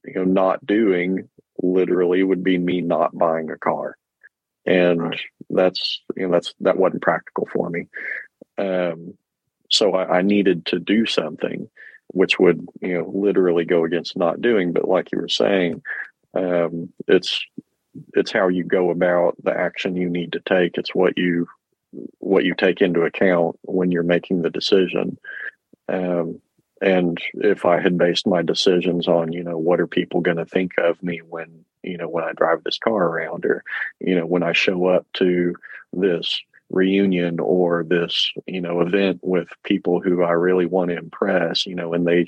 you 0.06 0.14
know, 0.16 0.24
not 0.24 0.66
doing 0.66 1.30
literally 1.62 2.24
would 2.24 2.44
be 2.44 2.58
me 2.58 2.82
not 2.82 3.18
buying 3.18 3.50
a 3.50 3.58
car 3.58 3.98
and 4.68 5.02
right. 5.02 5.20
that's 5.50 6.02
you 6.16 6.28
know 6.28 6.32
that's 6.32 6.54
that 6.60 6.78
wasn't 6.78 7.02
practical 7.02 7.48
for 7.52 7.70
me 7.70 7.88
um, 8.58 9.18
so 9.72 9.94
I, 9.94 10.18
I, 10.18 10.22
needed 10.22 10.66
to 10.68 10.80
do 10.80 11.06
something 11.06 11.70
which 12.08 12.40
would 12.40 12.68
you 12.82 12.94
know 12.94 13.12
literally 13.14 13.66
go 13.66 13.86
against 13.86 14.18
not 14.18 14.42
doing. 14.42 14.74
But 14.74 14.88
like 14.88 15.12
you 15.12 15.20
were 15.20 15.30
saying 15.30 15.82
um, 16.34 16.94
it's 17.08 17.44
it's 18.14 18.32
how 18.32 18.48
you 18.48 18.64
go 18.64 18.92
about 18.92 19.36
the 19.44 19.58
action 19.58 19.96
you 19.96 20.10
need 20.10 20.34
to 20.34 20.42
take. 20.42 20.78
It's 20.78 20.94
what 20.94 21.18
you 21.18 21.48
what 22.20 22.46
you 22.46 22.54
take 22.56 22.82
into 22.82 23.02
account 23.02 23.58
when 23.64 23.92
you're 23.92 24.04
making 24.04 24.42
the 24.42 24.50
decision. 24.50 25.18
Um, 25.90 26.42
and 26.82 27.18
if 27.34 27.66
i 27.66 27.80
had 27.80 27.98
based 27.98 28.28
my 28.28 28.42
decisions 28.42 29.08
on 29.08 29.32
you 29.32 29.44
know 29.44 29.58
what 29.58 29.80
are 29.80 29.88
people 29.88 30.22
going 30.22 30.38
to 30.38 30.46
think 30.46 30.74
of 30.78 31.02
me 31.02 31.20
when 31.20 31.66
you 31.84 31.98
know 31.98 32.08
when 32.08 32.24
i 32.24 32.32
drive 32.34 32.64
this 32.64 32.78
car 32.78 33.04
around 33.04 33.46
or 33.46 33.64
you 34.00 34.16
know 34.16 34.26
when 34.26 34.44
i 34.44 34.54
show 34.54 34.86
up 34.86 35.06
to 35.14 35.56
this 35.94 36.40
reunion 36.70 37.40
or 37.40 37.86
this 37.88 38.32
you 38.46 38.60
know 38.60 38.82
event 38.82 39.20
with 39.22 39.48
people 39.64 40.02
who 40.02 40.24
i 40.24 40.32
really 40.32 40.66
want 40.66 40.90
to 40.90 40.98
impress 40.98 41.66
you 41.66 41.74
know 41.74 41.94
and 41.94 42.06
they 42.06 42.28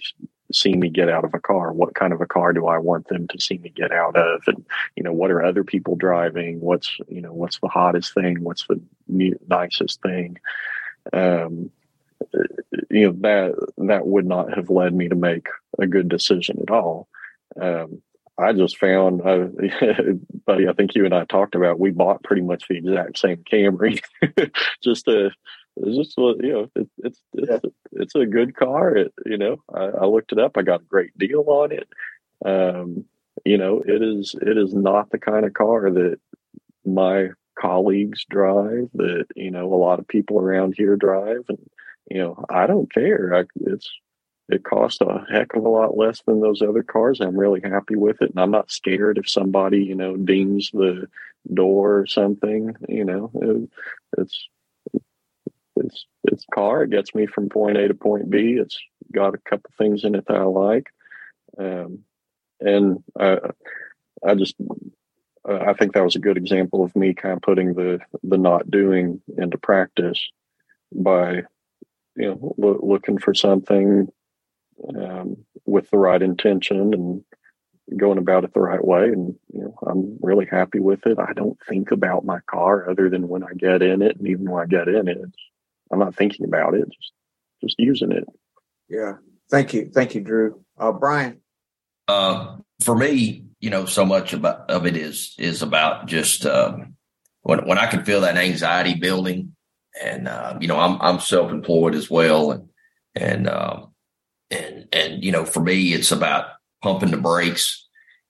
see 0.52 0.74
me 0.74 0.90
get 0.90 1.10
out 1.10 1.26
of 1.26 1.34
a 1.34 1.40
car. 1.40 1.72
What 1.72 1.96
kind 1.96 2.14
of 2.14 2.22
a 2.22 2.26
car 2.26 2.54
do 2.54 2.68
i 2.68 2.78
want 2.78 3.08
them 3.08 3.28
to 3.28 3.40
see 3.40 3.58
me 3.58 3.70
get 3.70 3.92
out 3.92 4.16
of? 4.16 4.42
And 4.48 4.66
you 4.96 5.04
know 5.04 5.14
what 5.14 5.32
are 5.32 5.44
other 5.44 5.64
people 5.64 5.96
driving? 5.96 6.60
What's 6.60 6.98
you 7.08 7.22
know 7.22 7.34
what's 7.34 7.60
the 7.60 7.68
hottest 7.68 8.14
thing? 8.14 8.44
What's 8.44 8.66
the 8.68 8.82
nicest 9.08 10.02
thing? 10.02 10.38
Um 11.14 11.72
you 12.90 13.08
know 13.08 13.14
that 13.20 13.68
that 13.78 14.08
would 14.08 14.26
not 14.26 14.54
have 14.56 14.70
led 14.70 14.94
me 14.94 15.10
to 15.10 15.16
make 15.16 15.48
a 15.78 15.88
good 15.88 16.10
decision 16.10 16.60
at 16.62 16.72
all. 16.72 17.08
Um 17.60 18.02
I 18.40 18.54
just 18.54 18.78
found, 18.78 19.22
uh, 19.22 19.48
buddy, 20.46 20.68
I 20.68 20.74
think 20.74 20.96
you 20.96 21.06
and 21.06 21.14
I 21.14 21.26
talked 21.26 21.56
about, 21.56 21.80
we 21.80 21.92
bought 21.92 22.24
pretty 22.24 22.42
much 22.42 22.68
the 22.68 22.78
exact 22.78 23.18
same 23.18 23.44
Camry. 23.44 24.02
just 24.84 25.08
a, 25.08 25.32
just 25.86 26.18
you 26.18 26.38
know, 26.42 26.68
it, 26.76 26.90
it's 26.98 27.22
it's 27.34 27.50
yeah. 27.50 27.70
it's 27.94 28.16
a 28.16 28.26
good 28.26 28.56
car. 28.56 28.96
It, 28.96 29.14
you 29.26 29.38
know, 29.38 29.58
I, 29.74 29.86
I, 30.02 30.06
looked 30.06 30.32
it 30.32 30.40
up. 30.40 30.58
I 30.58 30.62
got 30.62 30.82
a 30.82 30.86
great 30.86 31.18
deal 31.18 31.44
on 31.48 31.72
it. 31.72 31.88
Um, 32.46 33.06
you 33.46 33.58
know, 33.58 33.82
it 33.86 34.02
is 34.02 34.36
it 34.42 34.58
is 34.58 34.74
not 34.74 35.10
the 35.10 35.20
kind 35.20 35.46
of 35.46 35.54
car 35.54 35.90
that 35.90 36.18
my 36.86 37.30
colleagues 37.60 38.26
drive. 38.30 38.90
That 38.94 39.26
you 39.36 39.52
know, 39.52 39.74
a 39.74 39.76
lot 39.76 40.00
of 40.00 40.08
people 40.08 40.40
around 40.40 40.74
here 40.78 40.96
drive, 40.96 41.46
and 41.48 41.70
you 42.10 42.20
know, 42.20 42.46
I 42.50 42.68
don't 42.68 42.92
care. 42.92 43.36
I, 43.36 43.44
it's 43.62 43.90
it 44.50 44.64
costs 44.64 45.00
a 45.02 45.26
heck 45.32 45.56
of 45.56 45.64
a 45.64 45.70
lot 45.70 45.98
less 45.98 46.22
than 46.24 46.42
those 46.42 46.62
other 46.62 46.84
cars. 46.84 47.22
I'm 47.22 47.38
really 47.38 47.62
happy 47.62 47.96
with 47.96 48.22
it, 48.22 48.32
and 48.32 48.40
I'm 48.40 48.52
not 48.52 48.72
scared 48.72 49.18
if 49.18 49.30
somebody, 49.30 49.84
you 49.84 49.96
know, 49.96 50.18
dings 50.18 50.72
the 50.74 51.08
door 51.54 52.00
or 52.00 52.06
something. 52.08 52.76
You 52.88 53.06
know, 53.06 53.32
it, 53.36 53.70
it's 54.18 54.48
it's 55.76 56.06
it's 56.26 56.46
car. 56.54 56.84
It 56.84 56.92
gets 56.92 57.14
me 57.16 57.26
from 57.26 57.50
point 57.50 57.78
A 57.78 57.88
to 57.88 57.94
point 57.94 58.30
B. 58.30 58.58
It's 58.60 58.78
got 59.12 59.36
a 59.36 59.50
couple 59.50 59.72
things 59.78 60.04
in 60.04 60.16
it 60.16 60.26
that 60.28 60.38
I 60.38 60.44
like. 60.44 60.88
Um, 61.58 62.00
and 62.60 63.04
I, 63.20 63.38
I 64.26 64.36
just, 64.36 64.56
I 65.48 65.74
think 65.74 65.94
that 65.94 66.04
was 66.04 66.16
a 66.16 66.20
good 66.20 66.38
example 66.38 66.84
of 66.84 66.96
me 66.96 67.14
kind 67.14 67.36
of 67.36 67.42
putting 67.42 67.74
the, 67.74 68.00
the 68.24 68.38
not 68.38 68.70
doing 68.70 69.22
into 69.38 69.58
practice 69.58 70.30
by, 70.92 71.44
you 72.16 72.30
know, 72.30 72.54
lo- 72.58 72.80
looking 72.84 73.18
for 73.18 73.34
something 73.34 74.10
um, 74.96 75.38
with 75.66 75.90
the 75.90 75.98
right 75.98 76.22
intention 76.22 76.94
and 76.94 77.24
going 77.98 78.18
about 78.18 78.44
it 78.44 78.54
the 78.54 78.60
right 78.60 78.84
way. 78.84 79.06
And, 79.06 79.36
you 79.54 79.62
know, 79.62 79.76
I'm 79.86 80.18
really 80.22 80.46
happy 80.46 80.80
with 80.80 81.06
it. 81.06 81.18
I 81.20 81.34
don't 81.34 81.58
think 81.68 81.92
about 81.92 82.26
my 82.26 82.40
car 82.50 82.90
other 82.90 83.10
than 83.10 83.28
when 83.28 83.44
I 83.44 83.54
get 83.58 83.82
in 83.82 84.02
it. 84.02 84.18
And 84.18 84.28
even 84.28 84.50
when 84.50 84.62
I 84.62 84.68
get 84.68 84.88
in 84.88 85.08
it, 85.08 85.18
I'm 85.92 86.00
not 86.00 86.16
thinking 86.16 86.46
about 86.46 86.76
it, 86.76 86.86
just, 86.86 87.12
just 87.62 87.80
using 87.80 88.12
it. 88.12 88.26
Yeah. 88.88 89.14
Thank 89.50 89.74
you. 89.74 89.90
Thank 89.94 90.16
you, 90.16 90.22
Drew. 90.22 90.64
Uh, 90.78 90.92
Brian. 90.92 91.42
Uh, 92.08 92.58
for 92.84 92.96
me, 92.96 93.46
you 93.60 93.70
know, 93.70 93.86
so 93.86 94.06
much 94.06 94.34
about 94.34 94.70
of 94.70 94.86
it 94.86 94.96
is 94.96 95.36
is 95.38 95.62
about 95.62 96.08
just 96.08 96.46
um, 96.46 96.96
when 97.42 97.68
when 97.68 97.78
I 97.78 97.88
can 97.88 98.06
feel 98.06 98.22
that 98.22 98.38
anxiety 98.38 98.96
building, 98.96 99.56
and 100.02 100.28
uh, 100.28 100.58
you 100.62 100.68
know, 100.68 100.80
I'm 100.80 101.00
I'm 101.02 101.20
self 101.20 101.52
employed 101.52 101.94
as 101.94 102.10
well, 102.10 102.52
and 102.52 102.70
and 103.16 103.50
um, 103.50 103.94
and 104.52 104.88
and 104.92 105.24
you 105.24 105.32
know, 105.32 105.46
for 105.46 105.62
me, 105.62 105.94
it's 105.94 106.12
about 106.12 106.46
pumping 106.82 107.12
the 107.12 107.18
brakes, 107.18 107.88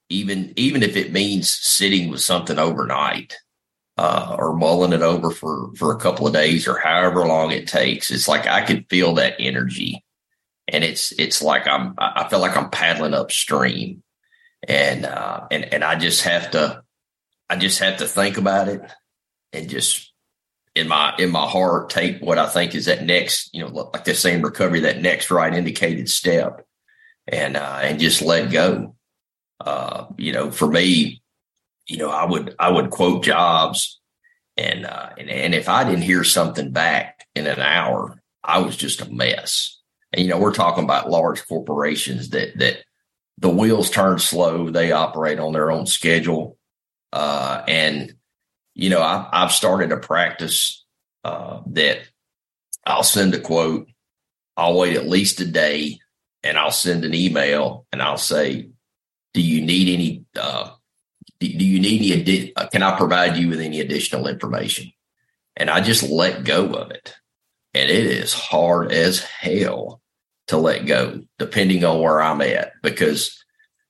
even 0.09 0.53
even 0.55 0.83
if 0.83 0.95
it 0.95 1.11
means 1.11 1.51
sitting 1.51 2.09
with 2.09 2.21
something 2.21 2.59
overnight. 2.59 3.35
Uh, 3.97 4.33
or 4.39 4.55
mulling 4.55 4.93
it 4.93 5.01
over 5.01 5.29
for 5.29 5.73
for 5.75 5.91
a 5.91 5.99
couple 5.99 6.25
of 6.25 6.31
days 6.31 6.69
or 6.69 6.79
however 6.79 7.27
long 7.27 7.51
it 7.51 7.67
takes. 7.67 8.09
It's 8.11 8.29
like 8.29 8.47
I 8.47 8.61
can 8.61 8.85
feel 8.85 9.15
that 9.15 9.35
energy 9.39 10.05
and 10.71 10.83
it's 10.83 11.11
it's 11.13 11.41
like 11.41 11.67
I'm 11.67 11.95
I 11.97 12.27
feel 12.29 12.39
like 12.39 12.55
I'm 12.55 12.69
paddling 12.69 13.13
upstream, 13.13 14.03
and 14.67 15.05
uh, 15.05 15.47
and 15.51 15.65
and 15.73 15.83
I 15.83 15.95
just 15.95 16.23
have 16.23 16.51
to 16.51 16.83
I 17.49 17.55
just 17.55 17.79
have 17.79 17.97
to 17.97 18.07
think 18.07 18.37
about 18.37 18.67
it 18.67 18.81
and 19.53 19.69
just 19.69 20.08
in 20.79 20.87
my 20.87 21.13
in 21.17 21.29
my 21.29 21.45
heart 21.45 21.89
take 21.89 22.19
what 22.21 22.37
I 22.37 22.47
think 22.47 22.75
is 22.75 22.85
that 22.85 23.03
next 23.03 23.53
you 23.53 23.61
know 23.61 23.89
like 23.93 24.03
the 24.03 24.15
same 24.15 24.41
recovery 24.41 24.81
that 24.81 25.01
next 25.01 25.31
right 25.31 25.53
indicated 25.53 26.09
step, 26.09 26.65
and 27.27 27.57
uh, 27.57 27.79
and 27.81 27.99
just 27.99 28.21
let 28.21 28.51
go. 28.51 28.95
Uh, 29.59 30.05
you 30.17 30.31
know, 30.31 30.51
for 30.51 30.67
me, 30.67 31.21
you 31.87 31.97
know, 31.97 32.09
I 32.09 32.25
would 32.25 32.55
I 32.57 32.71
would 32.71 32.89
quote 32.89 33.23
Jobs, 33.23 33.99
and 34.57 34.85
uh, 34.85 35.09
and 35.17 35.29
and 35.29 35.55
if 35.55 35.69
I 35.69 35.83
didn't 35.83 36.03
hear 36.03 36.23
something 36.23 36.71
back 36.71 37.27
in 37.35 37.45
an 37.47 37.59
hour, 37.59 38.21
I 38.43 38.59
was 38.59 38.77
just 38.77 39.01
a 39.01 39.11
mess 39.11 39.79
and, 40.11 40.23
you 40.23 40.29
know, 40.29 40.39
we're 40.39 40.53
talking 40.53 40.83
about 40.83 41.09
large 41.09 41.45
corporations 41.47 42.29
that, 42.29 42.57
that 42.57 42.77
the 43.37 43.49
wheels 43.49 43.89
turn 43.89 44.19
slow. 44.19 44.69
They 44.69 44.91
operate 44.91 45.39
on 45.39 45.53
their 45.53 45.71
own 45.71 45.85
schedule. 45.85 46.57
Uh, 47.13 47.63
and, 47.67 48.15
you 48.79 48.89
know, 48.89 49.01
I, 49.01 49.27
I've 49.31 49.51
started 49.51 49.91
a 49.91 49.97
practice, 49.97 50.85
uh, 51.25 51.61
that 51.67 51.99
I'll 52.85 53.03
send 53.03 53.33
a 53.35 53.39
quote. 53.39 53.89
I'll 54.55 54.77
wait 54.77 54.95
at 54.95 55.07
least 55.07 55.41
a 55.41 55.45
day 55.45 55.99
and 56.43 56.57
I'll 56.57 56.71
send 56.71 57.03
an 57.03 57.13
email 57.13 57.85
and 57.91 58.01
I'll 58.01 58.17
say, 58.17 58.69
do 59.33 59.41
you 59.41 59.61
need 59.61 59.93
any, 59.93 60.25
uh, 60.39 60.71
do, 61.39 61.47
do 61.47 61.65
you 61.65 61.79
need 61.79 62.27
any, 62.27 62.55
uh, 62.55 62.67
can 62.67 62.81
I 62.81 62.97
provide 62.97 63.35
you 63.37 63.49
with 63.49 63.59
any 63.59 63.81
additional 63.81 64.27
information? 64.27 64.91
And 65.57 65.69
I 65.69 65.81
just 65.81 66.03
let 66.03 66.45
go 66.45 66.67
of 66.73 66.91
it 66.91 67.15
and 67.73 67.89
it 67.89 68.05
is 68.05 68.33
hard 68.33 68.91
as 68.93 69.19
hell 69.19 70.01
to 70.47 70.57
let 70.57 70.85
go, 70.85 71.21
depending 71.37 71.83
on 71.83 72.01
where 72.01 72.21
I'm 72.21 72.41
at, 72.41 72.73
because 72.81 73.43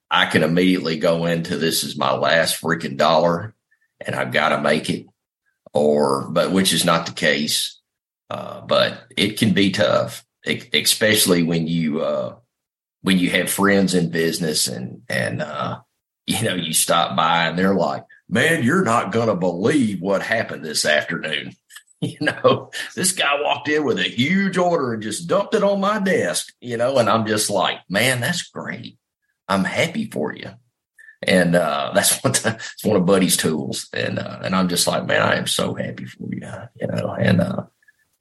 I 0.09 0.25
can 0.25 0.41
immediately 0.41 0.97
go 0.97 1.25
into 1.25 1.57
this 1.57 1.83
is 1.83 1.95
my 1.95 2.13
last 2.13 2.59
freaking 2.59 2.97
dollar 2.97 3.53
and 4.05 4.15
I've 4.15 4.31
got 4.31 4.49
to 4.49 4.61
make 4.61 4.89
it, 4.89 5.05
or, 5.73 6.29
but 6.29 6.51
which 6.51 6.73
is 6.73 6.85
not 6.85 7.05
the 7.05 7.11
case. 7.11 7.79
Uh, 8.29 8.61
but 8.61 9.05
it 9.17 9.39
can 9.39 9.53
be 9.53 9.71
tough, 9.71 10.23
especially 10.45 11.41
when 11.41 11.67
you, 11.67 12.01
uh, 12.01 12.35
when 13.01 13.17
you 13.17 13.31
have 13.31 13.49
friends 13.49 13.95
in 13.95 14.11
business 14.11 14.67
and, 14.67 15.01
and, 15.09 15.41
uh, 15.41 15.79
you 16.27 16.43
know, 16.43 16.53
you 16.53 16.73
stop 16.73 17.15
by 17.17 17.47
and 17.47 17.57
they're 17.57 17.73
like, 17.73 18.05
man, 18.29 18.63
you're 18.63 18.83
not 18.83 19.11
going 19.11 19.27
to 19.27 19.35
believe 19.35 19.99
what 19.99 20.21
happened 20.21 20.63
this 20.63 20.85
afternoon. 20.85 21.53
you 22.01 22.17
know, 22.21 22.71
this 22.95 23.11
guy 23.11 23.41
walked 23.41 23.67
in 23.67 23.83
with 23.83 23.99
a 23.99 24.03
huge 24.03 24.57
order 24.57 24.93
and 24.93 25.03
just 25.03 25.27
dumped 25.27 25.55
it 25.55 25.63
on 25.63 25.81
my 25.81 25.99
desk, 25.99 26.53
you 26.61 26.77
know, 26.77 26.97
and 26.97 27.09
I'm 27.09 27.25
just 27.25 27.49
like, 27.49 27.79
man, 27.89 28.21
that's 28.21 28.43
great. 28.43 28.97
I'm 29.47 29.65
happy 29.65 30.05
for 30.09 30.33
you. 30.33 30.51
And 31.21 31.55
uh, 31.55 31.91
that's 31.95 32.19
the, 32.21 32.55
it's 32.73 32.85
one 32.85 32.97
of 32.97 33.05
Buddy's 33.05 33.37
tools. 33.37 33.89
And 33.93 34.19
uh, 34.19 34.39
and 34.43 34.55
I'm 34.55 34.69
just 34.69 34.87
like, 34.87 35.05
man, 35.05 35.21
I 35.21 35.35
am 35.35 35.47
so 35.47 35.73
happy 35.75 36.05
for 36.05 36.27
you, 36.31 36.41
you 36.79 36.87
know. 36.87 37.13
And 37.13 37.41
uh, 37.41 37.63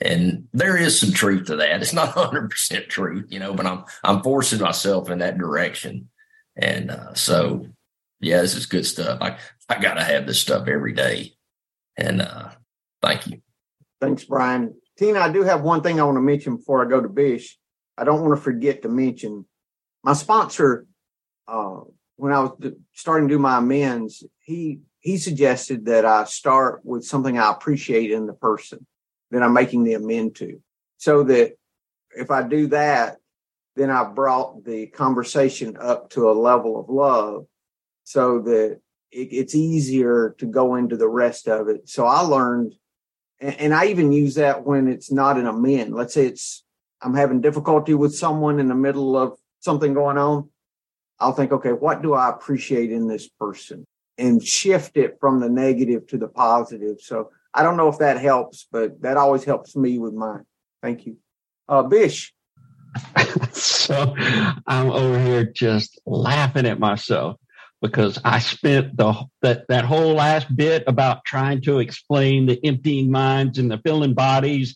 and 0.00 0.48
there 0.52 0.76
is 0.76 0.98
some 0.98 1.12
truth 1.12 1.46
to 1.46 1.56
that. 1.56 1.80
It's 1.80 1.92
not 1.92 2.14
100 2.14 2.50
percent 2.50 2.88
truth, 2.88 3.26
you 3.28 3.38
know, 3.38 3.54
but 3.54 3.66
I'm 3.66 3.84
I'm 4.04 4.22
forcing 4.22 4.60
myself 4.60 5.10
in 5.10 5.18
that 5.18 5.38
direction. 5.38 6.08
And 6.56 6.90
uh, 6.90 7.14
so, 7.14 7.66
yeah, 8.20 8.40
this 8.40 8.56
is 8.56 8.66
good 8.66 8.86
stuff. 8.86 9.18
I 9.20 9.38
I 9.68 9.80
got 9.80 9.94
to 9.94 10.04
have 10.04 10.26
this 10.26 10.40
stuff 10.40 10.68
every 10.68 10.92
day. 10.92 11.34
And 11.96 12.22
uh, 12.22 12.50
thank 13.02 13.26
you. 13.26 13.42
Thanks, 14.00 14.24
Brian. 14.24 14.74
Tina, 14.96 15.20
I 15.20 15.30
do 15.30 15.42
have 15.42 15.62
one 15.62 15.82
thing 15.82 16.00
I 16.00 16.04
want 16.04 16.16
to 16.16 16.22
mention 16.22 16.56
before 16.56 16.84
I 16.84 16.88
go 16.88 17.00
to 17.00 17.08
Bish. 17.08 17.58
I 17.96 18.04
don't 18.04 18.20
want 18.20 18.36
to 18.36 18.42
forget 18.42 18.82
to 18.82 18.88
mention 18.88 19.44
my 20.04 20.12
sponsor. 20.12 20.86
Uh, 21.46 21.80
when 22.18 22.32
I 22.32 22.40
was 22.40 22.72
starting 22.92 23.28
to 23.28 23.34
do 23.34 23.38
my 23.38 23.58
amends, 23.58 24.24
he 24.40 24.80
he 24.98 25.16
suggested 25.16 25.86
that 25.86 26.04
I 26.04 26.24
start 26.24 26.80
with 26.84 27.04
something 27.04 27.38
I 27.38 27.52
appreciate 27.52 28.10
in 28.10 28.26
the 28.26 28.32
person 28.32 28.84
that 29.30 29.42
I'm 29.42 29.52
making 29.52 29.84
the 29.84 29.94
amend 29.94 30.34
to, 30.36 30.60
so 30.96 31.22
that 31.22 31.56
if 32.10 32.30
I 32.30 32.42
do 32.42 32.66
that, 32.68 33.18
then 33.76 33.88
I 33.90 34.04
brought 34.04 34.64
the 34.64 34.88
conversation 34.88 35.76
up 35.80 36.10
to 36.10 36.28
a 36.28 36.32
level 36.32 36.80
of 36.80 36.88
love, 36.88 37.46
so 38.02 38.40
that 38.40 38.80
it, 39.12 39.28
it's 39.30 39.54
easier 39.54 40.34
to 40.38 40.46
go 40.46 40.74
into 40.74 40.96
the 40.96 41.08
rest 41.08 41.46
of 41.46 41.68
it. 41.68 41.88
So 41.88 42.04
I 42.04 42.20
learned 42.22 42.74
and, 43.40 43.72
I 43.72 43.86
even 43.86 44.10
use 44.10 44.34
that 44.34 44.64
when 44.64 44.88
it's 44.88 45.12
not 45.12 45.38
an 45.38 45.46
amend. 45.46 45.94
Let's 45.94 46.14
say 46.14 46.26
it's 46.26 46.64
I'm 47.00 47.14
having 47.14 47.40
difficulty 47.40 47.94
with 47.94 48.16
someone 48.16 48.58
in 48.58 48.66
the 48.66 48.74
middle 48.74 49.16
of 49.16 49.38
something 49.60 49.94
going 49.94 50.18
on. 50.18 50.50
I'll 51.20 51.32
think, 51.32 51.52
okay, 51.52 51.72
what 51.72 52.02
do 52.02 52.14
I 52.14 52.30
appreciate 52.30 52.92
in 52.92 53.08
this 53.08 53.28
person? 53.28 53.84
And 54.16 54.44
shift 54.44 54.96
it 54.96 55.18
from 55.20 55.40
the 55.40 55.48
negative 55.48 56.06
to 56.08 56.18
the 56.18 56.28
positive. 56.28 57.00
So 57.00 57.30
I 57.54 57.62
don't 57.62 57.76
know 57.76 57.88
if 57.88 57.98
that 57.98 58.20
helps, 58.20 58.66
but 58.70 59.00
that 59.02 59.16
always 59.16 59.44
helps 59.44 59.76
me 59.76 59.98
with 59.98 60.14
mine. 60.14 60.44
Thank 60.82 61.06
you. 61.06 61.16
Uh, 61.68 61.82
Bish. 61.82 62.32
so 63.52 64.14
I'm 64.66 64.90
over 64.90 65.18
here 65.20 65.44
just 65.44 66.00
laughing 66.06 66.66
at 66.66 66.78
myself 66.78 67.36
because 67.80 68.18
I 68.24 68.38
spent 68.40 68.96
the 68.96 69.14
that 69.42 69.66
that 69.68 69.84
whole 69.84 70.14
last 70.14 70.54
bit 70.54 70.84
about 70.86 71.24
trying 71.24 71.60
to 71.62 71.78
explain 71.78 72.46
the 72.46 72.58
emptying 72.64 73.10
minds 73.10 73.58
and 73.58 73.70
the 73.70 73.78
filling 73.78 74.14
bodies, 74.14 74.74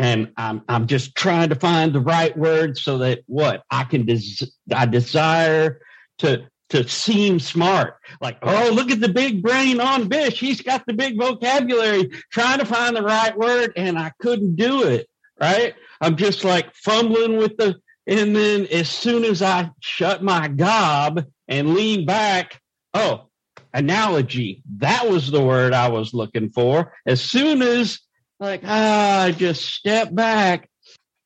and 0.00 0.32
I'm 0.38 0.62
I'm 0.66 0.86
just 0.86 1.14
trying 1.14 1.50
to 1.50 1.54
find 1.54 1.92
the 1.92 2.00
right 2.00 2.36
words 2.36 2.82
so 2.82 2.98
that 2.98 3.20
what 3.26 3.62
I 3.70 3.84
can 3.84 4.06
des- 4.06 4.46
I 4.74 4.86
desire 4.86 5.80
to 6.18 6.46
to 6.70 6.88
seem 6.88 7.38
smart. 7.38 7.96
Like, 8.20 8.38
oh, 8.42 8.70
look 8.72 8.90
at 8.90 9.00
the 9.00 9.08
big 9.08 9.42
brain 9.42 9.78
on 9.80 10.08
Bish. 10.08 10.40
He's 10.40 10.62
got 10.62 10.86
the 10.86 10.94
big 10.94 11.18
vocabulary, 11.18 12.10
trying 12.32 12.60
to 12.60 12.64
find 12.64 12.96
the 12.96 13.02
right 13.02 13.36
word, 13.36 13.72
and 13.76 13.98
I 13.98 14.12
couldn't 14.20 14.56
do 14.56 14.84
it. 14.84 15.06
Right? 15.38 15.74
I'm 16.00 16.16
just 16.16 16.44
like 16.44 16.74
fumbling 16.74 17.36
with 17.36 17.58
the 17.58 17.76
and 18.06 18.34
then 18.34 18.66
as 18.68 18.88
soon 18.88 19.24
as 19.24 19.42
I 19.42 19.70
shut 19.80 20.22
my 20.22 20.48
gob 20.48 21.26
and 21.46 21.74
lean 21.74 22.06
back, 22.06 22.58
oh, 22.94 23.28
analogy. 23.74 24.62
That 24.78 25.10
was 25.10 25.30
the 25.30 25.42
word 25.42 25.74
I 25.74 25.88
was 25.88 26.14
looking 26.14 26.50
for. 26.50 26.94
As 27.06 27.20
soon 27.20 27.60
as 27.60 28.00
like 28.40 28.62
ah, 28.64 29.22
I 29.24 29.32
just 29.32 29.64
step 29.64 30.14
back, 30.14 30.68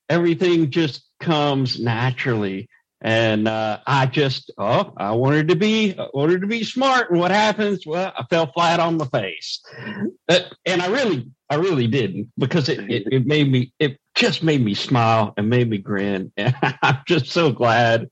everything 0.09 0.71
just 0.71 1.05
comes 1.21 1.81
naturally. 1.81 2.69
And 3.01 3.47
uh, 3.49 3.81
I 3.87 4.07
just 4.07 4.51
oh, 4.57 4.95
I 4.97 5.13
wanted 5.13 5.49
to 5.49 5.57
be 5.57 5.95
I 5.99 6.09
wanted 6.15 6.41
to 6.41 6.47
be 6.47 6.65
smart. 6.65 7.11
And 7.11 7.21
what 7.21 7.31
happens? 7.31 7.87
Well, 7.87 8.13
I 8.17 8.25
fell 8.31 8.51
flat 8.51 8.81
on 8.81 8.97
my 8.97 9.07
face, 9.07 9.63
uh, 10.29 10.41
and 10.65 10.81
I 10.81 10.87
really 10.87 11.31
I 11.51 11.57
really 11.57 11.87
didn't 11.87 12.33
because 12.39 12.71
it, 12.71 12.81
it, 12.91 13.13
it 13.13 13.27
made 13.27 13.51
me 13.51 13.75
it 13.79 13.99
just 14.15 14.43
made 14.43 14.65
me 14.65 14.73
smile 14.73 15.35
and 15.37 15.51
made 15.51 15.69
me 15.69 15.79
grin. 15.79 16.33
And 16.39 16.55
I'm 16.83 17.01
just 17.07 17.27
so 17.27 17.53
glad 17.53 18.09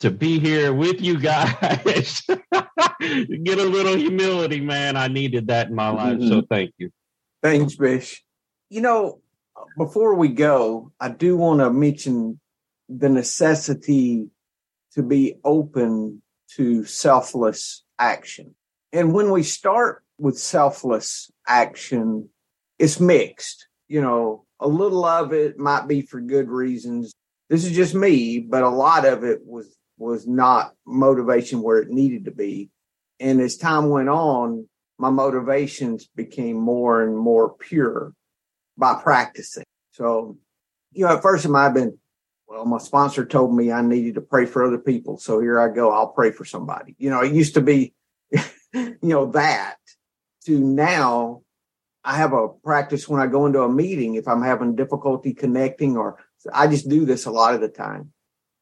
to 0.00 0.10
be 0.10 0.38
here 0.38 0.72
with 0.72 1.00
you 1.00 1.18
guys. 1.18 2.22
Get 3.00 3.58
a 3.58 3.64
little 3.64 3.96
humility, 3.96 4.60
man. 4.60 4.96
I 4.96 5.08
needed 5.08 5.48
that 5.48 5.68
in 5.68 5.74
my 5.74 5.88
life. 5.88 6.18
Mm-hmm. 6.18 6.28
So 6.28 6.42
thank 6.48 6.72
you. 6.78 6.90
Thanks, 7.46 7.76
Bish. 7.76 8.24
You 8.70 8.80
know, 8.80 9.20
before 9.78 10.16
we 10.16 10.30
go, 10.30 10.90
I 10.98 11.10
do 11.10 11.36
want 11.36 11.60
to 11.60 11.72
mention 11.72 12.40
the 12.88 13.08
necessity 13.08 14.26
to 14.94 15.04
be 15.04 15.36
open 15.44 16.22
to 16.56 16.84
selfless 16.84 17.84
action. 18.00 18.56
And 18.92 19.12
when 19.14 19.30
we 19.30 19.44
start 19.44 20.02
with 20.18 20.36
selfless 20.36 21.30
action, 21.46 22.30
it's 22.80 22.98
mixed. 22.98 23.68
You 23.86 24.00
know, 24.00 24.44
a 24.58 24.66
little 24.66 25.04
of 25.04 25.32
it 25.32 25.56
might 25.56 25.86
be 25.86 26.02
for 26.02 26.20
good 26.20 26.48
reasons. 26.48 27.14
This 27.48 27.64
is 27.64 27.76
just 27.76 27.94
me, 27.94 28.40
but 28.40 28.64
a 28.64 28.68
lot 28.68 29.06
of 29.06 29.22
it 29.22 29.38
was 29.46 29.72
was 29.98 30.26
not 30.26 30.74
motivation 30.84 31.62
where 31.62 31.78
it 31.78 31.90
needed 31.90 32.24
to 32.24 32.32
be. 32.32 32.70
And 33.20 33.40
as 33.40 33.56
time 33.56 33.88
went 33.88 34.08
on, 34.08 34.68
my 34.98 35.10
motivations 35.10 36.06
became 36.14 36.56
more 36.56 37.02
and 37.02 37.16
more 37.16 37.54
pure 37.54 38.12
by 38.76 38.94
practicing. 38.94 39.64
So, 39.92 40.38
you 40.92 41.04
know, 41.04 41.16
at 41.16 41.22
first 41.22 41.44
it 41.44 41.48
might 41.48 41.64
have 41.64 41.74
been, 41.74 41.98
well, 42.48 42.64
my 42.64 42.78
sponsor 42.78 43.24
told 43.24 43.54
me 43.54 43.72
I 43.72 43.82
needed 43.82 44.14
to 44.14 44.20
pray 44.20 44.46
for 44.46 44.64
other 44.64 44.78
people. 44.78 45.18
So 45.18 45.40
here 45.40 45.60
I 45.60 45.68
go. 45.68 45.90
I'll 45.90 46.08
pray 46.08 46.30
for 46.30 46.44
somebody. 46.44 46.94
You 46.98 47.10
know, 47.10 47.20
it 47.20 47.32
used 47.32 47.54
to 47.54 47.60
be, 47.60 47.94
you 48.72 48.96
know, 49.02 49.26
that 49.32 49.76
to 50.44 50.58
now 50.58 51.42
I 52.04 52.16
have 52.16 52.32
a 52.32 52.48
practice 52.48 53.08
when 53.08 53.20
I 53.20 53.26
go 53.26 53.46
into 53.46 53.62
a 53.62 53.68
meeting, 53.68 54.14
if 54.14 54.28
I'm 54.28 54.42
having 54.42 54.76
difficulty 54.76 55.34
connecting 55.34 55.96
or 55.96 56.18
I 56.52 56.68
just 56.68 56.88
do 56.88 57.04
this 57.04 57.26
a 57.26 57.32
lot 57.32 57.54
of 57.54 57.60
the 57.60 57.68
time. 57.68 58.12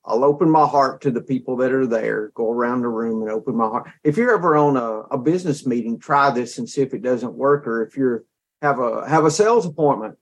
I'll 0.07 0.25
open 0.25 0.51
my 0.51 0.67
heart 0.67 1.01
to 1.03 1.11
the 1.11 1.23
people 1.23 1.57
that 1.57 1.73
are 1.73 1.87
there, 1.87 2.31
go 2.35 2.51
around 2.51 2.83
the 2.83 2.89
room 2.89 3.23
and 3.23 3.31
open 3.31 3.57
my 3.57 3.67
heart. 3.67 3.91
If 4.03 4.17
you're 4.17 4.35
ever 4.35 4.57
on 4.57 4.77
a, 4.77 5.01
a 5.15 5.19
business 5.19 5.67
meeting, 5.67 5.99
try 5.99 6.31
this 6.31 6.59
and 6.59 6.69
see 6.69 6.83
if 6.83 6.93
it 6.93 7.03
doesn't 7.03 7.35
work. 7.35 7.67
Or 7.67 7.83
if 7.83 7.97
you're 7.97 8.25
have 8.61 8.81
a 8.81 9.09
have 9.09 9.25
a 9.25 9.31
sales 9.31 9.67
appointment, 9.67 10.17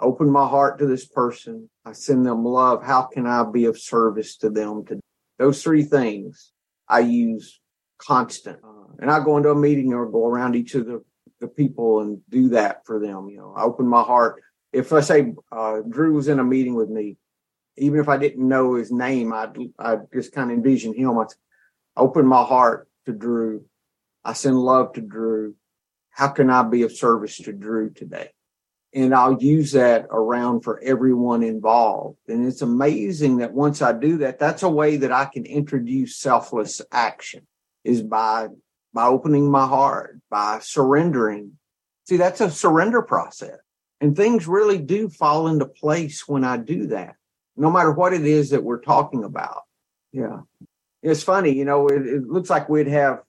open 0.00 0.30
my 0.30 0.46
heart 0.46 0.78
to 0.78 0.86
this 0.86 1.06
person. 1.06 1.68
I 1.84 1.92
send 1.92 2.24
them 2.24 2.44
love. 2.44 2.82
How 2.82 3.02
can 3.02 3.26
I 3.26 3.44
be 3.44 3.66
of 3.66 3.78
service 3.78 4.36
to 4.38 4.50
them 4.50 4.84
today? 4.86 5.00
Those 5.38 5.62
three 5.62 5.84
things 5.84 6.52
I 6.88 7.00
use 7.00 7.60
constant. 7.98 8.58
Uh, 8.64 8.94
and 9.00 9.10
I 9.10 9.22
go 9.22 9.36
into 9.36 9.50
a 9.50 9.54
meeting 9.54 9.92
or 9.92 10.10
go 10.10 10.26
around 10.26 10.56
each 10.56 10.74
of 10.74 10.86
the, 10.86 11.02
the 11.40 11.48
people 11.48 12.00
and 12.00 12.20
do 12.28 12.50
that 12.50 12.86
for 12.86 12.98
them. 12.98 13.28
You 13.28 13.38
know, 13.38 13.54
I 13.56 13.62
open 13.62 13.86
my 13.86 14.02
heart. 14.02 14.42
If 14.72 14.92
I 14.92 15.00
say 15.00 15.32
uh, 15.52 15.80
Drew 15.88 16.14
was 16.14 16.28
in 16.28 16.38
a 16.38 16.44
meeting 16.44 16.74
with 16.74 16.88
me, 16.88 17.16
even 17.80 17.98
if 17.98 18.08
I 18.08 18.18
didn't 18.18 18.46
know 18.46 18.74
his 18.74 18.92
name, 18.92 19.32
I'd, 19.32 19.56
I'd 19.78 20.12
just 20.12 20.32
kind 20.32 20.50
of 20.50 20.56
envision 20.56 20.94
him. 20.94 21.18
I 21.18 21.24
open 21.96 22.26
my 22.26 22.44
heart 22.44 22.88
to 23.06 23.12
Drew. 23.12 23.64
I 24.22 24.34
send 24.34 24.58
love 24.58 24.92
to 24.94 25.00
Drew. 25.00 25.54
How 26.10 26.28
can 26.28 26.50
I 26.50 26.62
be 26.62 26.82
of 26.82 26.92
service 26.92 27.38
to 27.38 27.52
Drew 27.52 27.90
today? 27.90 28.30
And 28.92 29.14
I'll 29.14 29.40
use 29.40 29.72
that 29.72 30.06
around 30.10 30.60
for 30.60 30.80
everyone 30.80 31.42
involved. 31.42 32.18
And 32.28 32.46
it's 32.46 32.60
amazing 32.60 33.38
that 33.38 33.54
once 33.54 33.80
I 33.80 33.92
do 33.92 34.18
that, 34.18 34.38
that's 34.38 34.62
a 34.62 34.68
way 34.68 34.98
that 34.98 35.12
I 35.12 35.24
can 35.24 35.46
introduce 35.46 36.18
selfless 36.18 36.82
action 36.92 37.46
is 37.84 38.02
by, 38.02 38.48
by 38.92 39.06
opening 39.06 39.50
my 39.50 39.66
heart, 39.66 40.20
by 40.28 40.58
surrendering. 40.60 41.52
See, 42.08 42.18
that's 42.18 42.40
a 42.40 42.50
surrender 42.50 43.00
process. 43.00 43.56
And 44.02 44.16
things 44.16 44.48
really 44.48 44.78
do 44.78 45.08
fall 45.08 45.46
into 45.46 45.66
place 45.66 46.26
when 46.26 46.44
I 46.44 46.56
do 46.56 46.88
that 46.88 47.14
no 47.60 47.70
matter 47.70 47.92
what 47.92 48.14
it 48.14 48.24
is 48.24 48.50
that 48.50 48.64
we're 48.64 48.80
talking 48.80 49.22
about. 49.22 49.62
Yeah. 50.12 50.40
It's 51.02 51.22
funny, 51.22 51.52
you 51.52 51.66
know, 51.66 51.88
it, 51.88 52.06
it, 52.06 52.26
looks 52.26 52.48
like 52.48 52.70
we'd 52.70 52.86
have 52.86 53.20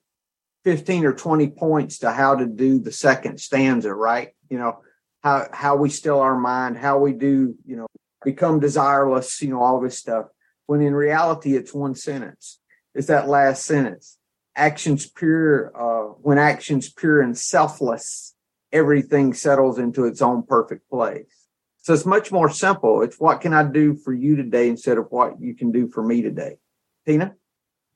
15 0.63 1.05
or 1.05 1.13
20 1.13 1.49
points 1.49 1.99
to 1.99 2.11
how 2.11 2.35
to 2.35 2.45
do 2.45 2.79
the 2.79 2.93
second 2.93 3.39
stanza, 3.39 3.93
right? 3.93 4.29
You 4.49 4.57
know, 4.57 4.79
how, 5.21 5.47
how 5.51 5.75
we 5.75 5.89
still 5.89 6.21
our 6.21 6.37
mind, 6.37 6.77
how 6.77 6.97
we 6.99 7.11
do, 7.11 7.55
you 7.65 7.75
know, 7.75 7.87
become 8.23 8.61
desireless, 8.61 9.41
you 9.41 9.49
know, 9.49 9.61
all 9.61 9.81
this 9.81 9.97
stuff. 9.97 10.27
When 10.65 10.81
in 10.81 10.95
reality, 10.95 11.55
it's 11.55 11.73
one 11.73 11.95
sentence. 11.95 12.59
It's 12.95 13.07
that 13.07 13.27
last 13.27 13.65
sentence. 13.65 14.17
Actions 14.55 15.07
pure, 15.07 15.71
uh, 15.75 16.13
when 16.21 16.37
actions 16.37 16.89
pure 16.89 17.21
and 17.21 17.37
selfless, 17.37 18.33
everything 18.71 19.33
settles 19.33 19.77
into 19.77 20.05
its 20.05 20.21
own 20.21 20.43
perfect 20.43 20.89
place. 20.89 21.40
So 21.81 21.93
it's 21.93 22.05
much 22.05 22.31
more 22.31 22.49
simple. 22.49 23.01
It's 23.01 23.19
what 23.19 23.41
can 23.41 23.53
I 23.53 23.63
do 23.63 23.95
for 23.95 24.13
you 24.13 24.35
today 24.35 24.69
instead 24.69 24.97
of 24.97 25.07
what 25.09 25.41
you 25.41 25.55
can 25.55 25.71
do 25.71 25.87
for 25.87 26.03
me 26.03 26.21
today. 26.21 26.57
Tina? 27.05 27.33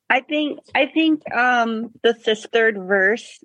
I 0.09 0.21
think 0.21 0.59
I 0.73 0.87
think 0.87 1.21
um 1.33 1.91
this, 2.03 2.23
this 2.23 2.47
third 2.51 2.77
verse 2.77 3.43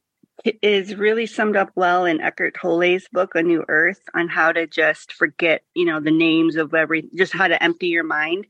is 0.62 0.94
really 0.94 1.26
summed 1.26 1.56
up 1.56 1.70
well 1.74 2.06
in 2.06 2.20
Eckhart 2.20 2.54
Tolle's 2.54 3.06
book 3.12 3.34
A 3.34 3.42
New 3.42 3.64
Earth 3.68 4.00
on 4.14 4.28
how 4.28 4.52
to 4.52 4.66
just 4.66 5.12
forget, 5.12 5.62
you 5.74 5.84
know, 5.84 6.00
the 6.00 6.10
names 6.10 6.56
of 6.56 6.72
every 6.74 7.08
just 7.14 7.34
how 7.34 7.48
to 7.48 7.62
empty 7.62 7.88
your 7.88 8.04
mind. 8.04 8.46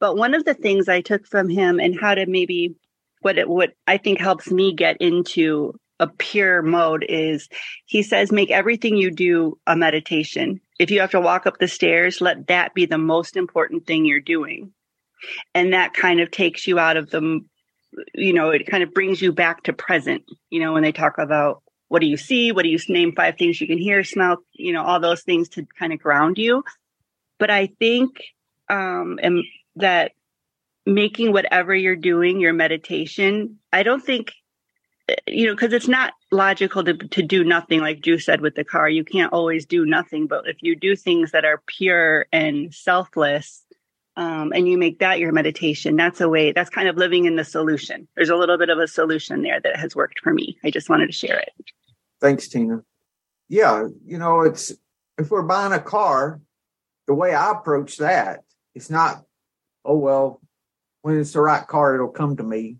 But 0.00 0.16
one 0.16 0.34
of 0.34 0.44
the 0.44 0.54
things 0.54 0.88
I 0.88 1.02
took 1.02 1.26
from 1.26 1.48
him 1.48 1.78
and 1.78 1.98
how 1.98 2.14
to 2.14 2.26
maybe 2.26 2.74
what 3.20 3.38
it 3.38 3.48
what 3.48 3.72
I 3.86 3.98
think 3.98 4.18
helps 4.18 4.50
me 4.50 4.74
get 4.74 4.96
into 5.00 5.78
a 6.00 6.08
pure 6.08 6.62
mode 6.62 7.04
is 7.08 7.48
he 7.86 8.02
says 8.02 8.32
make 8.32 8.50
everything 8.50 8.96
you 8.96 9.10
do 9.10 9.58
a 9.66 9.76
meditation 9.76 10.60
if 10.78 10.90
you 10.90 11.00
have 11.00 11.10
to 11.12 11.20
walk 11.20 11.46
up 11.46 11.58
the 11.58 11.68
stairs, 11.68 12.20
let 12.20 12.46
that 12.48 12.74
be 12.74 12.86
the 12.86 12.98
most 12.98 13.36
important 13.36 13.86
thing 13.86 14.04
you're 14.04 14.20
doing. 14.20 14.72
And 15.54 15.72
that 15.72 15.94
kind 15.94 16.20
of 16.20 16.30
takes 16.30 16.66
you 16.66 16.78
out 16.78 16.96
of 16.96 17.10
the, 17.10 17.40
you 18.14 18.32
know, 18.32 18.50
it 18.50 18.66
kind 18.66 18.82
of 18.82 18.92
brings 18.92 19.22
you 19.22 19.32
back 19.32 19.62
to 19.64 19.72
present, 19.72 20.24
you 20.50 20.60
know, 20.60 20.72
when 20.72 20.82
they 20.82 20.92
talk 20.92 21.18
about 21.18 21.62
what 21.88 22.00
do 22.00 22.06
you 22.06 22.16
see? 22.16 22.50
What 22.50 22.62
do 22.62 22.68
you 22.68 22.78
name 22.88 23.12
five 23.14 23.36
things 23.38 23.60
you 23.60 23.66
can 23.66 23.78
hear, 23.78 24.02
smell, 24.04 24.38
you 24.52 24.72
know, 24.72 24.82
all 24.82 25.00
those 25.00 25.22
things 25.22 25.48
to 25.50 25.66
kind 25.78 25.92
of 25.92 26.00
ground 26.00 26.38
you. 26.38 26.64
But 27.38 27.50
I 27.50 27.68
think 27.78 28.20
um, 28.68 29.18
and 29.22 29.44
that 29.76 30.12
making 30.86 31.32
whatever 31.32 31.74
you're 31.74 31.96
doing 31.96 32.40
your 32.40 32.52
meditation, 32.52 33.58
I 33.72 33.82
don't 33.82 34.02
think 34.02 34.32
you 35.26 35.46
know, 35.46 35.54
because 35.54 35.72
it's 35.72 35.88
not 35.88 36.14
logical 36.30 36.82
to 36.84 36.94
to 36.94 37.22
do 37.22 37.44
nothing, 37.44 37.80
like 37.80 38.00
Drew 38.00 38.18
said 38.18 38.40
with 38.40 38.54
the 38.54 38.64
car. 38.64 38.88
You 38.88 39.04
can't 39.04 39.32
always 39.32 39.66
do 39.66 39.84
nothing, 39.84 40.26
but 40.26 40.48
if 40.48 40.62
you 40.62 40.76
do 40.76 40.96
things 40.96 41.32
that 41.32 41.44
are 41.44 41.62
pure 41.66 42.26
and 42.32 42.72
selfless, 42.72 43.64
um, 44.16 44.52
and 44.54 44.66
you 44.66 44.78
make 44.78 45.00
that 45.00 45.18
your 45.18 45.32
meditation, 45.32 45.96
that's 45.96 46.20
a 46.20 46.28
way. 46.28 46.52
That's 46.52 46.70
kind 46.70 46.88
of 46.88 46.96
living 46.96 47.26
in 47.26 47.36
the 47.36 47.44
solution. 47.44 48.08
There's 48.16 48.30
a 48.30 48.36
little 48.36 48.56
bit 48.56 48.70
of 48.70 48.78
a 48.78 48.88
solution 48.88 49.42
there 49.42 49.60
that 49.60 49.76
has 49.76 49.94
worked 49.94 50.20
for 50.20 50.32
me. 50.32 50.58
I 50.64 50.70
just 50.70 50.88
wanted 50.88 51.06
to 51.06 51.12
share 51.12 51.38
it. 51.38 51.52
Thanks, 52.20 52.48
Tina. 52.48 52.82
Yeah, 53.48 53.88
you 54.04 54.18
know, 54.18 54.40
it's 54.40 54.72
if 55.18 55.30
we're 55.30 55.42
buying 55.42 55.72
a 55.72 55.80
car, 55.80 56.40
the 57.06 57.14
way 57.14 57.34
I 57.34 57.52
approach 57.52 57.98
that, 57.98 58.40
it's 58.74 58.88
not, 58.88 59.22
oh 59.84 59.98
well, 59.98 60.40
when 61.02 61.20
it's 61.20 61.34
the 61.34 61.42
right 61.42 61.66
car, 61.66 61.94
it'll 61.94 62.08
come 62.08 62.36
to 62.38 62.42
me 62.42 62.78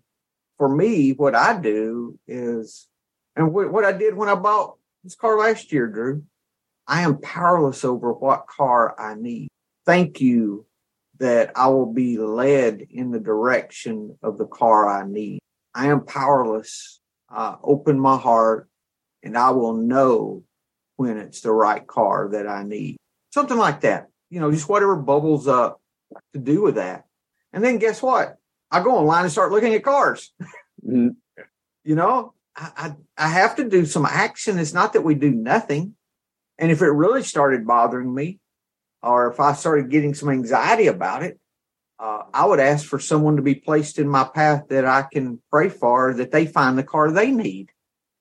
for 0.57 0.69
me, 0.69 1.11
what 1.11 1.35
I 1.35 1.59
do 1.59 2.17
is, 2.27 2.87
and 3.35 3.51
what 3.53 3.85
I 3.85 3.91
did 3.91 4.15
when 4.15 4.29
I 4.29 4.35
bought 4.35 4.77
this 5.03 5.15
car 5.15 5.37
last 5.37 5.71
year, 5.71 5.87
Drew, 5.87 6.23
I 6.87 7.01
am 7.01 7.19
powerless 7.19 7.83
over 7.83 8.13
what 8.13 8.47
car 8.47 8.99
I 8.99 9.15
need. 9.15 9.49
Thank 9.85 10.21
you 10.21 10.65
that 11.19 11.51
I 11.55 11.67
will 11.67 11.91
be 11.91 12.17
led 12.17 12.85
in 12.89 13.11
the 13.11 13.19
direction 13.19 14.17
of 14.21 14.37
the 14.37 14.45
car 14.45 14.87
I 14.87 15.07
need. 15.07 15.39
I 15.73 15.87
am 15.87 16.05
powerless. 16.05 16.99
I 17.29 17.55
open 17.63 17.99
my 17.99 18.17
heart 18.17 18.69
and 19.23 19.37
I 19.37 19.49
will 19.51 19.73
know 19.73 20.43
when 20.95 21.17
it's 21.17 21.41
the 21.41 21.51
right 21.51 21.85
car 21.85 22.29
that 22.31 22.47
I 22.47 22.63
need. 22.63 22.97
Something 23.33 23.57
like 23.57 23.81
that. 23.81 24.07
You 24.29 24.39
know, 24.39 24.51
just 24.51 24.69
whatever 24.69 24.95
bubbles 24.95 25.47
up 25.47 25.81
to 26.33 26.39
do 26.39 26.61
with 26.61 26.75
that. 26.75 27.05
And 27.51 27.63
then 27.63 27.77
guess 27.77 28.01
what? 28.01 28.37
I 28.71 28.83
go 28.83 28.97
online 28.97 29.23
and 29.23 29.31
start 29.31 29.51
looking 29.51 29.73
at 29.73 29.83
cars. 29.83 30.33
Mm-hmm. 30.85 31.09
You 31.83 31.95
know, 31.95 32.33
I, 32.55 32.71
I, 33.17 33.25
I 33.25 33.27
have 33.29 33.55
to 33.57 33.69
do 33.69 33.85
some 33.85 34.05
action. 34.05 34.59
It's 34.59 34.73
not 34.73 34.93
that 34.93 35.01
we 35.03 35.15
do 35.15 35.31
nothing. 35.31 35.95
And 36.57 36.71
if 36.71 36.81
it 36.81 36.89
really 36.89 37.23
started 37.23 37.67
bothering 37.67 38.13
me, 38.13 38.39
or 39.03 39.31
if 39.31 39.39
I 39.39 39.53
started 39.53 39.91
getting 39.91 40.13
some 40.13 40.29
anxiety 40.29 40.87
about 40.87 41.23
it, 41.23 41.39
uh, 41.99 42.23
I 42.33 42.45
would 42.45 42.59
ask 42.59 42.85
for 42.85 42.99
someone 42.99 43.35
to 43.37 43.41
be 43.41 43.55
placed 43.55 43.99
in 43.99 44.07
my 44.07 44.23
path 44.23 44.63
that 44.69 44.85
I 44.85 45.03
can 45.03 45.41
pray 45.51 45.69
for 45.69 46.13
that 46.15 46.31
they 46.31 46.45
find 46.45 46.77
the 46.77 46.83
car 46.83 47.11
they 47.11 47.31
need. 47.31 47.69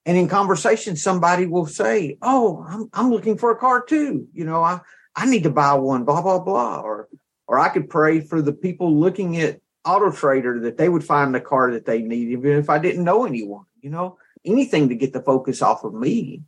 And 0.07 0.16
in 0.18 0.28
conversation, 0.28 0.97
somebody 0.97 1.47
will 1.47 1.66
say, 1.66 2.18
"Oh, 2.20 2.64
I'm 2.68 2.90
I'm 2.92 3.11
looking 3.11 3.38
for 3.38 3.51
a 3.51 3.57
car 3.57 3.82
too. 3.82 4.28
You 4.34 4.45
know, 4.45 4.62
I 4.62 4.80
I 5.16 5.26
need 5.26 5.45
to 5.45 5.51
buy 5.51 5.74
one." 5.74 6.05
Blah 6.05 6.20
blah 6.20 6.40
blah. 6.40 6.80
Or 6.80 7.09
or 7.49 7.59
I 7.59 7.70
could 7.70 7.88
pray 7.88 8.20
for 8.20 8.42
the 8.42 8.53
people 8.53 8.95
looking 8.95 9.38
at 9.38 9.61
auto 9.85 10.11
trader 10.11 10.61
that 10.61 10.76
they 10.78 10.89
would 10.89 11.05
find 11.05 11.35
the 11.35 11.41
car 11.41 11.72
that 11.72 11.85
they 11.85 12.03
need, 12.03 12.28
even 12.28 12.53
if 12.53 12.70
I 12.70 12.78
didn't 12.78 13.05
know 13.05 13.26
anyone, 13.26 13.66
you 13.80 13.91
know, 13.91 14.18
anything 14.45 14.89
to 14.89 14.95
get 14.95 15.12
the 15.12 15.22
focus 15.22 15.62
off 15.62 15.85
of 15.85 15.95
me. 15.95 16.43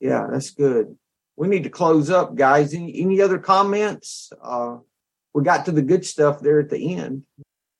Yeah, 0.00 0.26
that's 0.30 0.50
good. 0.50 0.96
We 1.36 1.48
need 1.48 1.64
to 1.64 1.70
close 1.70 2.10
up, 2.10 2.34
guys. 2.34 2.74
Any, 2.74 3.00
any 3.00 3.20
other 3.20 3.38
comments? 3.38 4.32
Uh, 4.42 4.78
we 5.34 5.42
got 5.42 5.66
to 5.66 5.72
the 5.72 5.82
good 5.82 6.04
stuff 6.04 6.40
there 6.40 6.60
at 6.60 6.70
the 6.70 6.94
end, 6.96 7.24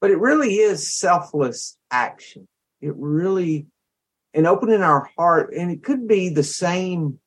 but 0.01 0.11
it 0.11 0.19
really 0.19 0.55
is 0.55 0.95
selfless 0.95 1.77
action. 1.91 2.47
It 2.81 2.95
really, 2.97 3.67
and 4.33 4.47
opening 4.47 4.83
our 4.83 5.11
heart, 5.17 5.53
and 5.55 5.71
it 5.71 5.83
could 5.83 6.07
be 6.07 6.29
the 6.29 6.43
same, 6.43 7.19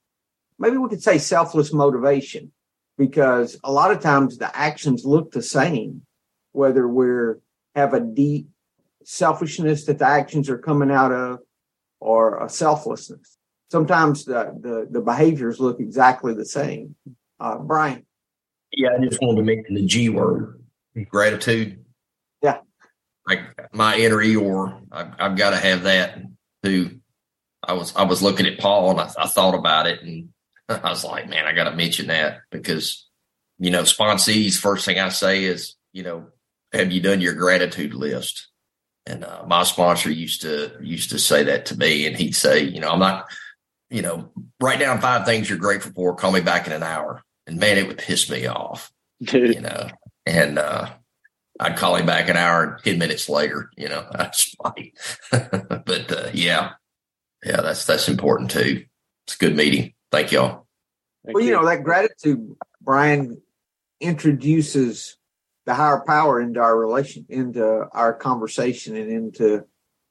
maybe 0.58 0.78
we 0.78 0.90
could 0.90 1.04
say 1.04 1.18
selfless 1.18 1.74
motivation. 1.74 2.52
because 2.98 3.60
a 3.64 3.72
lot 3.72 3.92
of 3.92 4.02
times 4.02 4.38
the 4.38 4.56
actions 4.56 5.06
look 5.06 5.32
the 5.32 5.42
same, 5.42 6.04
whether 6.54 6.88
we're 6.88 7.40
have 7.76 7.94
a 7.94 8.00
deep 8.00 8.48
selfishness 9.04 9.86
that 9.86 10.00
the 10.00 10.08
actions 10.08 10.50
are 10.50 10.58
coming 10.58 10.92
out 10.92 11.12
of 11.12 11.40
or 12.00 12.44
a 12.44 12.50
selflessness. 12.50 13.38
Sometimes 13.72 14.26
the, 14.26 14.56
the, 14.62 14.88
the 14.90 15.02
behaviors 15.02 15.60
look 15.60 15.80
exactly 15.80 16.34
the 16.34 16.46
same. 16.46 16.96
Uh, 17.40 17.58
Brian. 17.58 18.06
Yeah, 18.72 18.90
I 18.98 19.04
just 19.04 19.22
wanted 19.22 19.38
to 19.38 19.44
mention 19.44 19.76
the 19.76 19.86
G 19.86 20.10
word, 20.10 20.64
gratitude. 21.10 21.84
Yeah. 22.42 22.60
Like 23.28 23.42
my 23.74 23.98
inner 23.98 24.18
Eeyore, 24.18 24.82
I've, 24.92 25.14
I've 25.20 25.38
got 25.38 25.52
to 25.52 25.58
have 25.58 25.84
that 25.84 26.20
too. 26.64 27.00
I 27.66 27.74
was 27.74 27.96
I 27.96 28.04
was 28.04 28.22
looking 28.22 28.46
at 28.46 28.60
Paul 28.60 28.92
and 28.92 29.00
I, 29.00 29.10
I 29.18 29.28
thought 29.28 29.56
about 29.56 29.88
it 29.88 30.02
and 30.02 30.30
I 30.70 30.90
was 30.90 31.06
like, 31.06 31.30
man, 31.30 31.46
I 31.46 31.54
got 31.54 31.66
to 31.66 31.76
mention 31.76 32.08
that 32.08 32.42
because 32.52 33.08
you 33.60 33.72
know, 33.72 33.84
sponsees. 33.84 34.58
First 34.58 34.86
thing 34.86 35.00
I 35.00 35.10
say 35.10 35.44
is, 35.46 35.76
you 35.92 36.04
know, 36.04 36.28
have 36.74 36.92
you 36.92 37.02
done 37.02 37.22
your 37.22 37.34
gratitude 37.34 37.94
list? 37.94 38.48
And 39.06 39.24
uh, 39.24 39.44
my 39.46 39.64
sponsor 39.64 40.10
used 40.12 40.42
to 40.42 40.72
used 40.82 41.10
to 41.10 41.20
say 41.20 41.44
that 41.44 41.66
to 41.68 41.78
me, 41.78 42.08
and 42.08 42.16
he'd 42.16 42.36
say, 42.36 42.64
you 42.64 42.80
know, 42.80 42.90
I'm 42.90 43.00
not, 43.00 43.26
you 43.90 44.02
know, 44.02 44.32
write 44.62 44.80
down 44.80 45.02
five 45.02 45.26
things 45.26 45.50
you're 45.50 45.58
grateful 45.58 45.92
for. 45.94 46.16
Call 46.16 46.32
me 46.32 46.40
back 46.40 46.68
in 46.68 46.74
an 46.74 46.84
hour, 46.84 47.22
and 47.46 47.60
man, 47.60 47.78
it 47.78 47.88
would 47.88 47.98
piss 47.98 48.30
me 48.30 48.48
off, 48.48 48.92
you 49.20 49.60
know. 49.60 49.90
And 50.26 50.58
uh, 50.58 50.90
I'd 51.60 51.76
call 51.76 51.98
him 51.98 52.06
back 52.06 52.30
an 52.30 52.38
hour 52.38 52.64
and 52.64 52.84
ten 52.84 52.98
minutes 52.98 53.28
later, 53.28 53.70
you 53.76 53.90
know, 53.90 54.08
that's 54.14 54.56
like, 54.64 54.98
but 55.32 56.12
uh, 56.12 56.30
yeah, 56.34 56.72
yeah, 57.46 57.62
that's 57.62 57.86
that's 57.86 58.08
important 58.08 58.52
too. 58.52 58.86
It's 59.28 59.36
a 59.36 59.40
good 59.40 59.56
meeting. 59.56 59.94
Thank 60.12 60.32
y'all. 60.32 60.66
Thank 61.26 61.36
well, 61.36 61.44
you, 61.44 61.50
you 61.52 61.56
know 61.56 61.66
that 61.66 61.84
gratitude, 61.84 62.56
Brian, 62.82 63.42
introduces 64.00 65.18
the 65.66 65.74
higher 65.74 66.04
power 66.06 66.42
into 66.42 66.60
our 66.60 66.78
relation, 66.78 67.26
into 67.30 67.88
our 67.92 68.14
conversation, 68.14 68.96
and 68.96 69.10
into 69.10 69.64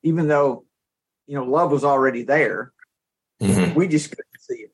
even 0.02 0.28
though 0.28 0.64
you 1.26 1.36
know 1.36 1.44
love 1.44 1.70
was 1.70 1.84
already 1.84 2.22
there, 2.22 2.72
mm-hmm. 3.42 3.74
we 3.74 3.88
just 3.88 4.10
couldn't 4.10 4.40
see 4.40 4.62
it. 4.62 4.72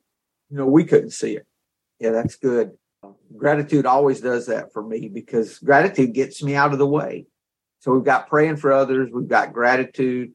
You 0.49 0.57
know, 0.57 0.67
we 0.67 0.83
couldn't 0.83 1.11
see 1.11 1.35
it. 1.35 1.45
Yeah, 1.99 2.11
that's 2.11 2.35
good. 2.35 2.71
Gratitude 3.35 3.85
always 3.85 4.21
does 4.21 4.47
that 4.47 4.73
for 4.73 4.83
me 4.83 5.07
because 5.07 5.59
gratitude 5.59 6.13
gets 6.13 6.41
me 6.41 6.55
out 6.55 6.73
of 6.73 6.79
the 6.79 6.87
way. 6.87 7.27
So 7.79 7.93
we've 7.93 8.03
got 8.03 8.27
praying 8.27 8.57
for 8.57 8.73
others, 8.73 9.09
we've 9.11 9.27
got 9.27 9.53
gratitude, 9.53 10.33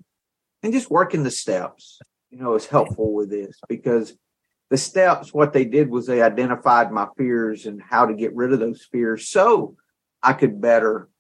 and 0.62 0.72
just 0.72 0.90
working 0.90 1.24
the 1.24 1.30
steps. 1.30 2.00
You 2.30 2.40
know, 2.40 2.54
is 2.54 2.66
helpful 2.66 3.12
with 3.12 3.30
this 3.30 3.60
because 3.68 4.16
the 4.70 4.76
steps, 4.76 5.32
what 5.32 5.52
they 5.52 5.64
did 5.64 5.88
was 5.88 6.06
they 6.06 6.20
identified 6.20 6.90
my 6.90 7.06
fears 7.16 7.64
and 7.66 7.80
how 7.80 8.06
to 8.06 8.14
get 8.14 8.34
rid 8.34 8.52
of 8.52 8.58
those 8.58 8.82
fears. 8.90 9.28
So 9.28 9.76
I 10.24 10.32
could 10.32 10.60
better 10.60 11.10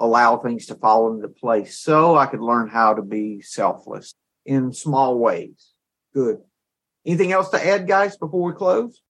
allow 0.00 0.38
things 0.38 0.66
to 0.66 0.74
fall 0.74 1.12
into 1.12 1.28
place 1.28 1.78
so 1.78 2.16
I 2.16 2.26
could 2.26 2.40
learn 2.40 2.68
how 2.68 2.94
to 2.94 3.02
be 3.02 3.42
selfless 3.42 4.14
in 4.46 4.72
small 4.72 5.18
ways. 5.18 5.72
Good. 6.14 6.38
Anything 7.04 7.32
else 7.32 7.50
to 7.50 7.64
add, 7.64 7.86
guys, 7.86 8.16
before 8.16 8.42
we 8.42 8.54
close? 8.54 9.02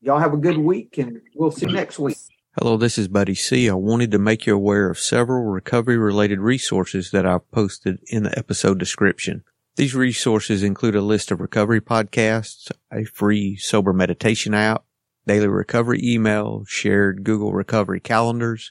Y'all 0.00 0.20
have 0.20 0.34
a 0.34 0.38
good 0.38 0.58
week 0.58 0.96
and 0.98 1.20
we'll 1.34 1.50
see 1.50 1.66
you 1.66 1.72
next 1.72 1.98
week. 1.98 2.16
Hello, 2.58 2.76
this 2.76 2.98
is 2.98 3.08
Buddy 3.08 3.34
C. 3.34 3.68
I 3.68 3.74
wanted 3.74 4.12
to 4.12 4.18
make 4.18 4.46
you 4.46 4.54
aware 4.54 4.88
of 4.88 4.98
several 4.98 5.42
recovery 5.42 5.98
related 5.98 6.38
resources 6.38 7.10
that 7.10 7.26
I've 7.26 7.50
posted 7.50 7.98
in 8.06 8.22
the 8.22 8.38
episode 8.38 8.78
description. 8.78 9.42
These 9.74 9.96
resources 9.96 10.62
include 10.62 10.94
a 10.94 11.00
list 11.00 11.32
of 11.32 11.40
recovery 11.40 11.80
podcasts, 11.80 12.70
a 12.92 13.04
free 13.04 13.56
sober 13.56 13.92
meditation 13.92 14.54
app, 14.54 14.84
daily 15.26 15.48
recovery 15.48 16.00
email, 16.00 16.64
shared 16.68 17.24
Google 17.24 17.52
recovery 17.52 17.98
calendars, 17.98 18.70